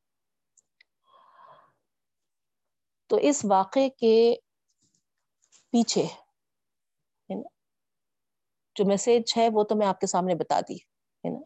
تو 3.07 3.17
اس 3.17 3.45
واقعے 3.51 3.89
کے 3.89 4.35
پیچھے 5.71 6.07
جو 8.75 8.85
میسج 8.85 9.33
ہے 9.37 9.49
وہ 9.53 9.65
تو 9.65 9.75
میں 9.75 9.87
آپ 9.87 10.01
کے 10.01 10.07
سامنے 10.07 10.35
بتا 10.35 10.61
دی 10.61 10.77
ہے 10.77 11.29
نا۔ 11.29 11.41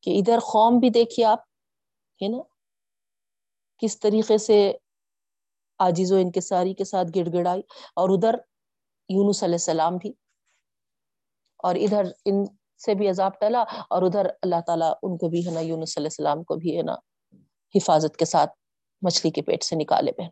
کہ 0.00 0.10
ادھر 0.18 0.38
قوم 0.38 0.78
بھی 0.78 0.90
دیکھیے 0.90 1.26
آپ، 1.26 1.40
ہے 2.22 2.28
نا، 2.28 2.42
کس 3.78 4.00
طریقے 4.00 4.38
سے 4.38 4.72
آجیز 5.80 6.12
و 6.12 6.16
انکساری 6.16 6.74
کے 6.74 6.84
ساتھ 6.84 7.08
گڑ 7.16 7.26
گڑائی 7.32 7.62
اور 7.96 8.10
ادھر 8.16 8.34
یونس 9.10 9.42
علیہ 9.44 9.54
السلام 9.54 9.96
بھی 9.96 10.12
اور 11.60 11.74
ادھر 11.76 12.10
ان 12.24 12.44
سے 12.80 12.94
بھی 12.94 13.08
عذاب 13.10 13.38
ٹلا 13.40 13.62
اور 13.90 14.02
ادھر 14.02 14.26
اللہ 14.42 14.60
تعالیٰ 14.66 14.92
ان 15.02 15.16
کو 15.18 15.28
بھی 15.28 15.46
ہے 15.46 15.52
نا 15.52 15.60
یونس 15.60 15.96
علیہ 15.98 16.06
السلام 16.06 16.42
کو 16.44 16.56
بھی 16.56 16.76
ہے 16.76 16.82
نا 16.82 16.94
حفاظت 17.74 18.16
کے 18.16 18.24
ساتھ 18.24 18.50
مچھلی 19.02 19.30
کے 19.30 19.42
پیٹ 19.42 19.64
سے 19.64 19.76
نکالے 19.76 20.12
بہن 20.18 20.28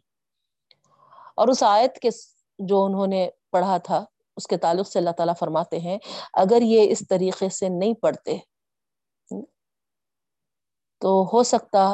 اور 1.35 1.49
اس 1.49 1.63
آیت 1.63 1.99
کے 1.99 2.11
جو 2.59 2.85
انہوں 2.85 3.07
نے 3.07 3.29
پڑھا 3.53 3.77
تھا، 3.79 4.05
اس 4.37 4.47
کے 4.47 4.57
تعلق 4.57 4.89
سے 4.89 4.99
اللہ 4.99 5.11
تعالیٰ 5.11 5.35
فرماتے 5.39 5.79
ہیں، 5.81 5.99
اگر 6.43 6.63
یہ 6.63 6.91
اس 6.91 7.03
طریقے 7.09 7.49
سے 7.49 7.69
نہیں 7.69 7.95
پڑھتے، 8.03 8.37
تو 11.03 11.11
ہو 11.33 11.43
سکتا 11.43 11.85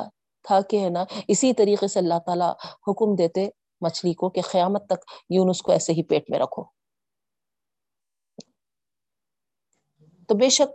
تھا 0.49 0.61
کہ 0.71 0.85
ہے 0.85 0.89
نا، 0.91 1.05
اسی 1.29 1.53
طریقے 1.55 1.89
سے 1.89 1.99
اللہ 1.99 2.19
تعالیٰ 2.27 2.53
حکم 2.89 3.15
دیتے 3.15 3.49
مچھلی 3.81 4.15
کو 4.15 4.31
کہ 4.31 4.43
قیامت 4.51 4.87
تک 4.87 5.01
یون 5.31 5.51
اس 5.51 5.63
کو 5.63 5.73
ایسے 5.73 5.93
ہی 5.93 6.03
پیٹ 6.03 6.31
میں 6.31 6.39
رکھو۔ 6.39 6.65
تو 10.29 10.35
بے 10.35 10.49
شک 10.49 10.71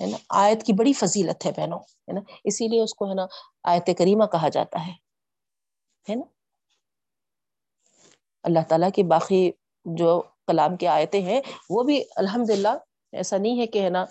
ہے 0.00 0.06
نا، 0.06 0.16
آیت 0.42 0.62
کی 0.66 0.72
بڑی 0.72 0.92
فضیلت 0.92 1.46
ہے 1.46 1.50
بہنوں، 1.56 1.78
ہے 1.78 2.12
نا، 2.12 2.20
اسی 2.44 2.68
لیے 2.68 2.82
اس 2.82 2.94
کو 2.94 3.08
ہے 3.08 3.14
نا 3.14 3.26
آیت 3.64 3.90
کریمہ 3.98 4.26
کہا 4.32 4.48
جاتا 4.48 4.86
ہے 4.86 4.92
ہے 6.08 6.14
نا۔ 6.14 6.24
اللہ 8.44 8.64
تعالیٰ 8.68 8.90
کی 8.94 9.02
باقی 9.02 9.50
جو 9.86 10.20
کلام 10.46 10.76
کی 10.76 10.86
آیتیں 10.86 11.20
ہیں، 11.22 11.40
وہ 11.70 11.82
بھی 11.82 12.02
الحمد 12.16 12.50
للہ 12.50 12.76
ایسا 13.12 13.36
نہیں 13.38 13.60
ہے 13.60 13.66
کہ 13.66 13.82
ہے 13.82 13.90
نا 13.90 14.04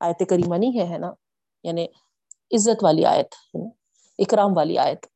آیت 0.00 0.22
کریمہ 0.30 0.56
نہیں 0.56 0.90
ہے 0.92 0.98
نا 0.98 1.12
یعنی 1.64 1.86
عزت 2.50 2.84
والی 2.84 3.04
آیت 3.06 3.34
اکرام 4.18 4.56
والی 4.56 4.78
آیت۔ 4.78 5.06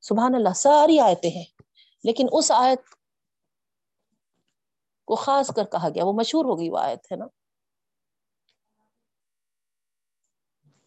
سبحان 0.00 0.34
اللہ، 0.34 0.52
ساری 0.52 1.00
آیتیں 1.00 1.30
ہیں۔ 1.30 1.62
لیکن 2.04 2.26
اس 2.32 2.50
آیت 2.50 2.80
کو 5.04 5.14
خاص 5.14 5.50
کر 5.56 5.64
کہا 5.64 5.88
گیا، 5.88 6.04
وہ 6.04 6.12
مشہور 6.12 6.44
ہو 6.44 6.58
گئی 6.58 6.70
وہ 6.70 6.78
آیت، 6.78 7.12
ہے 7.12 7.16
نا؟ 7.16 7.26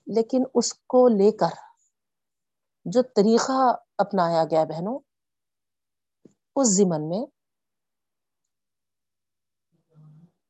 لیکن 0.08 0.38
اس 0.54 0.74
کو 0.74 1.08
لے 1.08 1.32
کر 1.32 1.56
جو 2.86 3.02
طریقہ 3.02 3.76
اپنایا 3.98 4.44
گیا 4.44 4.64
بہنوں، 4.64 5.00
اس 6.56 6.68
زمن 6.68 7.10
میں 7.10 7.26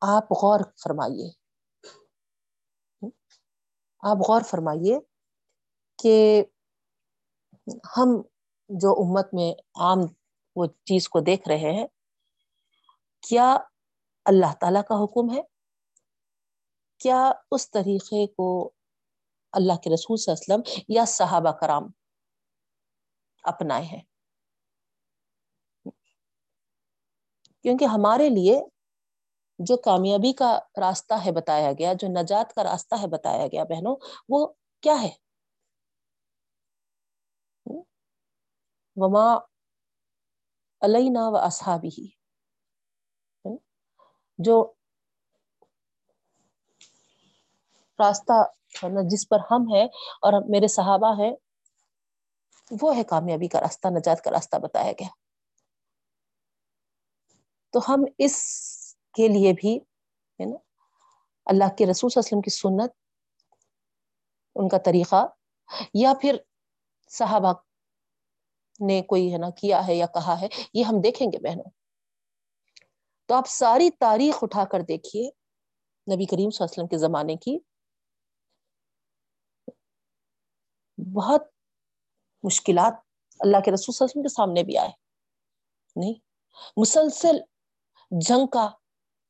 آپ 0.01 0.23
غور 0.23 0.59
فرمائیے۔ 0.83 1.31
آپ 3.99 4.17
غور 4.27 4.41
فرمائیے 4.41 4.99
کہ 6.03 6.43
ہم 7.67 8.21
جو 8.69 8.91
امت 8.91 9.33
میں 9.33 9.51
عام 9.75 9.99
وہ 10.55 10.65
چیز 10.85 11.07
کو 11.09 11.19
دیکھ 11.19 11.47
رہے 11.47 11.71
ہیں، 11.71 11.85
کیا 13.23 13.57
اللہ 14.25 14.53
تعالی 14.59 14.79
کا 14.87 14.95
حکم 15.03 15.33
ہے؟ 15.33 15.41
کیا 17.01 17.31
اس 17.51 17.71
طریقے 17.71 18.25
کو 18.27 18.47
اللہ 19.53 19.73
کے 19.73 19.89
رسول 19.89 20.17
صلی 20.17 20.31
اللہ 20.31 20.53
علیہ 20.53 20.63
وسلم 20.63 20.93
یا 20.95 21.05
صحابہ 21.05 21.51
کرام 21.51 21.87
اپنائے 23.43 23.83
ہیں؟ 23.83 24.01
کیونکہ 27.65 27.85
ہمارے 27.85 28.29
لیے 28.29 28.59
جو 29.59 29.77
کامیابی 29.77 30.33
کا 30.33 30.57
راستہ 30.77 31.13
ہے 31.25 31.31
بتایا 31.31 31.71
گیا، 31.71 31.93
جو 31.93 32.07
نجات 32.07 32.53
کا 32.55 32.63
راستہ 32.63 32.95
ہے 33.01 33.07
بتایا 33.07 33.47
گیا، 33.47 33.63
بہنوں، 33.63 33.95
وہ 34.29 34.45
کیا 34.83 35.01
ہے؟ 35.01 35.09
وما 38.97 39.33
علینا 40.81 41.29
و 41.29 41.35
اصحابی 41.37 42.07
جو 44.39 44.73
راستہ 47.99 48.33
مطلب 48.83 49.09
جس 49.09 49.27
پر 49.29 49.37
ہم 49.51 49.61
ہیں 49.73 49.85
اور 50.21 50.33
میرے 50.49 50.67
صحابہ 50.67 51.21
ہیں، 51.21 51.31
وہ 52.81 52.95
ہے 52.95 53.03
کامیابی 53.03 53.47
کا 53.47 53.61
راستہ، 53.61 53.87
نجات 53.87 54.23
کا 54.23 54.31
راستہ، 54.31 54.57
بتایا 54.57 54.91
گیا۔ 54.91 55.07
تو 57.73 57.79
ہم 57.89 58.03
اس 58.17 58.35
کے 59.13 59.27
لیے 59.27 59.53
بھی، 59.53 59.77
ہے 60.39 60.45
نا، 60.45 60.57
اللہ 61.45 61.75
کے 61.77 61.85
رسول 61.85 62.09
صلی 62.09 62.19
اللہ 62.19 62.27
علیہ 62.27 62.37
وسلم 62.37 62.41
کی 62.41 62.49
سنت، 62.49 62.95
ان 64.55 64.69
کا 64.69 64.77
طریقہ، 64.77 65.25
یا 65.93 66.13
پھر 66.21 66.37
صحابہ 67.07 67.53
نے 68.79 69.01
کوئی 69.01 69.33
ہے 69.33 69.37
نا 69.37 69.49
کیا 69.49 69.87
ہے 69.87 69.95
یا 69.95 70.05
کہا 70.05 70.41
ہے، 70.41 70.47
یہ 70.73 70.83
ہم 70.83 71.01
دیکھیں 71.03 71.27
گے 71.31 71.39
بہنوں۔ 71.39 71.69
تو 73.25 73.35
آپ 73.35 73.47
ساری 73.47 73.89
تاریخ 73.89 74.35
اٹھا 74.41 74.65
کر 74.65 74.81
دیکھیے 74.81 75.29
نبی 76.15 76.25
کریم 76.25 76.49
صلی 76.49 76.63
اللہ 76.63 76.65
علیہ 76.65 76.83
وسلم 76.83 76.87
کے 76.87 76.97
زمانے 76.97 77.35
کی۔ 77.35 77.57
بہت 81.15 81.41
مشکلات 82.43 82.93
اللہ 83.39 83.57
کے 83.57 83.71
رسول 83.71 83.93
صلی 83.93 84.05
اللہ 84.05 84.11
علیہ 84.11 84.21
وسلم 84.21 84.23
کے 84.23 84.29
سامنے 84.29 84.63
بھی 84.63 84.77
آئے۔ 84.77 84.89
نہیں، 85.95 86.13
مسلسل 86.77 87.37
جنگ 88.11 88.47
کا 88.47 88.69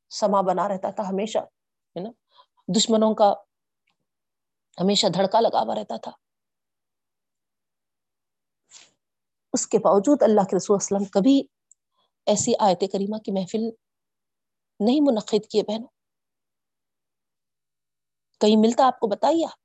سما 0.10 0.42
بنا 0.42 0.68
رہتا 0.68 0.92
تھا، 0.92 1.10
ہمیشہ، 1.10 1.38
ہے 1.38 2.00
نا؟ 2.00 2.10
دشمنوں 2.78 3.16
کا 3.16 3.34
ہمیشہ 4.82 5.08
دھڑکا 5.08 5.40
لگا 5.40 5.62
ہوا 5.62 5.76
رہتا 5.76 5.98
تھا۔ 5.98 6.12
اس 9.58 9.68
کے 9.68 9.80
باوجود 9.80 10.22
اللہ 10.22 10.42
کے 10.42 10.58
رسول 10.58 10.76
وسلم 10.76 11.06
کبھی 11.06 11.44
ایسی 12.26 12.54
آیت 12.60 12.80
کریمہ 12.80 13.18
کی 13.18 13.32
محفل 13.32 13.70
نہیں 14.80 15.00
منعقد 15.02 15.48
کیے 15.50 15.64
بہنوں۔ 15.64 15.88
کہیں 18.40 18.56
ملتا 18.58 18.88
آپ 18.88 19.00
کو 19.00 19.08
بتائیے 19.08 19.46
آپ؟ 19.46 19.60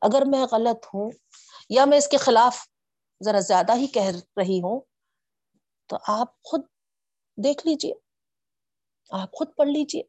اگر 0.00 0.22
میں 0.26 0.46
غلط 0.52 0.86
ہوں 0.86 1.10
یا 1.68 1.84
میں 1.84 1.98
اس 1.98 2.08
کے 2.08 2.16
خلاف 2.16 2.56
ذرا 3.24 3.40
زیادہ 3.40 3.76
ہی 3.76 3.86
کہہ 3.86 4.10
رہی 4.36 4.58
ہوں، 4.58 4.80
تو 5.86 5.96
آپ 6.08 6.42
خود 6.42 6.60
دیکھ 7.44 7.66
لیجیے۔ 7.66 7.94
آپ 9.10 9.32
خود 9.32 9.48
پڑھ 9.56 9.68
لیجیے۔ 9.68 10.02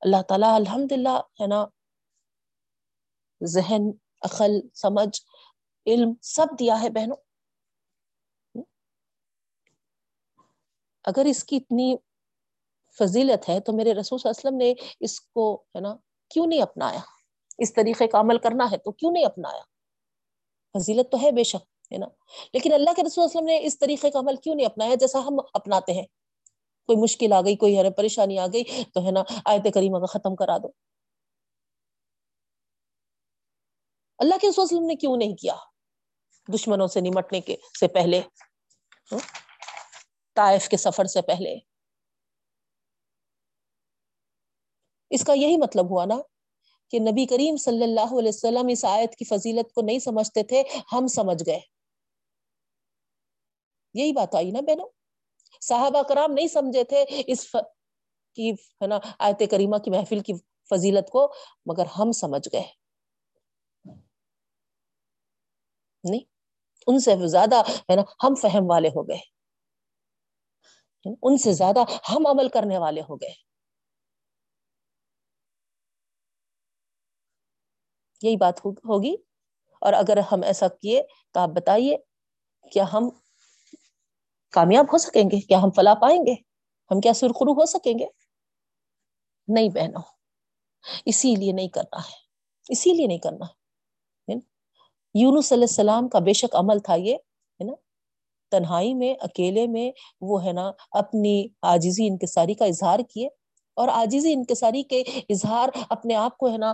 اللہ 0.00 0.22
تعالیٰ 0.28 0.54
الحمد 0.54 0.92
للہ 0.92 1.20
ہے 1.40 1.46
نا، 1.46 1.66
ذہن، 3.44 3.82
عقل، 4.22 4.68
سمجھ، 4.74 5.20
علم 5.86 6.12
سب 6.22 6.46
دیا 6.58 6.80
ہے 6.82 6.90
بہنوں۔ 6.90 7.16
اگر 11.04 11.24
اس 11.24 11.44
کی 11.44 11.56
اتنی 11.56 11.94
فضیلت 12.98 13.48
ہے 13.48 13.60
تو 13.60 13.72
میرے 13.72 13.94
رسول 13.94 14.18
صلی 14.18 14.28
اللہ 14.28 14.48
علیہ 14.48 14.48
وسلم 14.48 14.56
نے 14.56 14.96
اس 15.00 15.20
کو، 15.20 15.54
ہے 15.74 15.80
نا، 15.80 15.94
کیوں 16.30 16.46
نہیں 16.46 16.62
اپنایا؟ 16.62 17.00
اس 17.58 17.72
طریقے 17.74 18.06
کا 18.06 18.20
عمل 18.20 18.38
کرنا 18.38 18.70
ہے 18.70 18.76
تو 18.76 18.92
کیوں 18.92 19.12
نہیں 19.12 19.24
اپنایا؟ 19.24 19.62
فضیلت 20.74 21.10
تو 21.12 21.22
ہے 21.22 21.32
بے 21.32 21.44
شک، 21.44 21.92
ہے 21.92 21.98
نا، 21.98 22.06
لیکن 22.52 22.72
اللہ 22.72 22.90
کے 22.96 23.02
رسول 23.06 23.24
وسلم 23.24 23.44
نے 23.44 23.58
اس 23.62 23.78
طریقے 23.78 24.10
کا 24.10 24.18
عمل 24.18 24.36
کیوں 24.36 24.54
نہیں 24.54 24.66
اپنایا؟ 24.66 24.94
جیسا 24.94 25.18
ہم 25.18 25.40
اپناتے 25.54 25.92
ہیں۔ 25.92 26.06
کوئی 26.88 26.98
مشکل 26.98 27.32
آ 27.32 27.40
گئی، 27.40 27.56
کوئی 27.56 27.76
پریشانی 27.96 28.38
آ 28.38 28.46
گئی، 28.52 28.64
تو 28.94 29.06
ہے 29.06 29.10
نا، 29.10 29.22
آیت 29.44 29.74
کریمہ 29.74 29.98
کا 29.98 30.06
ختم 30.06 30.34
کرا 30.36 30.56
دو۔ 30.58 30.68
اللہ 34.18 34.34
کے 34.40 34.48
رسول 34.48 34.64
وسلم 34.64 34.86
نے 34.86 34.94
کیوں 34.94 35.16
نہیں 35.16 35.36
کیا 35.36 35.54
دشمنوں 36.48 36.86
سے 36.86 37.00
نمٹنے 37.00 37.40
کے 37.40 37.56
سے 37.80 37.88
پہلے؟ 37.88 38.20
طائف 40.34 40.68
کے 40.68 40.76
سفر 40.76 41.04
سے 41.04 41.22
پہلے۔ 41.22 41.58
اس 45.10 45.24
کا 45.24 45.32
یہی 45.32 45.56
مطلب 45.56 45.90
ہوا 45.90 46.04
نا 46.04 46.14
کہ 46.90 46.98
نبی 46.98 47.26
کریم 47.26 47.56
صلی 47.56 47.84
اللہ 47.84 48.18
علیہ 48.18 48.28
وسلم 48.28 48.66
اس 48.70 48.84
آیت 48.84 49.14
کی 49.14 49.24
فضیلت 49.24 49.72
کو 49.72 49.82
نہیں 49.82 49.98
سمجھتے 49.98 50.42
تھے، 50.42 50.62
ہم 50.92 51.06
سمجھ 51.06 51.42
گئے۔ 51.46 51.60
یہی 53.94 54.12
بات 54.12 54.34
آئی 54.34 54.50
نا 54.50 54.60
بہنوں۔ 54.60 54.88
صحابہ 55.60 56.02
کرام 56.02 56.32
نہیں 56.32 56.46
سمجھے 56.46 56.84
تھے 56.84 57.04
اس 57.26 57.50
ف... 57.50 57.56
کی، 58.34 58.50
ہے 58.50 58.86
نا، 58.86 58.98
آیت 59.18 59.42
کریمہ 59.50 59.76
کی 59.76 59.90
محفل 59.90 60.20
کی 60.20 60.32
فضیلت 60.70 61.10
کو، 61.10 61.32
مگر 61.66 61.86
ہم 61.86 62.12
سمجھ 62.12 62.48
گئے۔ 62.52 62.64
نہیں، 66.04 66.20
ان 66.86 66.98
سے 66.98 67.28
زیادہ، 67.28 67.62
ہے 67.70 67.96
نا، 67.96 68.02
ہم 68.22 68.34
فہم 68.34 68.70
والے 68.70 68.88
ہو 68.88 69.08
گئے۔ 69.08 69.33
ان 71.22 71.38
سے 71.38 71.52
زیادہ 71.52 71.78
ہم 72.10 72.26
عمل 72.26 72.48
کرنے 72.48 72.78
والے 72.78 73.00
ہو 73.00 73.16
گئے۔ 73.16 73.32
یہی 78.22 78.36
بات 78.36 78.60
ہوگی۔ 78.66 79.14
اور 79.80 79.92
اگر 79.92 80.16
ہم 80.16 80.42
ایسا 80.42 80.68
کیے 80.68 81.02
تو 81.32 81.40
آپ 81.40 81.48
بتائیے، 81.48 81.96
کیا 82.72 82.84
ہم 82.92 83.02
کامیاب 84.52 84.84
ہو 84.84 84.98
سکیں 84.98 85.22
گے؟ 85.22 85.40
کیا 85.40 85.58
ہم 85.58 85.70
فلا 85.70 85.94
پائیں 85.94 86.20
گے؟ 86.26 86.32
ہم 86.90 87.00
کیا 87.00 87.12
سرخرو 87.12 87.52
ہو 87.52 87.66
سکیں 87.66 87.98
گے؟ 87.98 88.06
نہیں 89.48 89.68
بہنوں، 89.68 90.02
اسی 91.06 91.34
لیے 91.34 91.52
نہیں 91.52 91.68
کرنا 91.68 91.98
ہے۔ 91.98 92.14
اسی 92.68 92.92
لیے 92.92 93.06
نہیں 93.06 93.18
کرنا 93.18 93.44
ہے۔ 93.44 93.52
یعنی 94.28 94.40
یونس 95.22 95.52
علیہ 95.52 95.64
السلام 95.64 96.08
کا 96.08 96.18
بے 96.18 96.32
شک 96.32 96.54
عمل 96.54 96.78
تھا 96.78 96.94
یہ، 96.94 97.14
ہے 97.14 97.64
نا؟ 97.64 97.72
تنہائی 98.54 98.94
میں، 98.94 99.14
اکیلے 99.20 99.66
میں 99.66 99.90
وہ 100.20 100.44
ہے 100.44 100.52
نا 100.52 100.70
اپنی 100.90 101.46
آجزی 101.62 102.06
انکساری 102.06 102.54
کا 102.54 102.64
اظہار 102.64 102.98
کیے 102.98 103.28
اور 103.76 103.88
آجزی 103.88 104.32
انکساری 104.32 104.82
کے 104.82 105.02
اظہار 105.28 105.68
اپنے 105.88 106.14
آپ 106.14 106.38
کو 106.38 106.52
ہے 106.52 106.58
نا 106.58 106.72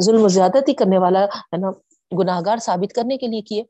ظلم 0.00 0.24
و 0.24 0.28
زیادتی 0.28 0.74
کرنے 0.74 0.98
والا 0.98 1.24
ہے 1.24 1.56
نا 1.56 1.70
گناہ 2.12 2.40
گار 2.46 2.58
ثابت 2.58 2.94
کرنے 2.94 3.16
کے 3.16 3.26
لیے 3.26 3.40
کیے۔ 3.40 3.62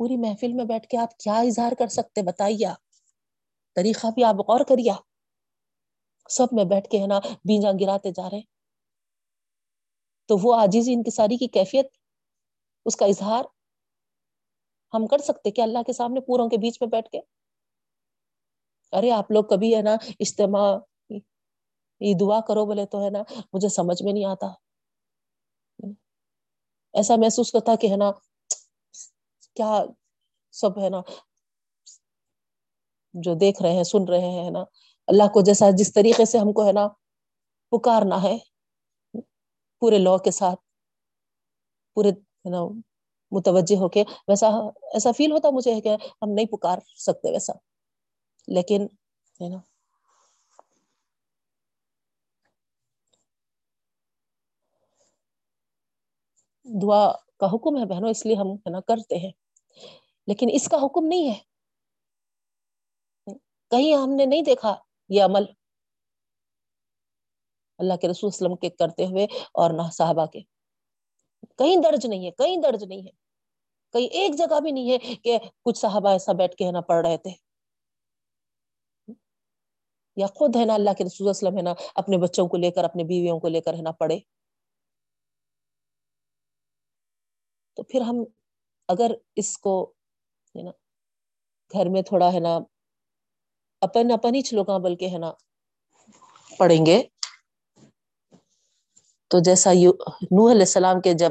پوری 0.00 0.16
محفل 0.16 0.52
میں 0.52 0.64
بیٹھ 0.64 0.86
کے 0.88 0.96
آپ 0.96 1.16
کیا 1.16 1.36
اظہار 1.40 1.72
کر 1.78 1.88
سکتے 1.88 2.22
بتائیے 2.22 2.66
طریقہ 3.76 4.06
بھی 4.14 4.24
آپ 4.24 4.34
غور 4.34 4.60
کریے۔ 4.60 4.92
سب 6.30 6.46
میں 6.52 6.64
بیٹھ 6.64 6.88
کے 6.88 6.98
ہے 6.98 7.06
نا 7.06 7.18
بیجا 7.44 7.70
گراتے 7.80 8.10
جا 8.10 8.30
رہے 8.30 8.40
تو 10.28 10.36
وہ 10.42 10.54
آجیزی 10.54 10.92
انکساری 10.92 11.36
کی 11.36 11.46
کیفیت، 11.46 11.86
اس 12.86 12.96
کا 12.96 13.06
اظہار 13.06 13.44
ہم 14.94 15.06
کر 15.06 15.18
سکتے 15.18 15.50
کہ 15.50 15.60
اللہ 15.60 15.82
کے 15.86 15.92
سامنے 15.92 16.20
پوروں 16.20 16.48
کے 16.48 16.56
بیچ 16.56 16.78
میں 16.80 16.88
بیٹھ 16.88 17.10
کے؟ 17.10 17.20
ارے 18.92 19.10
آپ 19.10 19.30
لوگ 19.30 19.44
کبھی 19.44 19.76
ہے 19.76 19.82
نا 19.82 19.96
اجتماع، 20.20 20.78
یہ 22.00 22.14
دعا 22.20 22.40
کرو 22.40 22.66
بولے 22.66 22.86
تو 22.86 23.04
ہے 23.04 23.10
نا 23.10 23.22
مجھے 23.52 23.68
سمجھ 23.68 24.02
میں 24.02 24.12
نہیں 24.12 24.24
آتا۔ 24.24 24.46
ایسا 26.92 27.16
محسوس 27.16 27.54
ہوتا 27.54 27.74
کہ 27.74 27.86
ہے 27.86 27.96
نا 27.96 28.10
کیا 29.56 29.84
سب 30.50 30.78
ہے 30.78 30.88
نا 30.88 31.00
جو 33.14 33.34
دیکھ 33.34 33.62
رہے 33.62 33.72
ہیں، 33.72 33.84
سن 33.84 34.04
رہے 34.08 34.30
ہیں 34.30 34.50
نا۔ 34.50 34.64
اللہ 35.06 35.22
کو 35.22 35.40
جیسا 35.40 35.66
جس 35.76 35.92
طریقے 35.92 36.24
سے 36.24 36.38
ہم 36.38 36.52
کو 36.52 36.66
ہے 36.66 36.72
نا 36.72 36.88
پکارنا 37.72 38.22
ہے، 38.22 38.38
پورے 39.80 39.98
لا 39.98 40.16
کے 40.24 40.30
ساتھ، 40.30 40.60
پورے 41.94 42.10
نا 42.50 42.58
متوجہ 43.32 43.76
ہو 43.76 43.88
کے 43.88 44.04
ویسا 44.28 44.46
ایسا 44.92 45.12
فیل 45.12 45.32
ہوتا 45.32 45.50
مجھے 45.50 45.80
کہ 45.80 45.88
ہم 46.22 46.30
نہیں 46.30 46.46
پکار 46.46 46.78
سکتے 46.96 47.30
ویسا۔ 47.30 47.52
لیکن 48.48 48.86
ہے 49.40 49.48
نا 49.48 49.56
دعا 56.82 57.12
کا 57.12 57.46
حکم 57.46 57.76
ہے 57.76 57.86
بہنوں، 57.86 58.10
اس 58.10 58.26
لیے 58.26 58.34
ہم 58.34 58.46
ہے 58.52 58.70
نا 58.70 58.80
کرتے 58.80 59.16
ہیں۔ 59.16 59.32
لیکن 60.26 60.46
اس 60.52 60.68
کا 60.68 60.76
حکم 60.76 61.06
نہیں 61.06 61.30
ہے۔ 61.30 61.52
کہیں 63.70 63.94
ہم 63.94 64.10
نے 64.10 64.24
نہیں 64.24 64.42
دیکھا 64.42 64.76
یہ 65.08 65.22
عمل۔ 65.22 65.44
اللہ 67.78 67.94
کے 67.96 68.08
رسول 68.08 68.28
وسلم 68.28 68.56
کے 68.56 68.70
کرتے 68.70 69.06
ہوئے 69.06 69.24
اور 69.54 69.70
نہ 69.70 69.90
صحابہ 69.90 70.26
کے۔ 70.26 70.40
کہیں 71.58 71.76
درج 71.76 72.06
نہیں 72.06 72.26
ہے، 72.26 72.30
کہیں 72.30 72.56
درج 72.62 72.84
نہیں 72.84 73.02
ہے۔ 73.02 73.21
کہیں 73.94 74.06
ایک 74.06 74.34
جگہ 74.38 74.60
بھی 74.60 74.70
نہیں 74.70 74.90
ہے 74.92 75.14
کہ 75.16 75.38
کچھ 75.64 75.78
صحابہ 75.78 76.08
ایسا 76.08 76.32
بیٹھ 76.32 76.56
کے 76.56 76.66
ہے 76.66 76.72
نا 76.72 76.80
پڑھ 76.80 77.06
رہے 77.06 77.16
تھے۔ 77.16 77.30
یا 80.16 80.26
خود 80.26 80.56
ہے 80.56 80.64
نا 80.64 80.74
اللہ 80.74 80.90
کے 80.98 81.04
رسول 81.04 81.28
وسلم 81.28 81.56
ہے 81.56 81.62
نا 81.62 81.74
اپنے 81.94 82.18
بچوں 82.18 82.48
کو 82.48 82.56
لے 82.56 82.70
کر، 82.70 82.84
اپنے 82.84 83.04
بیویوں 83.04 83.40
کو 83.40 83.48
لے 83.48 83.60
کر 83.60 83.74
ہے 83.74 83.82
نا 83.82 83.92
پڑھے۔ 83.92 84.18
تو 87.76 87.82
پھر 87.82 88.00
ہم 88.00 88.16
اگر 88.88 89.10
اس 89.36 89.58
کو 89.58 89.74
ہے 90.54 90.62
نا 90.62 90.70
گھر 91.70 91.88
میں 91.88 92.02
تھوڑا 92.02 92.32
ہے 92.32 92.40
نا 92.40 92.58
اپن 93.82 94.10
اپن 94.12 94.34
ہی 94.34 94.40
چلو 94.40 94.64
گا 94.64 94.78
بلکہ 94.78 95.08
ہے 95.08 95.18
نا 95.18 95.32
پڑھیں 96.58 96.86
گے۔ 96.86 97.02
تو 99.30 99.38
جیسا 99.38 99.72
نوح 99.72 100.50
علیہ 100.50 100.66
السلام 100.68 101.00
کے 101.00 101.12
جب 101.14 101.30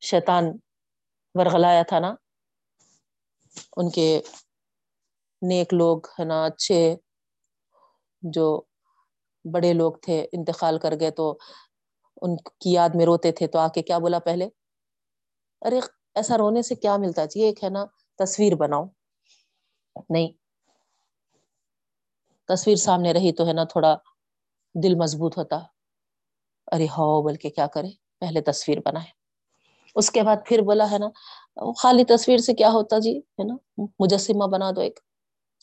شیطان 0.00 0.44
ورغلایا 1.34 1.82
تھا 1.82 1.98
نا۔ 1.98 2.14
ان 3.76 3.90
کے 3.90 4.20
نیک 5.42 5.74
لوگ 5.74 5.98
ہے 6.18 6.24
نا، 6.24 6.44
اچھے 6.44 6.96
جو 8.22 8.62
بڑے 9.52 9.72
لوگ 9.72 9.92
تھے، 10.02 10.26
انتقال 10.32 10.78
کر 10.78 10.94
گئے 11.00 11.10
تو 11.10 11.38
ان 12.22 12.36
کی 12.36 12.72
یاد 12.72 12.88
میں 12.94 13.06
روتے 13.06 13.32
تھے۔ 13.32 13.46
تو 13.46 13.58
آ 13.58 13.68
کے 13.68 13.82
کیا 13.82 13.98
بولا 13.98 14.18
پہلے؟ 14.18 14.48
ارے، 15.60 15.80
ایسا 16.14 16.38
رونے 16.38 16.62
سے 16.62 16.74
کیا 16.74 16.96
ملتا؟ 16.96 17.26
چاہیے 17.26 17.46
ایک 17.48 17.64
ہے 17.64 17.68
نا، 17.68 17.84
تصویر 18.18 18.54
بناؤ۔ 18.54 18.84
نہیں، 20.10 20.32
تصویر 22.48 22.76
سامنے 22.76 23.12
رہی 23.12 23.32
تو 23.32 23.46
ہے 23.46 23.52
نا، 23.52 23.64
تھوڑا 23.64 23.96
دل 24.82 24.94
مضبوط 24.94 25.38
ہوتا۔ 25.38 25.56
ارے 26.72 26.84
ہو 26.84 27.22
بول 27.22 27.36
کے 27.36 27.50
کیا 27.50 27.66
کرے؟ 27.66 27.88
پہلے 28.20 28.40
تصویر 28.40 28.78
بنائے۔ 28.84 29.25
اس 29.96 30.10
کے 30.10 30.22
بعد 30.22 30.36
پھر 30.46 30.58
بولا، 30.62 30.84
ہے 30.90 30.98
نا، 30.98 31.08
خالی 31.72 32.04
تصویر 32.04 32.38
سے 32.38 32.54
کیا 32.54 32.68
ہوتا 32.68 32.98
جی؟ 32.98 33.18
ہے 33.18 33.44
نا، 33.44 33.54
مجسمہ 33.98 34.46
بنا 34.46 34.70
دو 34.70 34.80
ایک۔ 34.80 35.00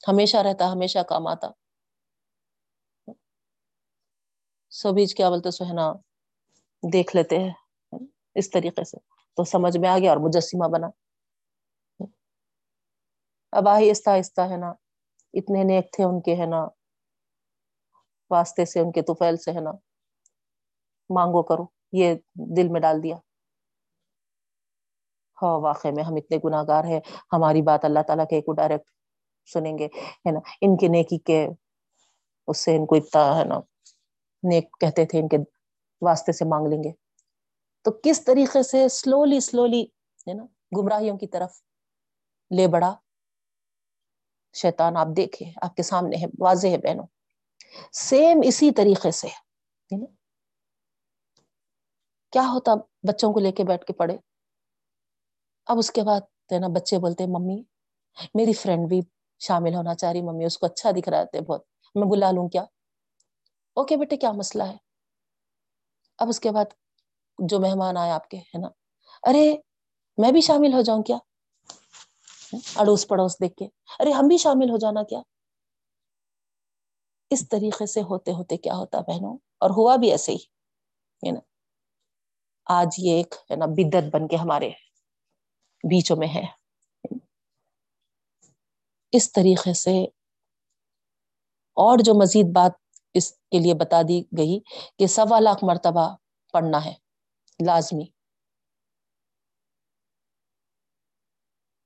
ہمیشہ 0.08 0.38
رہتا، 0.38 0.72
ہمیشہ 0.72 1.00
کام 1.00 1.28
آتا۔ 1.28 1.48
سبیچ 4.70 5.16
کیا 5.16 5.30
بولتے 5.30 5.52
سہنا 5.52 5.94
دیکھ 6.94 7.16
لیتے 7.16 7.40
ہیں۔ 7.40 7.54
اس 8.36 8.50
طریقے 8.50 8.84
سے۔ 8.84 8.98
تو 9.36 9.44
سمجھ 9.44 9.78
میں 9.78 9.90
آ 9.90 9.98
گیا 9.98 10.12
اور 10.12 10.18
مجسمہ 10.18 10.68
بنا۔ 10.68 10.88
اب 13.52 13.68
آہستہ 13.68 14.10
آہستہ، 14.10 14.42
ہے 14.42 14.58
نا، 14.58 14.74
اتنے 15.34 15.64
نیک 15.64 15.92
تھے 15.92 16.04
ان 16.04 16.22
کے، 16.22 16.36
ہے 16.36 16.46
نا، 16.46 16.68
واسطے 18.30 18.66
سے 18.66 18.80
ان 18.80 18.92
کے 18.92 19.02
توفیل 19.02 19.38
سے، 19.38 19.52
ہے 19.52 19.60
نا، 19.60 19.72
مانگو 21.10 21.44
کرو۔ 21.44 21.66
یہ 21.92 22.16
دل 22.36 22.68
میں 22.68 22.82
ڈال 22.82 23.04
دیا۔ 23.04 23.16
واقع 25.46 25.88
میں 25.96 26.04
ہم 26.04 26.16
اتنے 26.16 26.38
گناہ 26.44 26.64
گار 26.68 26.84
ہیں، 26.84 27.00
ہماری 27.34 27.62
بات 27.62 27.86
اللہ 27.86 28.00
تعالیٰ 28.08 28.26
کے 28.30 28.42
کو 28.42 28.54
ڈائریکٹ 28.54 28.92
سنیں 29.54 29.78
گے، 29.78 29.86
ہے 29.86 30.32
نا؟ 30.32 30.40
ان 30.62 30.78
کے 30.78 30.88
نیکی 30.88 31.18
کے، 31.18 31.48
اس 32.48 32.58
سے 32.58 32.76
ان 32.76 32.86
کو 32.86 32.96
اتنا، 32.96 33.40
ہے 33.40 33.44
نا؟ 33.44 33.60
نیک 34.44 34.80
کہتے 34.80 35.06
تھے، 35.06 35.20
ان 35.20 35.28
کے 35.28 35.38
واسطے 36.02 36.32
سے 36.32 36.46
مانگ 36.46 36.68
لیں 36.68 36.84
گے۔ 36.84 36.92
تو 37.82 37.92
کس 38.04 38.26
طریقے 38.26 38.64
سے 38.64 38.88
سلولی 38.88 39.40
سلولی 39.40 39.84
ہے 40.28 40.34
نا، 40.34 40.46
گمراہیوں 40.78 41.18
کی 41.18 41.28
طرف 41.28 41.62
لے 42.56 42.68
بڑا 42.68 42.96
شیطان، 44.54 44.98
آپ 44.98 45.08
دیکھے 45.18 45.46
آپ 45.62 45.76
کے 45.76 45.84
سامنے 45.84 46.16
ہے، 46.16 46.26
واضح 46.40 46.68
ہے 46.68 46.78
بہنوں۔ 46.78 47.06
سیم 47.92 48.42
اسی 48.44 48.72
طریقے 48.72 49.12
سے 49.12 49.28
کیا 52.32 52.48
ہوتا 52.54 52.72
بچوں 53.04 53.34
کو 53.34 53.40
لے 53.40 53.52
کے 53.52 53.64
بیٹھ 53.64 53.86
کے 53.86 53.94
پڑھے؟ 53.94 54.18
اب 55.68 55.78
اس 55.78 55.92
کے 55.92 56.04
بعد 56.04 56.22
نا 56.52 56.68
بچے 56.68 56.98
بولتے 57.00 57.26
ممی، 57.28 57.62
میری 58.36 58.54
فرینڈ 58.54 58.88
بھی 58.90 59.00
شامل 59.42 59.76
ہونا 59.76 59.94
چاہ 59.96 60.12
رہی 60.12 60.22
ممی، 60.22 60.46
اس 60.46 60.58
کو 60.58 60.66
اچھا 60.66 60.92
دکھ 60.92 61.10
رہا 61.10 61.24
تھے 61.24 61.42
بہت، 61.42 61.64
میں 61.96 62.08
بلا 62.08 62.32
لوں 62.32 62.48
کیا؟ 62.50 62.64
اوکے 63.78 63.98
بیٹے، 63.98 64.18
کیا 64.18 64.32
مسئلہ 64.32 64.64
ہے؟ 64.64 64.76
اب 66.20 66.30
اس 66.30 66.40
کے 66.40 66.52
بعد 66.52 66.74
جو 67.40 67.60
مہمان 67.60 67.98
آئے 67.98 68.12
آپ 68.12 68.30
کے، 68.30 68.38
ہے 68.38 68.58
نا، 68.58 68.68
ارے، 69.24 69.46
میں 70.18 70.32
بھی 70.32 70.42
شامل 70.42 70.74
ہو 70.74 70.82
جاؤں 70.82 71.04
کیا؟ 71.04 71.18
اڑوس 72.76 73.08
پڑوس 73.08 73.40
دیکھ 73.42 73.56
کے، 73.56 73.66
ارے، 74.00 74.12
ہم 74.12 74.28
بھی 74.28 74.38
شامل 74.38 74.70
ہو 74.70 74.78
جانا 74.78 75.04
کیا؟ 75.04 75.22
اس 77.32 77.48
طریقے 77.50 77.86
سے 77.86 78.02
ہوتے 78.02 78.32
ہوتے 78.32 78.58
کیا 78.58 78.76
ہوتا 78.76 79.00
بہنوں، 79.00 79.38
اور 79.60 79.70
ہوا 79.70 79.96
بھی 79.96 80.12
ایسے 80.12 80.32
ہی، 80.32 80.38
ہے 81.24 81.32
نا، 81.32 81.40
آج 82.68 82.96
یہ 82.98 83.14
ایک، 83.14 83.36
ہے 83.52 83.56
نا 83.56 83.66
بدت 83.66 84.14
بن 84.14 84.28
کے 84.28 84.36
ہمارے 84.36 84.70
بیچوں 85.84 86.18
میں 86.18 86.28
ہے۔ 86.28 86.64
اس 89.12 89.32
طریقے 89.32 89.74
سے 89.74 90.04
اور 91.74 91.98
جو 92.04 92.14
مزید 92.14 92.46
بات 92.56 92.72
اس 93.14 93.32
کے 93.32 93.60
لیے 93.60 93.74
بتا 93.74 94.02
دی 94.02 94.22
گئی 94.38 94.60
کہ 95.00 95.08
سوا 95.08 95.40
لاکھ 95.40 95.64
مرتبہ 95.64 96.16
پڑھنا 96.54 96.86
ہے، 96.86 96.94
لازمی۔ 97.66 98.06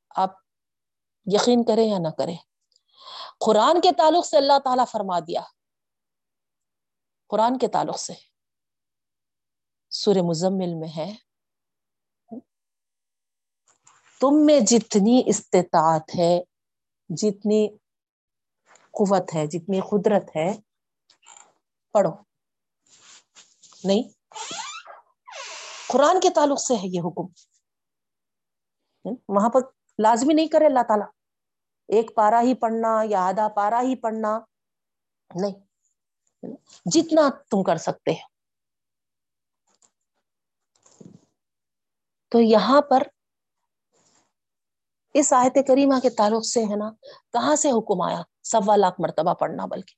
آپ 0.09 0.29
یقین 1.25 1.63
کریں 1.63 1.89
یا 1.89 1.97
نہ 1.97 2.07
کریں، 2.07 2.37
قرآن 3.45 3.81
کے 3.81 3.89
تعلق 3.97 4.25
سے 4.25 4.37
اللہ 4.37 4.59
تعالی 4.63 4.83
فرما 4.91 5.19
دیا۔ 5.19 5.41
قرآن 7.27 7.57
کے 7.57 7.67
تعلق 7.67 7.99
سے۔ 7.99 8.13
سور 9.89 10.15
مزمل 10.15 10.73
میں 10.75 10.89
ہے۔ 10.97 11.26
تم 14.19 14.45
میں 14.45 14.59
جتنی 14.59 15.23
استطاعت 15.25 16.15
ہے، 16.17 16.39
جتنی 17.09 17.69
قوت 18.91 19.35
ہے، 19.35 19.47
جتنی 19.47 19.79
قدرت 19.79 20.35
ہے، 20.35 20.53
پڑھو۔ 21.93 22.11
نہیں؟ 23.83 24.03
قرآن 25.87 26.19
کے 26.19 26.29
تعلق 26.29 26.61
سے 26.61 26.75
ہے 26.75 26.87
یہ 26.87 26.99
حکم۔ 26.99 27.25
وہاں 29.29 29.49
پر 29.49 29.59
لازمی 29.99 30.33
نہیں 30.33 30.47
کرے 30.47 30.65
اللہ 30.65 30.83
تعالی۔ 30.87 31.03
ایک 31.87 32.15
پارا 32.15 32.41
ہی 32.41 32.53
پڑھنا 32.53 33.01
یا 33.03 33.21
آدھا 33.27 33.47
پارا 33.47 33.81
ہی 33.81 33.95
پڑھنا۔ 33.95 34.39
نہیں۔ 35.35 35.67
جتنا 36.85 37.21
تم 37.51 37.63
کر 37.63 37.77
سکتے 37.77 38.11
ہیں 38.11 38.27
تو 42.29 42.41
یہاں 42.41 42.81
پر 42.81 43.03
اس 45.19 45.33
آیت 45.33 45.67
کریمہ 45.67 45.99
کے 45.99 46.09
تعلق 46.09 46.45
سے 46.45 46.63
ہے 46.63 46.75
نا، 46.75 46.91
کہاں 47.33 47.55
سے 47.55 47.71
حکم 47.71 48.01
آیا؟ 48.01 48.21
سوا 48.43 48.75
لاکھ 48.75 49.01
مرتبہ 49.01 49.33
پڑھنا 49.33 49.65
بلکہ۔ 49.65 49.95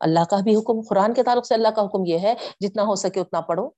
اللہ 0.00 0.24
کا 0.30 0.36
بھی 0.44 0.56
حکم، 0.56 0.80
قرآن 0.88 1.14
کے 1.14 1.22
تعلق 1.22 1.46
سے 1.46 1.54
اللہ 1.54 1.68
کا 1.68 1.82
حکم 1.82 2.04
یہ 2.04 2.18
ہے، 2.18 2.34
جتنا 2.60 2.82
ہو 2.82 2.94
سکے 2.94 3.20
اتنا 3.20 3.40
پڑھو۔ 3.40 3.70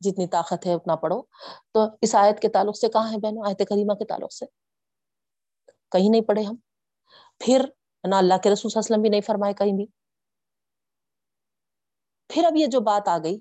جتنی 0.00 0.26
طاقت 0.26 0.66
ہے 0.66 0.74
اتنا 0.74 0.96
پڑھو۔ 0.96 1.22
تو 1.72 1.80
اس 2.02 2.14
آیت 2.14 2.40
کے 2.40 2.48
تعلق 2.48 2.78
سے 2.78 2.88
کہاں 2.88 3.12
ہے 3.12 3.16
بہنوں؟ 3.16 3.42
آیت 3.46 3.58
کریمہ 3.58 3.94
کے 3.94 4.04
تعلق 4.04 4.32
سے۔ 4.32 4.46
کہیں 5.90 6.10
نہیں 6.10 6.22
پڑھے 6.22 6.42
ہم۔ 6.42 6.56
پھر 7.38 7.64
نہ 8.08 8.14
اللہ 8.14 8.34
کے 8.42 8.50
رسول 8.50 8.72
وسلم 8.74 9.02
بھی 9.02 9.08
نہیں 9.08 9.20
فرمائے 9.20 9.54
کہیں 9.54 9.76
بھی۔ 9.76 9.86
پھر 12.28 12.44
اب 12.44 12.56
یہ 12.56 12.66
جو 12.66 12.80
بات 12.80 13.08
آ 13.08 13.18
گئی، 13.18 13.40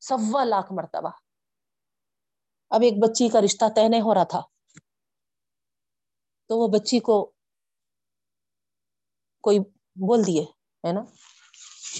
سوا 0.00 0.44
لاکھ 0.44 0.72
مرتبہ۔ 0.72 1.27
اب 2.70 2.82
ایک 2.82 2.92
بچی 3.02 3.28
کا 3.28 3.40
رشتہ 3.40 3.64
طے 3.76 3.88
نہیں 3.88 4.00
ہو 4.00 4.14
رہا 4.14 4.24
تھا۔ 4.24 4.42
تو 6.48 6.58
وہ 6.58 6.68
بچی 6.68 6.98
کو 6.98 7.30
کوئی 9.40 9.58
بول 9.96 10.26
دیے، 10.26 10.42
ہے 10.86 10.92
نا، 10.92 11.00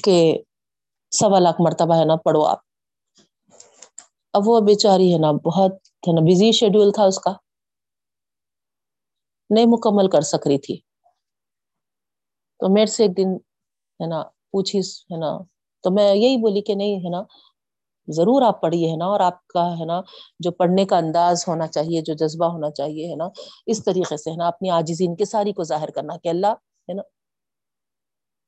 کہ 0.05 0.39
سوا 1.11 1.39
لاکھ 1.39 1.61
مرتبہ 1.61 1.95
ہے 1.95 2.05
نا، 2.05 2.17
پڑھو 2.17 2.45
آپ۔ 2.45 2.59
اب 4.33 4.43
وہ 4.47 4.61
بیچاری 4.61 5.13
ہے 5.13 5.19
نا، 5.19 5.33
بہت 5.33 5.73
ہے 6.09 6.13
نا 6.13 6.21
بزی 6.21 6.53
شیڈیول 6.53 6.93
تھا 6.93 7.05
اس 7.05 7.19
کا۔ 7.19 7.33
نہیں 9.51 9.67
مکمل 9.69 10.11
کر 10.11 10.21
سک 10.21 10.47
رہی 10.47 10.59
تھی۔ 10.59 10.81
تو 12.59 12.75
میرے 12.75 12.87
سے 12.87 13.03
ایک 13.03 13.17
دن، 13.17 13.37
ہے 14.01 14.07
نا، 14.07 14.23
پوچھی، 14.23 14.79
ہے 14.79 15.19
نا۔ 15.19 15.39
تو 15.83 15.91
میں 15.91 16.15
یہی 16.15 16.37
بولی 16.37 16.61
کہ 16.61 16.75
نہیں، 16.75 16.97
ہے 16.97 17.11
نا 17.11 17.23
ضرور 18.09 18.43
آپ 18.43 18.61
پڑھیے، 18.63 18.91
ہے 18.91 18.97
نا؟ 18.97 19.07
اور 19.07 19.21
آپ 19.21 19.47
کا، 19.47 19.79
ہے 19.79 19.85
نا، 19.85 20.01
جو 20.41 20.51
پڑھنے 20.51 20.85
کا 20.85 20.99
انداز 20.99 21.45
ہونا 21.49 21.67
چاہیے، 21.67 22.01
جو 22.01 22.15
جذبہ 22.15 22.47
ہونا 22.47 22.71
چاہیے، 22.71 23.11
ہے 23.11 23.17
نا، 23.17 23.29
اس 23.67 23.85
طریقے 23.85 24.17
سے، 24.17 24.31
ہے 24.31 24.37
نا، 24.37 24.47
اپنی 24.47 24.71
آجزی 24.71 25.07
ان 25.07 25.17
کے 25.17 25.25
ساری 25.25 25.53
کو 25.53 25.65
ظاہر 25.65 25.91
کرنا 25.91 26.17
کہ 26.17 26.29
اللہ، 26.29 26.53
ہے 26.89 26.95
نا، 26.95 27.03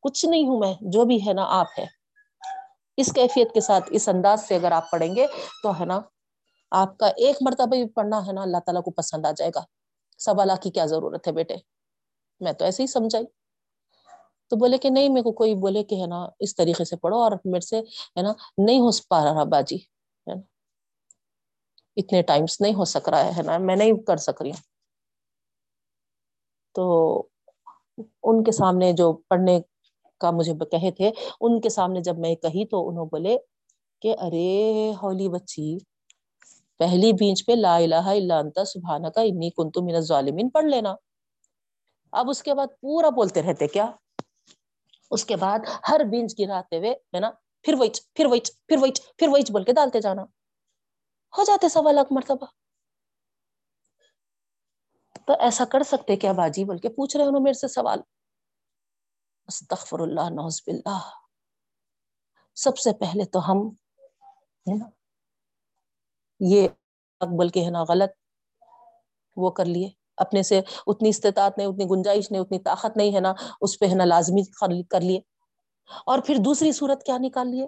کچھ 0.02 0.26
نہیں 0.26 0.48
ہوں 0.48 0.58
میں، 0.58 0.74
جو 0.80 1.04
بھی، 1.04 1.28
ہے 1.28 1.32
نا، 1.32 1.46
آپ 1.48 1.66
ہے، 1.78 1.86
اس 2.96 3.12
کیفیت 3.14 3.54
کے 3.54 3.60
ساتھ، 3.60 3.84
اس 3.90 4.08
انداز 4.08 4.42
سے 4.42 4.56
اگر 4.56 4.72
آپ 4.72 4.90
پڑھیں 4.90 5.16
گے 5.16 5.26
تو، 5.62 5.80
ہے 5.80 5.84
نا، 5.84 6.00
آپ 6.70 6.98
کا 6.98 7.06
ایک 7.06 7.36
مرتبہ 7.40 7.66
بھی 7.66 7.88
پڑھنا، 7.88 8.26
ہے 8.26 8.32
نا، 8.32 8.42
اللہ 8.42 8.56
تعالیٰ 8.66 8.82
کو 8.82 8.90
پسند 8.90 9.26
آ 9.26 9.30
جائے 9.36 9.50
گا۔ 9.54 9.60
سب 10.18 10.40
اللہ 10.40 10.52
کی 10.62 10.70
کیا 10.70 10.86
ضرورت 10.86 11.28
ہے 11.28 11.32
بیٹے؟ 11.32 11.54
میں 12.40 12.52
تو 12.52 12.64
ایسے 12.64 12.82
ہی 12.82 12.86
سمجھائی۔ 12.86 13.39
تو 14.50 14.56
بولے 14.56 14.78
کہ 14.78 14.90
نہیں، 14.90 15.08
میرے 15.08 15.22
کو 15.22 15.32
کوئی 15.32 15.54
بولے 15.54 15.84
کہ 15.84 15.94
ہے 15.94 16.06
نا، 16.06 16.28
اس 16.40 16.56
طریقے 16.56 16.84
سے 16.84 16.96
پڑھو 16.96 17.18
اور 17.18 17.32
میرے 17.44 17.60
سے 17.60 17.78
ہے 18.16 18.22
نا، 18.22 18.32
نہیں 18.58 18.80
ہو 18.80 18.90
پا 19.08 19.24
رہا 19.24 19.44
باجی، 19.44 19.76
ہے 19.76 20.34
نا۔ 20.34 20.40
اتنے 21.96 22.22
ٹائمس 22.22 22.60
نہیں 22.60 22.74
ہو 22.74 22.84
سک 22.84 23.08
رہا 23.08 23.36
ہے 23.36 23.42
نا، 23.42 23.58
میں 23.58 23.76
نہیں 23.76 23.92
کر 24.06 24.16
سک 24.16 24.42
رہی 24.42 24.50
ہوں۔ 24.50 24.62
تو 26.74 27.22
ان 28.22 28.44
کے 28.44 28.52
سامنے 28.52 28.92
جو 28.92 29.12
پڑھنے 29.12 29.60
کا 30.18 30.30
مجھے 30.30 30.54
کہے 30.70 30.90
تھے، 30.90 31.10
ان 31.40 31.60
کے 31.60 31.68
سامنے 31.68 32.00
جب 32.00 32.18
میں 32.18 32.34
کہی 32.34 32.66
تو 32.66 32.88
انہوں 32.88 33.06
بولے 33.06 33.36
کہ 34.02 34.14
ارے 34.18 34.92
ہولی 35.02 35.28
بچی، 35.28 35.78
پہلی 36.78 37.12
بیچ 37.12 37.46
پہ 37.46 37.52
لا 37.52 37.76
الہ 37.76 38.06
الا 38.06 38.38
انت 38.38 38.58
سبحان 38.66 39.10
کا 39.10 39.20
انی 39.20 39.50
کنت 39.50 39.78
من 39.78 39.94
الظالمین، 39.94 40.48
پڑھ 40.48 40.64
لینا۔ 40.64 40.94
اب 42.12 42.30
اس 42.30 42.42
کے 42.42 42.54
بعد 42.54 42.66
پورا 42.80 43.08
بولتے 43.08 43.42
رہتے 43.42 43.66
کیا؟ 43.68 43.90
اس 45.10 45.24
کے 45.24 45.36
بعد 45.36 45.58
ہر 45.88 46.00
بینچ 46.10 46.34
گراتے 46.38 46.78
ہوئے 46.78 46.90
ہے 46.90 47.20
نا، 47.20 47.30
پھر 47.62 47.74
وہی 47.78 47.88
پھر 48.14 48.26
وہی 48.26 48.40
پھر 48.40 48.76
وہی 48.80 48.90
پھر 49.18 49.28
وہی 49.28 49.52
بول 49.52 49.64
کے 49.64 49.72
ڈالتے 49.72 50.00
جانا۔ 50.00 50.22
ہو 51.38 51.44
جاتے 51.44 51.68
سوا 51.68 51.92
لاکھ 51.92 52.12
مرتبہ۔ 52.12 52.46
تو 55.26 55.32
ایسا 55.40 55.64
کر 55.64 55.82
سکتے 55.82 56.16
کیا 56.16 56.32
باجی؟ 56.32 56.64
بول 56.64 56.78
کے 56.78 56.88
پوچھ 56.88 57.16
رہے 57.16 57.24
انہوں 57.24 57.42
میرے 57.42 57.52
سے 57.52 57.68
سوال۔ 57.68 57.98
استغفر 59.46 60.00
اللہ 60.00 60.20
نوز 60.20 60.62
باللہ۔ 60.66 60.98
سب 62.54 62.78
سے 62.78 62.90
پہلے 63.00 63.24
تو 63.24 63.50
ہم، 63.50 63.68
ہے 64.70 64.78
نا، 64.78 64.84
یہ 66.40 66.68
اکبل 67.20 67.48
کے 67.48 67.64
ہے 67.64 67.70
نا 67.70 67.84
غلط، 67.88 68.10
وہ 69.36 69.50
کر 69.50 69.64
لیے۔ 69.64 69.99
اپنے 70.20 70.42
سے 70.42 70.60
اتنی 70.86 71.08
استطاعت 71.08 71.58
نہیں، 71.58 71.68
اتنی 71.68 71.84
گنجائش 71.84 72.30
نہیں، 72.30 72.42
اتنی 72.42 72.58
طاقت 72.58 72.96
نہیں 72.96 73.14
ہے 73.14 73.20
نا، 73.20 73.32
اس 73.60 73.78
پہ 73.78 73.86
ہے 73.86 73.94
نا 73.94 74.04
لازمی 74.04 74.82
کر 74.82 75.00
لیے۔ 75.00 75.20
اور 76.06 76.18
پھر 76.18 76.36
دوسری 76.44 76.72
صورت 76.72 77.02
کیا 77.02 77.18
نکال 77.18 77.50
لیے؟ 77.50 77.66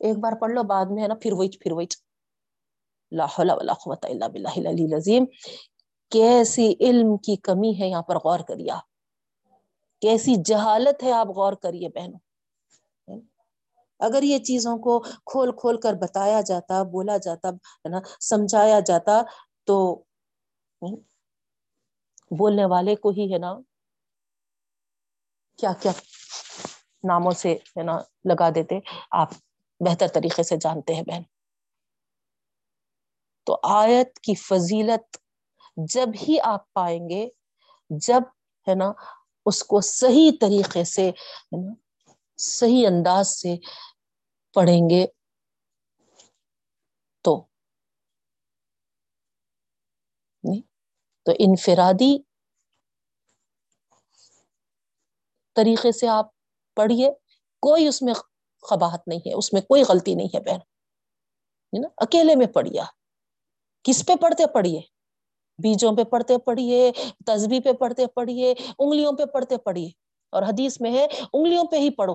ایک 0.00 0.18
بار 0.18 0.32
پڑھ 0.40 0.52
لو، 0.52 0.62
بعد 0.62 0.86
میں 0.90 1.02
ہے 1.02 1.08
نا 1.08 1.14
پھر 1.14 1.32
وہی 1.32 1.58
پھر 1.58 1.72
وہی۔ 1.72 1.86
لا 3.10 3.24
حول 3.24 3.50
ولا 3.50 3.72
قوت 3.72 4.04
الا 4.04 4.26
باللہ 4.26 4.56
العلی 4.56 4.84
العظیم۔ 4.84 5.24
کیسی 6.10 6.74
علم 6.80 7.16
کی 7.16 7.36
کمی 7.36 7.80
ہے 7.80 7.88
یہاں 7.88 8.02
پر 8.02 8.16
غور 8.16 8.40
کریا 8.40 8.78
کیسی 10.00 10.34
جہالت 10.44 11.02
ہے 11.02 11.12
آپ 11.12 11.26
غور 11.26 11.52
کریے 11.52 11.88
بہنوں۔ 11.88 12.18
اگر 13.98 14.22
یہ 14.22 14.38
چیزوں 14.38 14.78
کو 14.78 15.00
کھول 15.00 15.52
کھول 15.52 15.80
کر 15.80 15.92
بتایا 15.92 16.40
جاتا، 16.40 16.82
بولا 16.82 17.16
جاتا، 17.16 17.48
ہے 17.48 17.88
نا، 17.88 18.00
سمجھایا 18.20 18.80
جاتا 18.80 19.22
تو 19.66 20.02
بولنے 22.30 22.64
والے 22.64 22.96
کو 22.96 23.10
ہی 23.10 23.32
ہے 23.32 23.38
نا 23.38 23.54
کیا 25.58 25.72
کیا 25.80 25.92
ناموں 27.04 27.32
سے 27.32 27.52
ہے 27.52 27.82
نا 27.82 27.98
لگا 28.24 28.50
دیتے 28.54 28.78
آپ 29.10 29.30
بہتر 29.80 30.06
طریقے 30.06 30.42
سے 30.42 30.56
جانتے 30.56 30.94
ہیں 30.94 31.02
بہن۔ 31.02 31.22
تو 33.46 33.58
آیت 33.62 34.18
کی 34.18 34.34
فضیلت 34.34 35.16
جب 35.76 36.08
ہی 36.22 36.36
آپ 36.44 36.72
پائیں 36.72 37.08
گے، 37.08 37.28
جب 37.90 38.22
ہے 38.68 38.74
نا 38.74 38.92
اس 39.46 39.62
کو 39.64 39.80
صحیح 39.80 40.30
طریقے 40.40 40.84
سے 40.84 41.08
ہے 41.08 41.66
نا 41.66 41.72
صحیح 42.38 42.86
انداز 42.86 43.28
سے 43.28 43.56
پڑھیں 44.54 44.90
گے 44.90 45.06
تو۔ 47.24 47.46
نہیں؟ 50.44 50.69
تو 51.30 51.36
انفرادی 51.38 52.18
طریقے 55.54 55.92
سے 55.92 56.08
آپ 56.08 56.26
پڑھیے، 56.74 57.10
کوئی 57.60 57.86
اس 57.86 58.02
میں 58.02 58.14
قباہت 58.70 59.08
نہیں 59.08 59.18
ہے، 59.18 59.34
اس 59.34 59.52
میں 59.52 59.60
کوئی 59.60 59.82
غلطی 59.88 60.14
نہیں 60.14 60.28
ہے 60.34 60.40
بہن۔ 60.40 60.58
نا؟ 61.80 61.88
اکیلے 61.96 62.34
میں 62.34 62.46
پڑھیا 62.46 62.84
کس 63.82 64.06
پہ 64.06 64.16
پڑھتے 64.16 64.46
پڑھیے؟ 64.46 64.80
بیجوں 65.58 65.96
پہ 65.96 66.04
پڑھتے 66.04 66.38
پڑھیے 66.38 66.92
تصبی 67.26 67.60
پہ 67.60 67.72
پڑھتے 67.72 68.06
پڑھیے، 68.06 68.54
انگلیوں 68.78 69.12
پہ 69.12 69.24
پڑھتے 69.24 69.56
پڑھیے۔ 69.56 69.88
اور 70.32 70.42
حدیث 70.42 70.80
میں 70.80 70.92
ہے، 70.92 71.06
انگلیوں 71.32 71.64
پہ 71.64 71.76
ہی 71.76 71.90
پڑھو۔ 71.90 72.14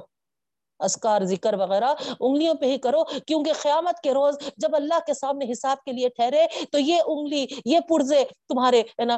اسکار 0.80 1.22
ذکر 1.22 1.54
وغیرہ، 1.54 1.94
انگلیوں 2.20 2.54
پہ 2.56 2.66
ہی 2.66 2.78
کرو، 2.78 3.04
کیونکہ 3.04 3.54
قیامت 3.62 4.00
کے 4.00 4.14
روز 4.14 4.38
جب 4.58 4.76
اللہ 4.76 5.00
کے 5.08 5.14
سامنے 5.14 5.52
حساب 5.52 5.84
کے 5.84 5.92
لیے 5.92 6.10
ٹھہرے، 6.10 6.46
تو 6.72 6.80
یہ 6.80 7.02
انگلی، 7.06 7.46
یہ 7.66 7.80
پرزے 7.80 8.24
تمہارے، 8.50 8.82
ہے 8.82 9.06
نا، 9.06 9.18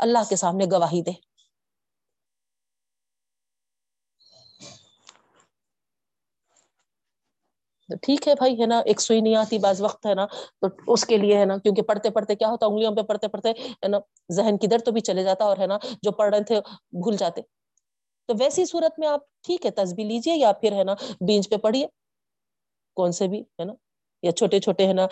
اللہ 0.00 0.28
کے 0.28 0.36
سامنے 0.36 0.64
گواہی 0.72 1.02
دے۔ 1.02 1.12
ٹھیک 8.02 8.28
ہے 8.28 8.34
بھائی، 8.34 8.60
ہے 8.60 8.66
نا، 8.66 8.78
ایک 8.78 9.00
سوئی 9.00 9.20
نہیں 9.20 9.34
آتی 9.36 9.58
بعض 9.58 9.80
وقت، 9.82 10.06
ہے 10.06 10.14
نا، 10.14 10.26
تو 10.60 10.92
اس 10.92 11.04
کے 11.06 11.16
لیے، 11.16 11.38
ہے 11.38 11.44
نا، 11.44 11.56
کیونکہ 11.58 11.82
پڑھتے 11.82 12.10
پڑھتے 12.10 12.34
کیا 12.34 12.48
ہوتا، 12.48 12.66
انگلیوں 12.66 12.96
پہ 12.96 13.02
پڑھتے 13.02 13.28
پڑھتے، 13.28 13.50
ہے 13.50 13.88
نا، 13.88 13.98
ذہن 14.32 14.58
کدھر 14.58 14.78
تو 14.78 14.92
بھی 14.92 15.00
چلے 15.00 15.22
جاتا، 15.22 15.44
اور 15.44 15.56
ہے 15.56 15.66
نا، 15.66 15.78
جو 16.02 16.12
پڑھ 16.12 16.34
رہے 16.34 16.44
تھے، 16.44 16.60
بھول 16.92 17.16
جاتے۔ 17.16 17.55
تو 18.28 18.34
ویسی 18.38 18.64
صورت 18.64 18.98
میں 18.98 19.08
آپ 19.08 19.20
ٹھیک 19.44 19.66
ہے 19.66 19.70
تصبی 19.70 20.04
لیجیے 20.04 20.34
یا 20.36 20.52
پھر 20.60 20.72
ہے 20.72 20.84
نا 20.84 20.94
بیچ 21.20 21.48
پہ 21.50 21.56
پڑھیے 21.56 21.86
کون 22.96 23.12
سے 23.12 23.28
بھی 23.28 23.40
ہے 23.40 23.64
نا، 23.64 23.72
یا 24.22 24.32
چھوٹے 24.32 24.60
چھوٹے 24.60 24.86
ہے 24.86 24.92
نا 24.92 25.06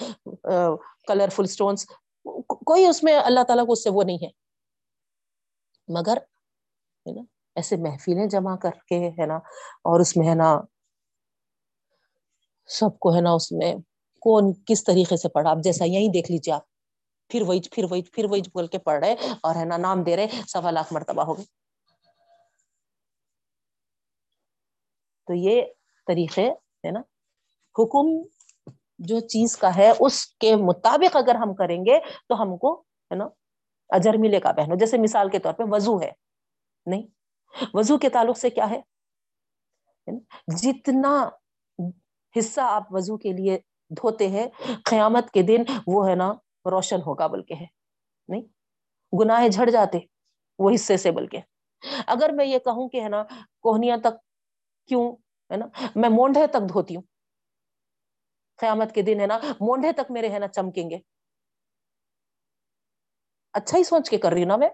کلر 1.08 1.28
فل 1.28 1.44
اسٹونس 1.44 1.86
کوئی 2.66 2.86
اس 2.86 3.02
میں 3.02 3.14
اللہ 3.16 3.42
تعالیٰ 3.48 3.66
کو 3.66 3.72
اس 3.72 3.82
سے 3.84 3.90
وہ 3.90 4.02
نہیں 4.02 4.18
ہے۔ 4.22 4.28
مگر 5.88 6.16
ہے 7.06 7.12
نا، 7.12 7.22
ایسے 7.56 7.76
محفلیں 7.76 8.26
جمع 8.26 8.56
کر 8.62 8.78
کے 8.88 8.98
ہے 9.18 9.26
نا، 9.26 9.36
اور 9.88 10.00
اس 10.00 10.16
میں 10.16 10.28
ہے 10.28 10.34
نا 10.34 10.56
سب 12.68 12.98
کو 12.98 13.14
ہے 13.14 13.20
نا 13.20 13.32
اس 13.32 13.50
میں 13.52 13.74
کون 14.22 14.52
کس 14.66 14.84
طریقے 14.84 15.16
سے 15.16 15.28
پڑھا۔ 15.28 15.50
آپ 15.50 15.58
جیسا 15.64 15.84
یہی 15.84 16.08
دیکھ 16.12 16.30
لیجیے 16.32 16.54
آپ۔ 16.54 16.62
پھر 17.30 17.42
وہی 17.46 17.60
پھر 17.72 17.84
وہی 17.90 18.02
پھر 18.02 18.24
وہی 18.30 18.40
بول 18.54 18.66
کے 18.66 18.78
پڑھ 18.78 18.98
رہے 19.04 19.14
اور 19.42 19.54
ہے 19.54 19.64
نا 19.64 19.76
نام 19.76 20.02
دے 20.02 20.16
رہے، 20.16 20.26
سوا 20.48 20.70
لاکھ 20.70 20.92
مرتبہ 20.92 21.22
ہو 21.22 21.36
گئے۔ 21.36 21.44
تو 25.26 25.34
یہ 25.34 25.62
طریقے 26.06 26.50
ہے 26.50 26.90
نا۔ 26.90 27.00
حکم 27.78 28.28
جو 28.98 29.20
چیز 29.20 29.56
کا 29.56 29.76
ہے، 29.76 29.92
اس 30.00 30.26
کے 30.26 30.56
مطابق 30.56 31.16
اگر 31.16 31.34
ہم 31.34 31.54
کریں 31.54 31.86
گے 31.86 31.98
تو 32.28 32.42
ہم 32.42 32.56
کو، 32.56 32.80
ہے 32.80 33.14
نا، 33.14 33.28
اجر 33.88 34.14
ملے 34.18 34.40
کا 34.40 34.52
بہنوں۔ 34.52 34.76
جیسے 34.76 34.98
مثال 34.98 35.30
کے 35.30 35.38
طور 35.38 35.52
پہ 35.52 35.62
وضو 35.66 36.00
ہے۔ 36.00 36.12
نہیں، 36.86 37.02
وضو 37.74 37.98
کے 37.98 38.08
تعلق 38.08 38.38
سے 38.38 38.50
کیا 38.50 38.70
ہے؟ 38.70 38.80
جتنا 40.56 41.28
حصہ 42.38 42.60
آپ 42.60 42.82
وضو 42.90 43.16
کے 43.16 43.32
لیے 43.32 43.58
دھوتے 43.90 44.28
ہیں، 44.28 44.48
قیامت 44.84 45.30
کے 45.30 45.42
دن 45.42 45.62
وہ، 45.86 46.08
ہے 46.08 46.14
نا، 46.14 46.32
روشن 46.70 46.98
ہوگا 47.06 47.26
بلکہ 47.26 47.54
ہے۔ 47.54 47.66
نہیں 48.28 48.42
گناہ 49.20 49.48
جھڑ 49.48 49.70
جاتے، 49.70 49.98
وہ 50.58 50.70
حصے 50.74 50.96
سے 50.96 51.10
بلکہ۔ 51.10 51.38
اگر 52.06 52.30
میں 52.32 52.44
یہ 52.44 52.58
کہوں 52.58 52.88
کہ، 52.88 53.00
ہے 53.00 53.08
نا، 53.08 53.24
کوہنیاں 53.60 53.96
تک 53.96 54.34
کیوں؟ 54.87 55.16
ہے 55.51 55.57
نا؟ 55.57 55.66
میں 55.97 56.09
مونڈے 56.09 56.47
تک 56.47 56.68
دھوتی 56.68 56.97
ہوں۔ 56.97 57.03
قیامت 58.57 58.95
کے 58.95 59.03
دن 59.03 59.20
ہے 59.20 59.26
نا 59.26 59.39
مونڈے 59.61 59.93
تک 59.93 60.11
میرے 60.11 60.28
ہے 60.28 60.39
نا 60.39 60.49
چمکیں 60.49 60.91
گے۔ 60.91 60.99
اچھا 63.53 63.78
ہی 63.78 63.85
سوچ 63.85 64.11
کے 64.11 64.18
کر 64.18 64.32
رہی 64.32 64.41
ہوں 64.41 64.49
نا 64.49 64.57
میں۔ 64.57 64.68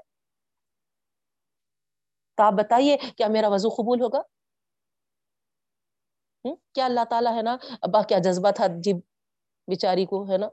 تو 2.37 2.43
آپ 2.43 2.53
بتائیے، 2.53 2.97
کیا 3.17 3.29
میرا 3.29 3.49
وضو 3.49 3.69
قبول 3.69 4.01
ہوگا؟ 4.01 4.23
کیا 6.75 6.85
اللہ 6.85 7.05
تعالیٰ 7.11 7.37
ہے 7.37 7.43
نا، 7.43 7.57
ابا 7.83 8.03
کیا 8.03 8.19
جذبہ 8.19 8.51
تھا 8.51 8.67
جی 8.81 8.93
بچاری 9.67 10.07
کو، 10.07 10.33
ہے 10.33 10.39
نا؟ 10.39 10.47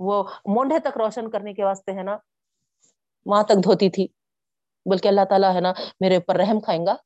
وہ 0.00 0.24
مونڈے 0.46 0.80
تک 0.80 0.98
روشن 0.98 1.30
کرنے 1.30 1.54
کے 1.54 1.64
واسطے 1.64 1.92
ہے 1.92 2.02
نا، 2.02 2.16
وہاں 3.26 3.42
تک 3.42 3.64
دھوتی 3.64 3.90
تھی۔ 3.90 4.06
بلکہ 4.90 5.08
اللہ 5.08 5.20
تعالیٰ 5.28 5.54
ہے 5.54 5.60
نا، 5.60 5.72
میرے 6.00 6.16
اوپر 6.16 6.36
رحم 6.36 6.60
کھائیں 6.60 6.86
گا۔ 6.86 6.96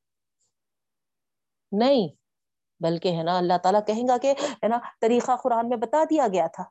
نہیں، 1.73 2.09
بلکہ 2.81 3.16
ہے 3.16 3.23
نا 3.23 3.39
اللہ 3.39 3.59
تعالیٰ 3.62 3.81
کہیں 3.87 4.09
گا 4.09 4.16
کہ 4.18 4.35
ہے 4.41 4.68
نا 4.68 4.79
طریقہ 5.01 5.37
قرآن 5.37 5.68
میں 5.68 5.77
بتا 5.77 6.05
دیا 6.11 6.27
گیا 6.33 6.47
تھا۔ 6.47 6.64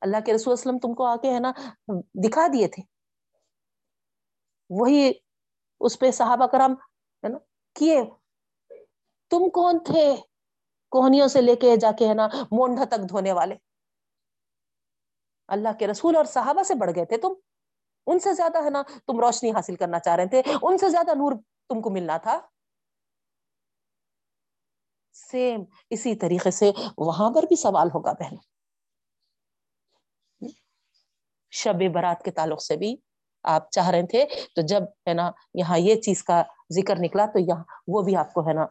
اللہ 0.00 0.16
کے 0.26 0.34
رسول 0.34 0.52
وسلم 0.52 0.78
تم 0.78 0.94
کو 0.94 1.04
آ 1.04 1.16
کے 1.16 1.34
ہے 1.34 1.40
نا 1.40 1.52
دکھا 2.14 2.46
دیے 2.52 2.68
تھے۔ 2.68 2.82
وہی 4.70 5.12
اس 5.80 5.98
پہ 5.98 6.10
صحابہ 6.10 6.46
کرام 6.46 6.72
ہے 7.24 7.28
نا 7.28 7.38
کیے۔ 7.74 8.02
تم 9.30 9.50
کون 9.50 9.78
تھے؟ 9.84 10.16
کوہنیوں 10.90 11.28
سے 11.28 11.40
لے 11.40 11.56
کے 11.56 11.76
جا 11.76 11.92
کے 11.92 12.08
ہے 12.08 12.14
نا 12.14 12.28
مونڈا 12.52 12.84
تک 12.84 13.08
دھونے 13.08 13.32
والے۔ 13.32 13.54
اللہ 15.48 15.68
کے 15.78 15.86
رسول 15.86 16.16
اور 16.16 16.24
صحابہ 16.24 16.62
سے 16.62 16.74
بڑھ 16.74 16.90
گئے 16.96 17.04
تھے 17.04 17.16
تم۔ 17.16 17.32
ان 18.06 18.18
سے 18.18 18.34
زیادہ 18.34 18.64
ہے 18.64 18.70
نا 18.70 18.82
تم 19.06 19.20
روشنی 19.20 19.50
حاصل 19.50 19.76
کرنا 19.76 19.98
چاہ 19.98 20.16
رہے 20.16 20.26
تھے۔ 20.26 20.42
ان 20.62 20.78
سے 20.78 20.88
زیادہ 20.88 21.10
نور 21.10 21.32
تم 21.68 21.80
کو 21.80 21.90
ملنا 21.90 22.16
تھا۔ 22.16 22.40
سیم 25.28 25.64
اسی 25.90 26.14
طریقے 26.14 26.50
سے 26.50 26.70
وہاں 26.98 27.30
پر 27.30 27.42
بھی 27.42 27.56
سوال 27.56 27.88
ہوگا 27.94 28.12
بہن۔ 28.12 28.36
شب 31.50 31.74
برات 31.94 32.24
کے 32.24 32.30
تعلق 32.30 32.62
سے 32.62 32.76
بھی 32.76 32.96
آپ 33.42 33.70
چاہ 33.70 33.88
رہے 33.90 34.06
تھے۔ 34.06 34.26
تو 34.56 34.62
جب 34.66 34.82
ہے 34.82 35.14
نا 35.14 35.30
یہاں 35.54 35.78
یہ 35.78 35.94
چیز 36.00 36.24
کا 36.24 36.42
ذکر 36.72 36.94
نکلا 36.98 37.26
تو 37.26 37.38
یہاں 37.38 37.64
وہ 37.88 38.02
بھی 38.02 38.16
آپ 38.16 38.32
کو 38.32 38.48
ہے 38.48 38.54
نا 38.54 38.66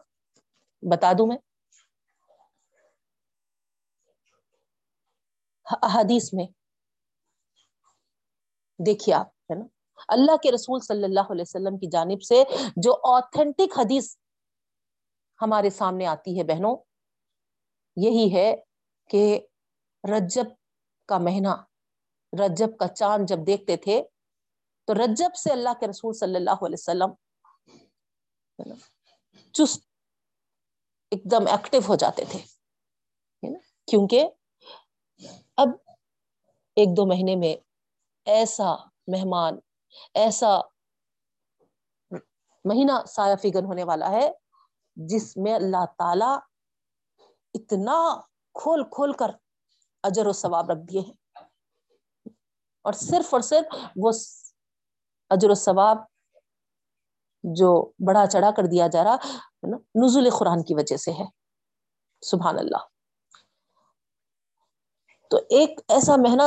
بتا 0.82 1.12
دوں 1.18 1.26
میں۔ 1.26 1.36
حدیث 5.94 6.32
میں 6.32 6.46
دیکھیے 8.86 9.14
آپ، 9.14 9.26
ہے 9.26 9.54
نا۔ 9.54 9.64
اللہ 10.08 10.36
کے 10.36 10.52
رسول 10.52 10.80
صلی 10.80 11.04
اللہ 11.04 11.30
علیہ 11.30 11.42
وسلم 11.42 11.78
کی 11.78 11.86
جانب 11.86 12.22
سے 12.22 12.44
جو 12.76 13.16
آتھینٹک 13.16 13.78
حدیث 13.78 14.16
ہمارے 15.40 15.70
سامنے 15.70 16.06
آتی 16.06 16.38
ہے 16.38 16.44
بہنوں۔ 16.44 16.76
یہی 17.96 18.34
ہے 18.34 18.48
کہ 19.10 19.22
رجب 20.04 20.48
کا 21.08 21.18
مہینہ، 21.18 21.54
رجب 22.32 22.76
کا 22.78 22.88
چاند 22.88 23.28
جب 23.28 23.46
دیکھتے 23.46 23.76
تھے، 23.76 24.02
تو 24.88 24.94
رجب 24.94 25.34
سے 25.36 25.52
اللہ 25.52 25.74
کے 25.80 25.86
رسول 25.86 26.12
صلی 26.14 26.36
اللہ 26.36 26.64
علیہ 26.66 26.80
وسلم 26.80 27.10
چست، 29.54 29.82
ایک 31.12 31.24
دم 31.30 31.46
ایکٹیو 31.46 31.80
ہو 31.88 31.94
جاتے 31.94 32.24
تھے 32.30 32.38
کیونکہ 33.88 34.28
اب 35.56 35.68
ایک 36.76 36.96
دو 36.96 37.06
مہینے 37.06 37.36
میں 37.36 37.54
ایسا 38.26 38.74
مہمان، 39.06 39.58
ایسا 40.14 40.58
مہینہ 42.64 42.92
سایہ 43.06 43.36
فگن 43.36 43.64
ہونے 43.64 43.84
والا 43.84 44.10
ہے 44.10 44.30
جس 45.08 45.36
میں 45.36 45.54
اللہ 45.54 45.84
تعالی 45.98 46.38
اتنا 47.54 48.20
کھول 48.54 48.84
کھول 48.84 49.12
کر 49.12 49.30
اجر 50.02 50.26
و 50.26 50.32
ثواب 50.32 50.70
رکھ 50.70 50.78
دیے 50.78 51.00
ہیں۔ 51.00 51.44
اور 52.82 52.92
صرف 52.92 53.34
اور 53.34 53.40
صرف 53.40 53.74
وہ 53.96 54.10
اجر 55.30 55.50
و 55.50 55.54
ثواب 55.54 55.98
جو 57.42 57.90
بڑا 58.06 58.26
چڑھا 58.26 58.50
کر 58.50 58.62
دیا 58.62 58.86
جا 58.86 59.04
رہا 59.04 59.16
نزول 60.04 60.30
قرآن 60.38 60.62
کی 60.62 60.74
وجہ 60.74 60.96
سے 60.96 61.12
ہے۔ 61.12 61.24
سبحان 62.20 62.58
اللہ۔ 62.58 62.88
تو 65.30 65.36
ایک 65.36 65.80
ایسا 65.88 66.16
مہینہ 66.16 66.42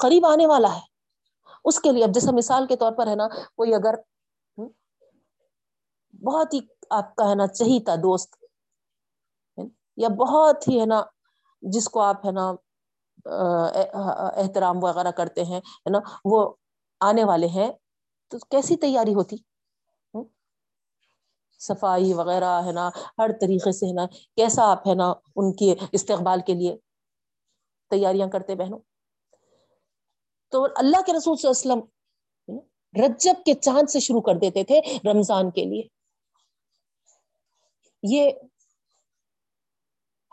قریب 0.00 0.26
آنے 0.26 0.46
والا 0.46 0.74
ہے۔ 0.74 0.80
اس 1.64 1.80
کے 1.80 1.92
لیے 1.92 2.04
اب 2.04 2.10
جیسا 2.14 2.30
مثال 2.36 2.66
کے 2.66 2.76
طور 2.76 2.92
پر 2.92 3.06
ہے 3.06 3.14
نا، 3.14 3.28
کوئی 3.28 3.74
اگر 3.74 3.94
بہت 6.22 6.54
ہی 6.54 6.60
آپ 6.90 7.14
کا 7.16 7.30
ہے 7.30 7.34
نا 7.34 7.46
چہیتا 7.46 7.94
دوست۔ 7.94 8.36
یا 9.96 10.08
بہت 10.08 10.68
ہی 10.68 10.80
ہے 10.80 10.86
نا 10.86 11.02
جس 11.62 11.88
کو 11.88 12.00
آپ 12.00 12.26
ہے 12.26 12.30
نا 12.30 12.54
احترام 14.36 14.84
وغیرہ 14.84 15.10
کرتے 15.10 15.44
ہیں، 15.44 15.60
ہے 15.60 15.90
نا، 15.90 15.98
وہ 16.24 16.54
آنے 17.00 17.24
والے 17.24 17.46
ہیں۔ 17.46 17.72
تو 18.28 18.38
کیسی 18.38 18.76
تیاری 18.76 19.14
ہوتی؟ 19.14 19.36
صفائی 21.58 22.12
وغیرہ 22.12 22.62
ہے 22.64 22.72
نا، 22.72 22.88
ہر 23.18 23.30
طریقے 23.40 23.72
سے 23.72 23.86
ہے 23.86 23.92
نا، 23.92 24.06
کیسا 24.36 24.70
آپ 24.70 24.88
ہے 24.88 24.94
نا 24.94 25.12
ان 25.36 25.52
کے 25.52 25.74
استقبال 25.92 26.40
کے 26.46 26.54
لیے 26.54 26.76
تیاریاں 27.90 28.28
کرتے 28.28 28.54
بہنوں؟ 28.54 28.78
تو 30.50 30.66
اللہ 30.76 31.02
کے 31.06 31.12
رسول 31.12 31.36
صلی 31.36 31.50
اللہ 31.50 31.72
علیہ 31.72 31.82
وسلم 31.82 32.00
رجب 33.04 33.34
کے 33.46 33.54
چاند 33.54 33.90
سے 33.90 34.00
شروع 34.00 34.20
کر 34.20 34.34
دیتے 34.34 34.64
تھے 34.64 34.80
رمضان 35.04 35.50
کے 35.50 35.64
لیے۔ 35.64 35.99
یہ 38.02 38.30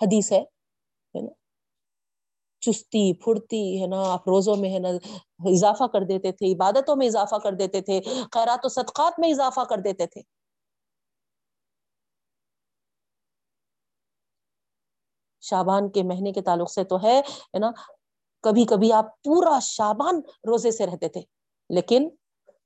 حدیث 0.02 0.32
ہے 0.32 0.44
چستی، 2.62 3.14
پھرتی، 3.14 3.82
ہے 3.82 3.88
نا؟ 3.88 4.02
آپ 4.14 4.28
روزوں 4.30 4.56
میں، 4.56 4.74
ہے 4.74 4.80
نا، 4.80 4.90
اضافہ 5.52 5.84
کر 5.94 6.02
دیتے 6.02 6.32
تھے، 6.32 6.54
عبادتوں 6.54 6.96
میں 6.96 7.08
اضافہ 7.08 7.36
کر 7.44 7.54
دیتے 7.54 7.82
تھے، 7.82 8.00
خیرات 8.32 8.66
و 8.66 8.70
صدقات 8.70 9.20
میں 9.20 9.30
اضافہ 9.30 9.62
کر 9.70 9.78
دیتے 9.78 10.06
تھے۔ 10.08 10.22
شابان 15.42 15.90
کے 15.92 16.04
مہینے 16.04 16.32
کے 16.32 16.42
تعلق 16.42 16.72
سے 16.72 16.84
تو 16.84 16.98
ہے 17.04 17.22
نا؟ 17.60 17.72
کبھی 18.44 18.66
کبھی 18.66 18.92
آپ 18.94 19.06
پورا 19.24 19.60
شابان 19.60 20.22
روزے 20.48 20.72
سے 20.72 20.86
رہتے 20.86 21.10
تھے، 21.10 21.22
لیکن 21.70 22.10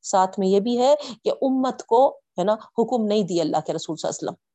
ساتھ 0.02 0.40
میں 0.40 0.48
یہ 0.48 0.60
بھی 0.60 0.78
ہے 0.82 0.96
کہ 1.24 1.32
امت 1.42 1.84
کو، 1.86 2.10
ہے 2.40 2.44
نا، 2.44 2.54
حکم 2.54 3.06
نہیں 3.08 3.24
دی 3.24 3.42
اللہ 3.42 3.58
کے 3.66 3.74
رسول 3.74 3.96
صلی 3.98 4.08
اللہ 4.08 4.18
علیہ 4.20 4.30
وسلم۔ 4.30 4.51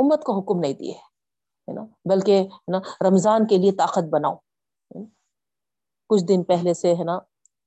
امت 0.00 0.24
کو 0.24 0.38
حکم 0.38 0.60
نہیں 0.60 0.72
دیے، 0.72 0.92
ہے 0.92 1.72
نا؟ 1.72 1.82
بلکہ 2.04 2.48
نا، 2.68 2.78
رمضان 2.78 3.46
کے 3.46 3.56
لیے 3.58 3.72
طاقت 3.72 4.04
بناؤ۔ 4.10 4.34
کچھ 6.08 6.24
دن 6.24 6.44
پہلے 6.44 6.74
سے، 6.74 6.94
ہے 6.94 7.04
نا، 7.04 7.18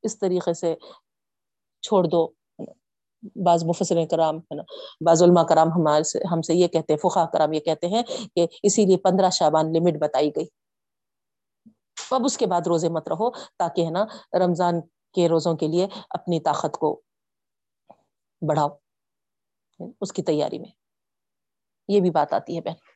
اس 0.04 0.20
طریقے 0.20 0.54
سے 0.54 0.76
چھوڑ 1.82 2.04
دو۔ 2.04 2.32
بعض 3.36 3.64
مفسر 3.64 3.96
کرام، 4.12 4.38
ہے 4.38 4.56
نا، 4.56 4.64
بعض 5.06 5.24
علماء 5.24 5.44
کرام 5.44 5.68
ہمارے 5.68 6.04
سے، 6.04 6.20
ہم 6.32 6.42
سے 6.42 6.54
یہ 6.54 6.68
کہتے 6.68 6.94
ہیں 6.94 6.98
فخا 6.98 7.26
کرام 7.26 7.54
یہ 7.54 7.60
کہتے 7.60 7.88
ہیں 7.88 8.04
کہ 8.36 8.48
اسی 8.64 8.86
لیے 8.86 8.98
پندرہ 8.98 9.30
شابان 9.30 9.74
لمٹ 9.74 9.94
بتائی 10.02 10.30
گئی۔ 10.36 10.46
اب 12.12 12.22
اس 12.26 12.38
کے 12.38 12.46
بعد 12.46 12.62
روزے 12.68 12.90
مت 12.90 13.08
رہو 13.10 13.32
تاکہ، 13.32 13.86
ہے 13.86 13.92
نا، 13.92 14.06
رمضان 14.46 14.82
کے 15.14 15.30
روزوں 15.30 15.58
کے 15.58 15.68
لیے 15.68 15.88
اپنی 16.10 16.40
طاقت 16.40 16.78
کو 16.78 17.02
بڑھاؤ۔ 18.48 18.70
اس 20.02 20.14
کی 20.14 20.24
تیاری 20.24 20.60
میں۔ 20.60 20.83
یہ 21.88 22.02
بھی 22.02 22.10
بات 22.10 22.34
آتی 22.34 22.56
ہے 22.56 22.62
بہن۔ 22.62 22.94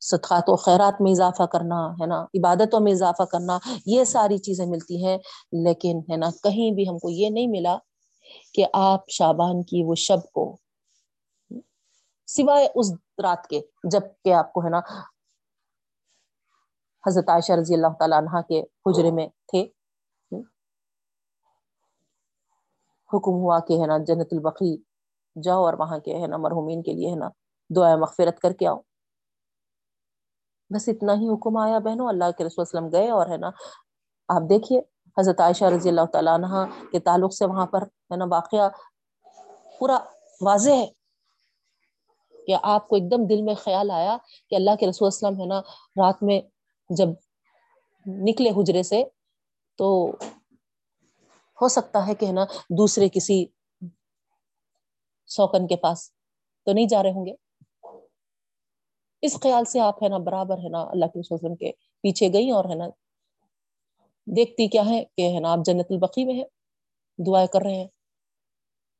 صدقات 0.00 0.44
و 0.46 0.56
خیرات 0.56 1.00
میں 1.00 1.12
اضافہ 1.12 1.42
کرنا، 1.42 1.92
ہے 1.92 2.06
نا، 2.06 2.22
عبادتوں 2.22 2.80
میں 2.80 2.92
اضافہ 2.92 3.22
کرنا، 3.22 3.58
یہ 3.86 4.04
ساری 4.04 4.38
چیزیں 4.38 4.66
ملتی 4.66 5.06
ہیں۔ 5.06 5.18
لیکن، 5.64 5.98
ہے 6.12 6.16
نا، 6.16 6.26
کہیں 6.42 6.74
بھی 6.74 6.88
ہم 6.88 6.98
کو 6.98 7.10
یہ 7.10 7.30
نہیں 7.30 7.46
ملا 7.46 7.76
کہ 8.54 8.66
آپ 8.72 9.00
شابان 9.10 9.62
کی 9.62 9.82
وہ 9.84 9.94
شب 9.94 10.32
کو، 10.32 10.56
سوائے 12.26 12.68
اس 12.74 12.92
رات 13.22 13.46
کے، 13.46 13.60
جبکہ 13.92 14.34
آپ 14.34 14.52
کو، 14.52 14.64
ہے 14.64 14.70
نا، 14.70 14.78
حضرت 17.06 17.28
عائشہ 17.28 17.52
رضی 17.52 17.74
اللہ 17.74 17.92
تعالیٰ 17.98 18.18
عنہ 18.18 18.40
کے 18.42 18.60
حجرے 18.60 19.10
میں 19.10 19.28
تھے۔ 19.28 19.77
حکم 23.12 23.32
ہوا 23.32 23.58
کہ 23.60 23.80
ہے 23.80 23.86
نا 23.86 23.98
جنت 23.98 24.32
البقی 24.32 24.76
جاؤ 25.36 25.64
اور 25.64 25.74
وہاں 25.78 25.98
کے 25.98 26.18
ہے 26.18 26.26
نا 26.26 26.36
مرحومین 26.36 26.82
کے 26.82 26.92
لیے 26.92 27.10
ہے 27.10 27.16
نا 27.16 27.28
دعا 27.70 27.96
مغفرت 27.96 28.40
کر 28.40 28.52
کے 28.52 28.66
آؤ۔ 28.66 28.80
بس 30.70 30.88
اتنا 30.88 31.14
ہی 31.14 31.28
حکم 31.28 31.56
آیا 31.56 31.78
بہنوں، 31.78 32.08
اللہ 32.08 32.30
کے 32.38 32.44
رسول 32.44 32.62
وسلم 32.62 32.88
گئے 32.92 33.10
اور 33.10 33.26
ہے 33.26 33.36
نا 33.36 33.50
آپ 34.28 34.42
دیکھیے 34.50 34.78
حضرت 35.16 35.40
عائشہ 35.40 35.64
رضی 35.64 35.88
اللہ 35.88 36.06
تعالیٰ 36.12 36.34
عنہ 36.34 36.64
کے 36.90 36.98
تعلق 37.00 37.34
سے 37.34 37.46
وہاں 37.46 37.66
پر 37.66 37.82
ہے 37.82 38.16
نا 38.16 38.24
واقعہ 38.24 38.68
پورا 39.78 39.98
واضح 40.40 40.70
ہے 40.70 40.86
کہ 42.46 42.56
آپ 42.62 42.88
کو 42.88 42.96
ایک 42.96 43.10
دم 43.10 43.26
دل 43.26 43.42
میں 43.42 43.54
خیال 43.54 43.90
آیا 43.90 44.16
کہ 44.50 44.54
اللہ 44.54 44.76
کے 44.80 44.88
رسول 44.88 45.06
وسلم 45.06 45.40
ہے 45.40 45.46
نا 45.46 45.60
رات 45.96 46.22
میں 46.22 46.40
جب 46.90 47.08
نکلے 48.06 48.50
حجرے 48.50 48.82
سے 48.82 49.02
تو 49.78 50.10
ہو 51.62 51.68
سکتا 51.68 52.06
ہے 52.06 52.14
کہ 52.14 52.26
ہے 52.26 52.32
نا 52.32 52.44
دوسرے 52.70 53.08
کسی 53.08 53.46
سوکن 55.26 55.66
کے 55.66 55.76
پاس 55.76 56.10
تو 56.66 56.72
نہیں 56.72 56.86
جا 56.86 57.02
رہے 57.02 57.10
ہوں 57.10 57.26
گے؟ 57.26 57.32
اس 59.22 59.40
خیال 59.42 59.64
سے 59.64 59.80
آپ 59.80 60.02
ہے 60.02 60.08
نا 60.08 60.18
برابر 60.18 60.58
ہے 60.58 60.68
نا 60.68 60.82
اللہ 60.82 61.06
کے 61.06 61.18
وسلم 61.18 61.54
کے 61.54 61.72
پیچھے 62.04 62.32
گئی 62.32 62.50
اور 62.50 62.64
ہے 62.64 62.74
نا 62.74 62.88
دیکھتی 64.26 64.68
کیا 64.68 64.82
ہے 64.86 65.04
کہ 65.16 65.34
ہے 65.34 65.40
نا 65.40 65.52
آپ 65.52 65.58
جنت 65.66 65.86
البقی 65.90 66.24
میں 66.24 66.34
ہے 66.34 66.44
دعائیں 67.18 67.46
کر 67.46 67.62
رہے 67.62 67.74
ہیں، 67.74 67.88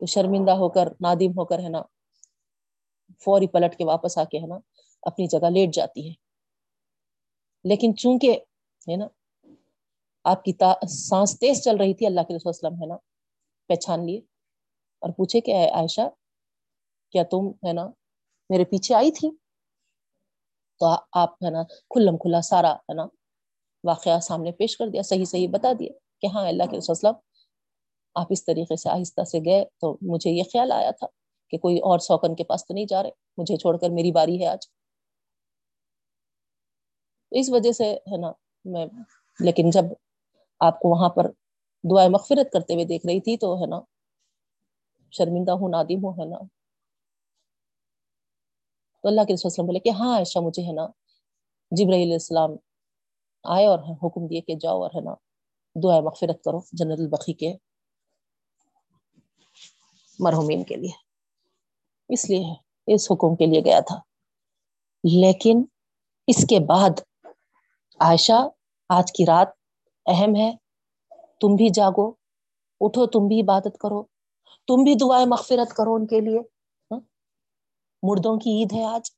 تو 0.01 0.07
شرمندہ 0.07 0.51
ہو 0.51 0.69
کر، 0.69 0.89
نادم 1.01 1.31
ہو 1.31 1.45
کر 1.45 1.59
ہے 1.59 1.69
نا 1.69 1.83
فوری 3.25 3.47
پلٹ 3.47 3.77
کے 3.77 3.85
واپس 3.85 4.19
آ 4.19 4.25
کے 4.25 4.39
ہے 4.39 4.47
نا 4.47 4.59
اپنی 5.03 5.27
جگہ 5.27 5.51
لیٹ 5.51 5.75
جاتی 5.75 6.09
ہے۔ 6.09 6.15
لیکن 7.65 7.97
چونکہ 7.97 8.39
ہے 8.87 8.97
نا 8.97 9.07
آپ 10.29 10.45
کی 10.45 10.53
سانس 10.89 11.39
تیز 11.39 11.63
چل 11.65 11.77
رہی 11.77 11.95
تھی، 11.95 12.07
اللہ 12.07 12.21
کے 12.21 12.35
رسول 12.35 12.51
وسلم، 12.51 12.75
ہے 12.75 12.87
نا؟ 12.87 12.97
پہچان 13.71 14.07
لیے 14.07 14.19
اور 15.03 15.11
پوچھے 15.11 15.41
کہ 15.41 15.53
عائشہ، 15.75 16.09
کیا 17.15 17.23
تم، 17.23 17.49
ہے 17.67 17.73
نا، 17.73 17.87
میرے 18.51 18.65
پیچھے 18.65 18.95
آئی 18.95 19.11
تھی؟ 19.11 19.31
تو 20.81 20.87
آپ، 21.13 21.35
ہے 21.45 21.51
نا، 21.51 21.63
کھلم 21.91 22.17
کھلا 22.17 22.41
سارا، 22.41 22.73
ہے 22.73 22.95
نا، 22.95 23.07
واقعہ 23.85 24.19
سامنے 24.21 24.53
پیش 24.53 24.77
کر 24.77 24.89
دیا، 24.89 25.03
صحیح 25.03 25.25
صحیح 25.25 25.49
بتا 25.49 25.73
دیا 25.79 25.93
کہ 26.23 26.27
ہاں 26.27 26.47
اللہ 26.49 26.71
کے 26.71 26.77
وسلم، 26.77 27.15
آپ 28.17 28.27
اس 28.31 28.45
طریقے 28.45 28.77
سے 28.77 28.89
آہستہ 28.91 29.25
سے 29.25 29.39
گئے 29.45 29.65
تو 29.81 29.97
مجھے 30.03 30.31
یہ 30.31 30.43
خیال 30.53 30.73
آیا 30.73 30.91
تھا 30.91 31.07
کہ 31.53 31.59
کوئی 31.59 31.79
اور 31.79 31.99
سوکن 31.99 32.35
کے 32.35 32.45
پاس 32.45 32.67
تو 32.67 32.75
نہیں 32.75 32.87
جا 32.89 33.03
رہے، 33.03 33.11
مجھے 33.39 33.57
چھوڑ 33.57 33.77
کر 33.77 33.91
میری 33.91 34.13
باری 34.13 34.41
ہے 34.43 34.47
آج۔ 34.47 34.67
اس 37.33 37.51
وجہ 37.51 37.73
سے، 37.73 37.93
ہے 37.93 38.17
نا، 38.17 38.33
میں، 38.65 38.87
لیکن 39.41 39.71
جب 39.71 39.85
آپ 40.61 40.81
کو 40.81 40.89
وہاں 40.89 41.09
پر 41.09 41.25
دعائیں 41.91 42.11
مغفرت 42.11 42.53
کرتے 42.53 42.75
ہوئے 42.75 42.85
دیکھ 42.85 43.07
رہی 43.07 43.21
تھی 43.21 43.37
تو 43.37 43.61
ہے 43.61 43.67
نا، 43.67 43.81
شرمندہ 45.13 45.53
ہوں، 45.53 45.69
نادم 45.69 46.05
ہوں، 46.05 46.13
ہے 46.13 46.25
نا۔ 46.25 46.39
تو 49.03 49.09
اللہ 49.09 49.21
کے 49.21 49.33
وسلم 49.33 49.67
بولے 49.67 49.79
کہ 49.79 49.89
ہاں 49.89 50.19
ایسا 50.19 50.41
مجھے 50.41 50.63
ہے 50.63 50.73
نا 50.73 50.87
جبرائیل 51.71 52.03
علیہ 52.03 52.13
السلام 52.13 52.51
آئے 53.45 53.67
اور 53.67 53.79
حکم 53.79 54.27
دیے 54.27 54.41
کہ 54.41 54.55
جاؤ 54.55 54.83
اور 54.83 54.91
ہے 54.95 55.01
نا 55.01 55.15
دعائیں 55.83 56.03
مغفرت 56.03 56.45
کرو 56.45 56.61
جنرل 56.73 57.01
البقی 57.01 57.33
کے 57.33 57.57
مرحومین 60.19 60.65
کے 60.65 60.77
لیے۔ 60.77 60.91
اس 62.09 62.31
لیے 62.31 62.45
اس 62.87 63.13
حکم 63.13 63.37
کے 63.37 63.47
لیے 63.47 63.61
گیا 63.65 63.81
تھا۔ 63.81 64.01
لیکن 65.05 65.65
اس 66.27 66.47
کے 66.49 66.59
بعد 66.61 67.01
عائشہ 68.01 68.49
آج 68.89 69.13
کی 69.13 69.25
رات 69.27 69.49
اہم 70.09 70.37
ہے۔ 70.37 70.57
تم 71.41 71.49
بھی 71.57 71.69
جاگو، 71.75 72.11
اٹھو، 72.81 73.07
تم 73.07 73.27
بھی 73.29 73.41
عبادت 73.41 73.79
کرو۔ 73.81 74.03
تم 74.67 74.85
بھی 74.85 74.95
دعائیں 74.95 75.27
مغفرت 75.27 75.77
کرو 75.77 75.95
ان 75.95 76.07
کے 76.07 76.21
لیے۔ 76.21 76.41
مردوں 78.03 78.39
کی 78.39 78.51
عید 78.51 78.73
ہے 78.73 78.85
آج۔ 78.85 79.11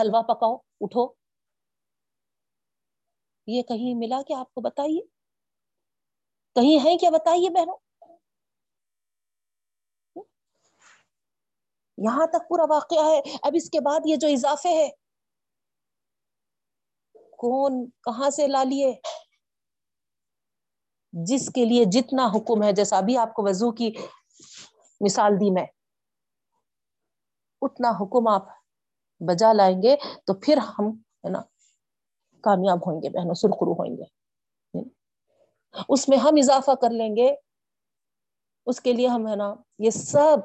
حلوا 0.00 0.22
پکاؤ، 0.22 0.56
اٹھو۔ 0.80 1.12
یہ 3.46 3.62
کہیں 3.62 3.94
ملا 3.94 4.22
کہ 4.28 4.32
آپ 4.32 4.54
کو 4.54 4.60
بتائیے؟ 4.60 5.00
کہیں 6.54 6.84
ہے 6.84 6.96
کیا 6.96 7.10
بتائیے 7.10 7.50
بہنوں؟ 7.50 7.76
یہاں 11.98 12.26
تک 12.26 12.48
پورا 12.48 12.62
واقعہ 12.70 13.04
ہے۔ 13.04 13.20
اب 13.42 13.52
اس 13.54 13.70
کے 13.70 13.80
بعد 13.80 14.00
یہ 14.04 14.16
جو 14.16 14.28
اضافے 14.28 14.68
ہے 14.68 14.88
کون 17.36 17.90
کہاں 17.90 18.30
سے 18.30 18.46
لا 18.46 18.64
لیے؟ 18.64 18.94
جس 21.26 21.48
کے 21.54 21.64
لیے 21.64 21.84
جتنا 21.84 22.26
حکم 22.34 22.62
ہے، 22.62 22.72
جیسا 22.72 22.96
ابھی 22.98 23.16
آپ 23.16 23.34
کو 23.34 23.42
وضو 23.42 23.70
کی 23.72 23.92
مثال 25.00 25.40
دی 25.40 25.50
میں، 25.50 25.66
اتنا 27.62 27.90
حکم 28.00 28.28
آپ 28.28 28.46
بجا 29.20 29.52
لائیں 29.52 29.82
گے 29.82 29.96
تو 30.26 30.34
پھر 30.34 30.56
ہم 30.56 30.90
ہے 31.24 31.28
نا 31.28 31.42
کامیاب 32.44 32.86
ہوئیں 32.86 33.02
گے 33.02 33.08
بہنوں، 33.08 33.34
سرخرو 33.34 33.72
ہوئیں 33.72 33.96
گے۔ 33.96 34.04
اس 35.88 36.08
میں 36.08 36.18
ہم 36.18 36.34
اضافہ 36.36 36.74
کر 36.80 36.90
لیں 36.90 37.16
گے۔ 37.16 37.34
اس 38.66 38.80
کے 38.80 38.92
لیے 38.92 39.06
ہم 39.06 39.28
ہے 39.28 39.36
نا 39.36 39.54
یہ 39.78 39.90
سب 39.90 40.38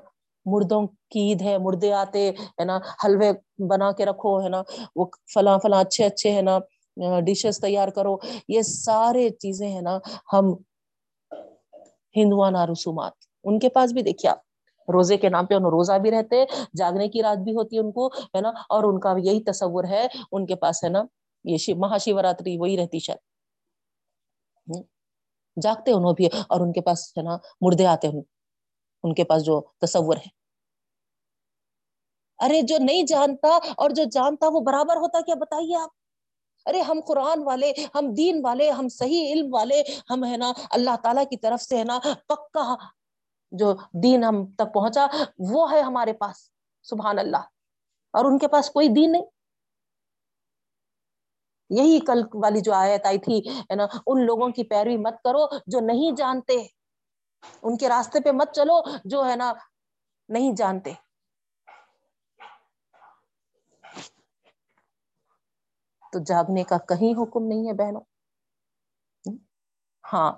مردوں 0.46 0.88
کی 0.88 1.20
عید 1.20 1.42
ہے، 1.42 1.58
مردے 1.58 1.94
آتے 1.94 2.30
ہے 2.30 2.66
نا، 2.66 2.78
حلوے 3.04 3.32
بنا 3.70 3.92
کے 3.92 4.06
رکھو 4.06 4.44
ہے 4.44 4.50
نا، 4.50 4.62
وہ 4.96 5.06
فلاں 5.34 5.58
فلاں 5.64 5.80
اچھے 5.80 6.06
اچھے 6.06 6.36
ہے 6.36 6.42
نا 6.42 6.60
ڈشز 6.98 7.60
تیار 7.60 7.88
کرو۔ 7.88 8.18
یہ 8.48 8.62
سارے 8.62 9.30
چیزیں 9.30 9.76
ہے 9.76 9.82
نا، 9.82 9.98
ہم 10.34 10.46
ہندوانہ 12.16 12.66
رسومات۔ 12.72 13.14
ان 13.44 13.60
کے 13.60 13.70
پاس 13.70 13.94
بھی 13.94 14.02
دیکھیے 14.02 14.30
آپ، 14.32 14.40
روزے 14.90 15.18
کے 15.18 15.30
نام 15.30 15.46
پہ 15.46 15.54
انہیں 15.54 15.70
روزہ 15.70 15.98
بھی 15.98 16.12
رہتے، 16.12 16.46
جاگنے 16.78 17.08
کی 17.08 17.22
رات 17.22 17.38
بھی 17.38 17.52
ہوتی 17.52 17.76
ہے 17.76 17.82
ان 17.82 17.92
کو، 17.92 18.08
ہے 18.08 18.42
نا؟ 18.42 18.50
اور 18.50 18.84
ان 18.84 19.00
کا 19.00 19.14
یہی 19.24 19.44
تصور 19.44 19.84
ہے، 19.84 20.08
ان 20.32 20.46
کے 20.46 20.56
پاس 20.56 20.84
ہے 20.84 20.90
نا، 20.90 21.04
یہ 21.44 21.58
مہا 21.78 21.98
شیوراتری 21.98 22.58
وہی 22.58 22.78
رہتی 22.78 23.00
شاید۔ 23.00 23.20
جاگتے 25.62 25.92
انہوں 25.92 26.14
بھی 26.14 26.26
اور 26.26 26.60
ان 26.62 26.72
کے 26.72 26.82
پاس 26.82 27.18
ہے 27.18 27.24
نا، 27.24 27.38
مردے 27.62 27.86
آتے 27.86 28.08
ہوں، 28.08 28.22
ان 29.04 29.14
کے 29.14 29.24
پاس 29.24 29.46
جو 29.46 29.62
تصور 29.82 30.18
ہے۔ 30.18 30.30
ارے، 32.46 32.62
جو 32.62 32.78
نہیں 32.80 33.04
جانتا 33.04 33.60
اور 33.78 33.90
جو 33.90 34.04
جانتا 34.04 34.48
وہ 34.48 34.60
برابر 34.60 34.96
ہوتا، 34.96 35.22
کیا 35.22 35.36
بتائیے 35.36 35.76
آپ؟ 35.76 35.90
ارے 36.66 36.82
ہم 36.82 37.00
قرآن 37.08 37.44
والے، 37.44 37.74
ہم 37.96 38.14
دین 38.14 38.42
والے، 38.44 38.72
ہم 38.72 38.88
صحیح 38.90 39.34
علم 39.34 39.54
والے، 39.54 39.84
ہم 40.10 40.26
ہے 40.26 40.38
نا 40.38 40.54
اللہ 40.72 40.96
تعالی 41.04 41.26
کی 41.26 41.38
طرف 41.38 41.62
سے 41.62 41.78
ہے 41.78 41.84
نا 41.84 42.00
پکا 42.28 42.76
جو 43.52 43.74
دین 44.04 44.24
ہم 44.24 44.46
تک 44.46 44.74
پہنچا، 44.74 45.08
وہ 45.40 45.72
ہے 45.72 45.82
ہمارے 45.82 46.14
پاس، 46.14 46.50
سبحان 46.84 47.20
اللہ۔ 47.20 47.38
اور 48.14 48.26
ان 48.26 48.38
کے 48.38 48.48
پاس 48.48 48.70
کوئی 48.70 48.88
دین 48.88 49.12
نہیں۔ 49.12 49.22
یہی 51.70 52.00
کل 52.00 52.22
والی 52.34 52.62
جو 52.62 52.74
آیت 52.74 53.06
آئی 53.06 53.18
تھی، 53.18 53.50
ہے 53.60 53.76
نا، 53.76 53.88
ان 54.08 54.26
لوگوں 54.26 54.50
کی 54.50 54.64
پیروی 54.64 54.98
مت 54.98 55.14
کرو 55.24 55.46
جو 55.68 55.80
نہیں 55.80 56.12
جانتے۔ 56.16 56.68
ان 57.62 57.78
کے 57.78 57.90
راستے 57.90 58.20
پہ 58.20 58.32
مت 58.32 58.52
چلو 58.52 58.82
جو 59.06 59.26
ہے 59.26 59.36
نا 59.36 59.54
نہیں 60.30 60.52
جانتے۔ 60.56 60.94
تو 66.14 66.20
جاگنے 66.20 66.64
کا 66.64 66.78
کہیں 66.78 67.24
حکم 67.24 67.48
نہیں 67.48 67.68
ہے 67.68 67.74
بہنوں۔ 67.74 68.02
ہاں 70.14 70.34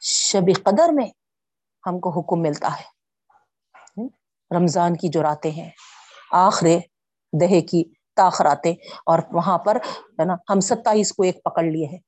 شب 0.00 0.64
قدر 0.64 0.88
میں 0.92 1.06
ہم 1.86 2.00
کو 2.00 2.10
حکم 2.10 2.42
ملتا 2.42 2.68
ہے۔ 2.80 3.00
رمضان 4.56 4.96
کی 4.96 5.08
جو 5.08 5.22
راتیں 5.22 5.50
ہیں 5.50 5.70
آخر 6.32 6.66
دہے 7.40 7.60
کی 7.60 7.92
تاخر 8.16 8.46
آتے 8.46 8.70
اور 9.06 9.18
وہاں 9.32 9.58
پر 9.58 9.76
ہے 9.96 10.24
نا، 10.24 10.34
ہم 10.34 10.60
ستائیس 10.60 11.12
کو 11.12 11.22
ایک 11.22 11.42
پکڑ 11.44 11.62
لیے 11.62 11.86
ہیں۔ 11.86 11.98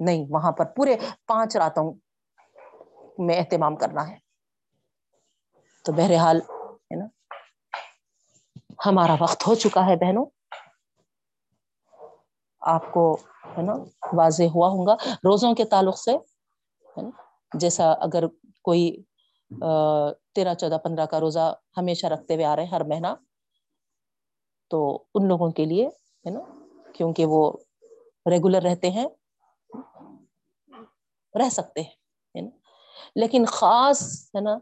نہیں، 0.00 0.24
وہاں 0.30 0.52
پر 0.52 0.64
پورے 0.64 0.96
پانچ 1.26 1.56
راتوں 1.56 1.94
میں 3.18 3.38
اہتمام 3.38 3.76
کرنا 3.76 4.08
ہے۔ 4.08 4.18
تو 5.84 5.92
بہرحال 5.92 6.40
ہے 6.60 6.96
نا، 6.96 7.06
ہمارا 8.86 9.14
وقت 9.20 9.46
ہو 9.46 9.54
چکا 9.54 9.86
ہے 9.86 9.96
بہنوں۔ 9.96 10.24
آپ 12.62 12.92
کو، 12.92 13.12
ہے 13.56 13.62
نا، 13.62 13.74
واضح 14.12 14.50
ہوا 14.54 14.68
ہوں 14.68 14.86
گا 14.86 14.94
روزوں 15.24 15.54
کے 15.54 15.64
تعلق 15.64 15.98
سے، 15.98 16.12
ہے 16.96 17.02
نا، 17.02 17.10
جیسا 17.52 17.90
اگر 18.00 18.26
کوئی 18.64 18.90
تیرہ، 20.34 20.54
چودہ، 20.54 20.76
پندرہ 20.84 21.06
کا 21.06 21.20
روزہ 21.20 21.52
ہمیشہ 21.76 22.06
رکھتے 22.06 22.34
ہوئے 22.34 22.44
آ 22.44 22.54
رہے 22.56 22.64
ہیں 22.64 22.70
ہر 22.70 22.84
مہینہ، 22.84 23.14
تو 24.70 24.82
ان 25.14 25.28
لوگوں 25.28 25.50
کے 25.50 25.64
لیے، 25.64 25.86
ہے 25.86 26.30
نا، 26.30 26.40
کیونکہ 26.94 27.26
وہ 27.26 27.52
ریگولر 28.26 28.62
رہتے 28.62 28.90
ہیں، 28.90 29.06
رہ 31.34 31.48
سکتے 31.52 31.80
ہیں 31.80 32.50
لیکن 33.16 33.44
خاص، 33.48 34.02
ہے 34.34 34.40
نا 34.40 34.56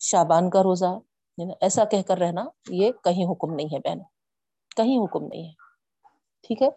شابان 0.00 0.50
کا 0.50 0.62
روزہ 0.62 0.98
ایسا 1.38 1.84
کہہ 1.84 2.02
کر 2.08 2.18
رہنا، 2.18 2.44
یہ 2.70 2.92
کہیں 3.04 3.24
حکم 3.30 3.54
نہیں 3.54 3.66
ہے 3.66 3.78
بہن 3.78 3.98
کہیں 4.76 4.98
حکم 4.98 5.26
نہیں 5.26 5.44
ہے، 5.44 5.52
ٹھیک 6.44 6.62
ہے؟ 6.62 6.68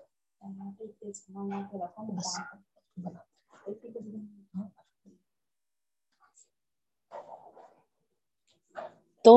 تو 9.26 9.36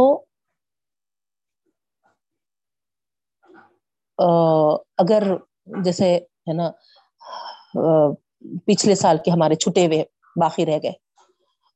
اگر 4.99 5.23
جیسے، 5.85 6.15
ہے 6.17 6.53
نا 6.53 6.71
پچھلے 8.67 8.95
سال 8.95 9.19
کے 9.25 9.31
ہمارے 9.31 9.55
چھٹے 9.55 9.87
ہوئے 9.87 10.03
باقی 10.37 10.67
رہ 10.67 10.79
گئے، 10.83 10.93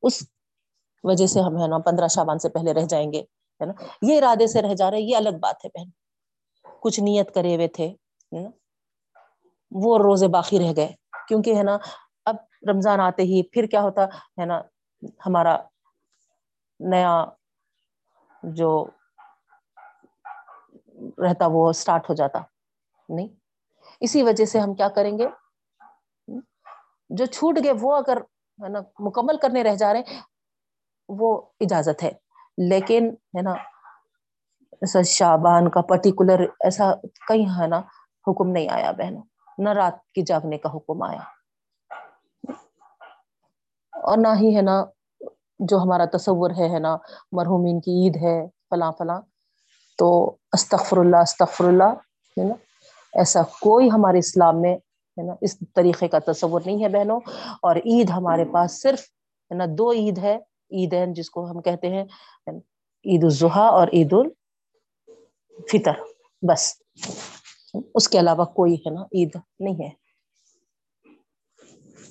اس 0.02 0.23
وجہ 1.05 1.27
سے 1.27 1.40
ہم، 1.40 1.56
ہے 1.62 1.69
نا، 1.69 1.78
پندرہ 1.86 2.09
شابان 2.15 2.39
سے 2.39 2.48
پہلے 2.48 2.73
رہ 2.74 2.86
جائیں 2.90 3.12
گے، 3.12 3.20
ہے 3.61 3.66
نا، 3.66 3.73
یہ 4.09 4.16
ارادے 4.19 4.47
سے 4.52 4.62
رہ 4.62 4.74
جا 4.78 4.90
رہے، 4.90 5.01
یہ 5.01 5.16
الگ 5.16 5.39
بات 5.43 5.65
ہے 5.65 5.70
بہن، 5.74 5.90
کچھ 6.82 7.01
نیت 7.01 7.35
کرے 7.35 7.55
ہوئے 7.56 7.69
تھے 7.77 7.93
وہ 9.75 9.99
روزے 9.99 10.29
باقی 10.29 10.59
رہ 10.59 10.73
گئے۔ 10.77 10.95
کیونکہ 11.29 11.55
ہے 11.57 11.63
نا، 11.63 11.79
اب 12.25 12.37
رمضان 12.71 13.01
آتے 13.01 13.23
ہی 13.23 13.43
پھر 13.43 13.67
کیا 13.67 13.83
ہوتا 13.83 14.05
ہے 14.05 14.45
نا، 14.45 14.63
ہمارا 15.27 15.57
نیا 16.81 17.25
جو 18.43 18.87
رہتا 21.19 21.47
وہ 21.47 21.71
اسٹارٹ 21.71 22.11
ہو 22.11 22.15
جاتا۔ 22.15 22.39
نہیں؟ 23.09 23.29
اسی 24.01 24.23
وجہ 24.23 24.45
سے 24.45 24.59
ہم 24.59 24.75
کیا 24.75 24.89
کریں 24.89 25.19
گے؟ 25.19 25.29
جو 27.09 27.25
چھوٹ 27.25 27.59
گئے 27.65 27.73
وہ 27.81 27.97
اگر 27.97 28.17
ہے 28.63 28.69
نا 28.69 28.79
مکمل 28.99 29.37
کرنے 29.37 29.63
رہ 29.63 29.75
جا 29.75 29.93
رہے 29.93 30.03
وہ 31.09 31.43
اجازت 31.61 32.03
ہے۔ 32.03 32.11
لیکن 32.69 33.09
ہے 33.09 33.43
نا 33.43 33.53
ایسا 34.73 35.03
شابان 35.03 35.71
کا 35.71 35.81
پرٹیکولر 35.81 36.41
ایسا 36.61 36.95
کہیں 37.29 37.63
ہے 37.63 37.67
نا، 37.67 37.79
حکم 38.29 38.49
نہیں 38.49 38.69
آیا 38.69 38.91
بہنوں۔ 38.93 39.23
نہ 39.59 39.69
رات 39.69 40.13
کی 40.13 40.23
جاگنے 40.23 40.59
کا 40.59 40.69
حکم 40.75 41.03
آیا۔ 41.03 41.21
اور 43.93 44.19
نہ 44.19 44.29
ہی 44.41 44.57
ہے 44.57 44.63
نا 44.63 44.85
جو 45.59 45.77
ہمارا 45.79 46.05
تصور 46.17 46.51
ہے 46.51 46.69
ہے 46.69 46.79
نا، 46.79 46.97
مرحومین 47.33 47.81
کی 47.81 48.07
عید 48.07 48.17
ہے، 48.17 48.47
فلاں 48.71 48.93
فلاں۔ 48.93 49.21
تو 49.99 50.37
استغفر 50.53 50.97
اللہ 50.97 51.17
استغفر 51.17 51.65
اللہ، 51.65 51.85
ہے 51.85 52.45
نا۔ 52.45 52.55
ایسا 53.15 53.43
کوئی 53.43 53.91
ہمارے 53.91 54.19
اسلام 54.19 54.61
میں، 54.61 54.77
ہے 55.19 55.23
نا، 55.23 55.35
اس 55.41 55.57
طریقے 55.75 56.09
کا 56.09 56.19
تصور 56.19 56.61
نہیں 56.67 56.85
ہے 56.85 56.89
بہنوں۔ 56.89 57.21
اور 57.63 57.77
عید 57.77 58.11
ہمارے 58.11 58.45
پاس 58.45 58.83
صرف، 58.83 59.01
ہے 59.51 59.55
نا، 59.55 59.65
دو 59.69 59.93
عید 59.93 60.19
ہے۔ 60.19 60.39
عیدین 60.71 61.13
جس 61.13 61.31
کو 61.31 61.51
ہم 61.51 61.63
کہتے 61.63 61.89
ہیں 61.89 62.05
عید 63.05 63.25
الضحیٰ 63.25 63.73
اور 63.73 63.89
عید 63.89 64.13
الفطر، 64.13 65.93
بس۔ 66.43 66.75
اس 67.95 68.09
کے 68.09 68.21
علاوہ 68.21 68.45
کوئی 68.45 68.75
ہے 68.75 68.91
نا، 68.91 69.03
عید 69.03 69.37
نہیں 69.61 69.85
ہے۔ 69.85 70.05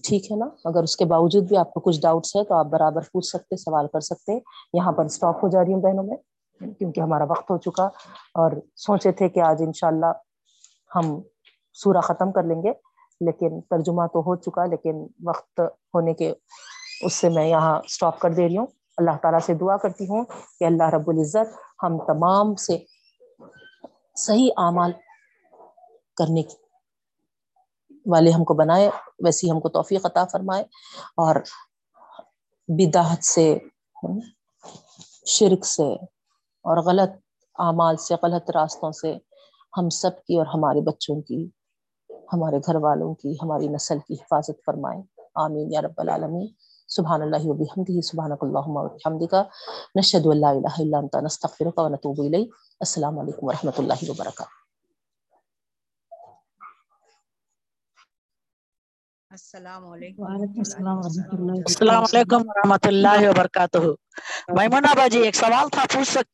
ٹھیک 0.03 0.31
ہے 0.31 0.37
نا؟ 0.37 0.45
اگر 0.65 0.83
اس 0.83 0.97
کے 0.97 1.05
باوجود 1.05 1.43
بھی 1.43 1.57
آپ 1.57 1.73
کو 1.73 1.79
کچھ 1.79 2.01
ڈاؤٹس 2.01 2.35
ہے 2.35 2.43
تو 2.43 2.55
آپ 2.55 2.65
برابر 2.65 3.01
پوچھ 3.01 3.25
سکتے، 3.25 3.55
سوال 3.55 3.87
کر 3.87 3.99
سکتے۔ 3.99 4.39
یہاں 4.73 4.91
پر 4.91 5.05
اسٹاپ 5.05 5.43
ہو 5.43 5.49
جا 5.49 5.59
رہی 5.65 5.73
ہوں 5.73 5.81
بہنوں 5.81 6.03
میں، 6.03 6.17
کیونکہ 6.73 7.01
ہمارا 7.01 7.23
وقت 7.23 7.51
ہو 7.51 7.57
چکا۔ 7.57 7.83
اور 8.33 8.51
سوچے 8.75 9.11
تھے 9.11 9.29
کہ 9.29 9.39
آج 9.39 9.63
انشاءاللہ 9.65 10.05
ہم 10.95 11.21
سورہ 11.73 12.01
ختم 12.01 12.31
کر 12.31 12.43
لیں 12.43 12.63
گے، 12.63 12.71
لیکن 13.21 13.61
ترجمہ 13.61 14.07
تو 14.13 14.19
ہو 14.19 14.35
چکا، 14.35 14.65
لیکن 14.65 15.07
وقت 15.25 15.59
ہونے 15.93 16.13
کے 16.13 16.33
اس 17.01 17.13
سے 17.13 17.29
میں 17.29 17.47
یہاں 17.47 17.79
اسٹاپ 17.85 18.19
کر 18.19 18.31
دے 18.33 18.47
رہی 18.47 18.57
ہوں۔ 18.57 18.67
اللہ 18.97 19.11
تعالیٰ 19.21 19.39
سے 19.39 19.53
دعا 19.53 19.77
کرتی 19.77 20.09
ہوں 20.09 20.25
کہ 20.59 20.63
اللہ 20.63 20.83
رب 20.83 21.09
العزت 21.09 21.83
ہم 21.83 21.97
تمام 22.05 22.55
سے 22.55 22.77
صحیح 24.15 24.49
اعمال 24.57 24.91
کرنے 26.15 26.43
کی 26.43 26.55
والے 28.05 28.31
ہم 28.31 28.43
کو 28.43 28.53
بنائے، 28.53 28.89
ویسی 29.19 29.51
ہم 29.51 29.59
کو 29.59 29.69
توفیق 29.69 30.05
عطا 30.05 30.25
فرمائے 30.25 30.63
اور 31.17 31.35
بداحت 32.67 33.23
سے، 33.23 33.57
شرک 35.25 35.65
سے 35.65 35.93
اور 36.63 36.77
غلط 36.77 37.09
اعمال 37.59 37.97
سے، 37.97 38.15
غلط 38.23 38.51
راستوں 38.51 38.91
سے 38.91 39.17
ہم 39.77 39.89
سب 39.89 40.23
کی 40.27 40.37
اور 40.37 40.45
ہمارے 40.45 40.81
بچوں 40.81 41.21
کی، 41.21 41.49
ہمارے 42.33 42.57
گھر 42.57 42.75
والوں 42.75 43.15
کی، 43.15 43.33
ہماری 43.41 43.67
نسل 43.67 43.99
کی 44.07 44.13
حفاظت 44.13 44.65
فرمائے۔ 44.65 45.01
آمین 45.35 45.71
یا 45.71 45.81
رب 45.81 45.93
العالمین۔ 45.97 46.47
سبحان 46.87 47.21
اللہ 47.21 47.43
و 47.43 47.53
بحمدہ 47.53 48.01
سبحانک 48.01 48.37
اللہم 48.41 48.77
و 48.77 48.87
بحمدک۔ 48.87 49.35
نشہد 49.95 50.25
ان 50.25 50.41
لا 50.41 50.49
الہ 50.49 50.75
الا 50.77 50.97
انت، 50.97 51.15
نستغفرک 51.15 51.79
و 51.79 51.87
نتوب 51.87 52.21
الیک۔ 52.21 52.53
السلام 52.79 53.19
علیکم 53.19 53.45
و 53.45 53.51
رحمۃ 53.51 53.77
اللہ 53.77 54.09
وبرکاتہ۔ 54.09 54.62
السلام 59.33 59.85
علیکم 59.87 60.23
وعلیکم 60.23 60.59
السلام 60.59 60.97
ورحمۃ 60.97 61.33
اللہ 61.33 61.63
السلام 61.65 62.03
علیکم 62.03 62.41
ورحمۃ 62.49 62.83
اللہ 62.83 63.29
وبرکاتہ۔ 63.29 63.77
میمونہ 64.49 64.93
باجی 64.97 65.19
ایک 65.19 65.35
سوال 65.35 65.69
تھا 65.69 65.83
پوچھ 65.91 66.09
سکتی 66.09 66.31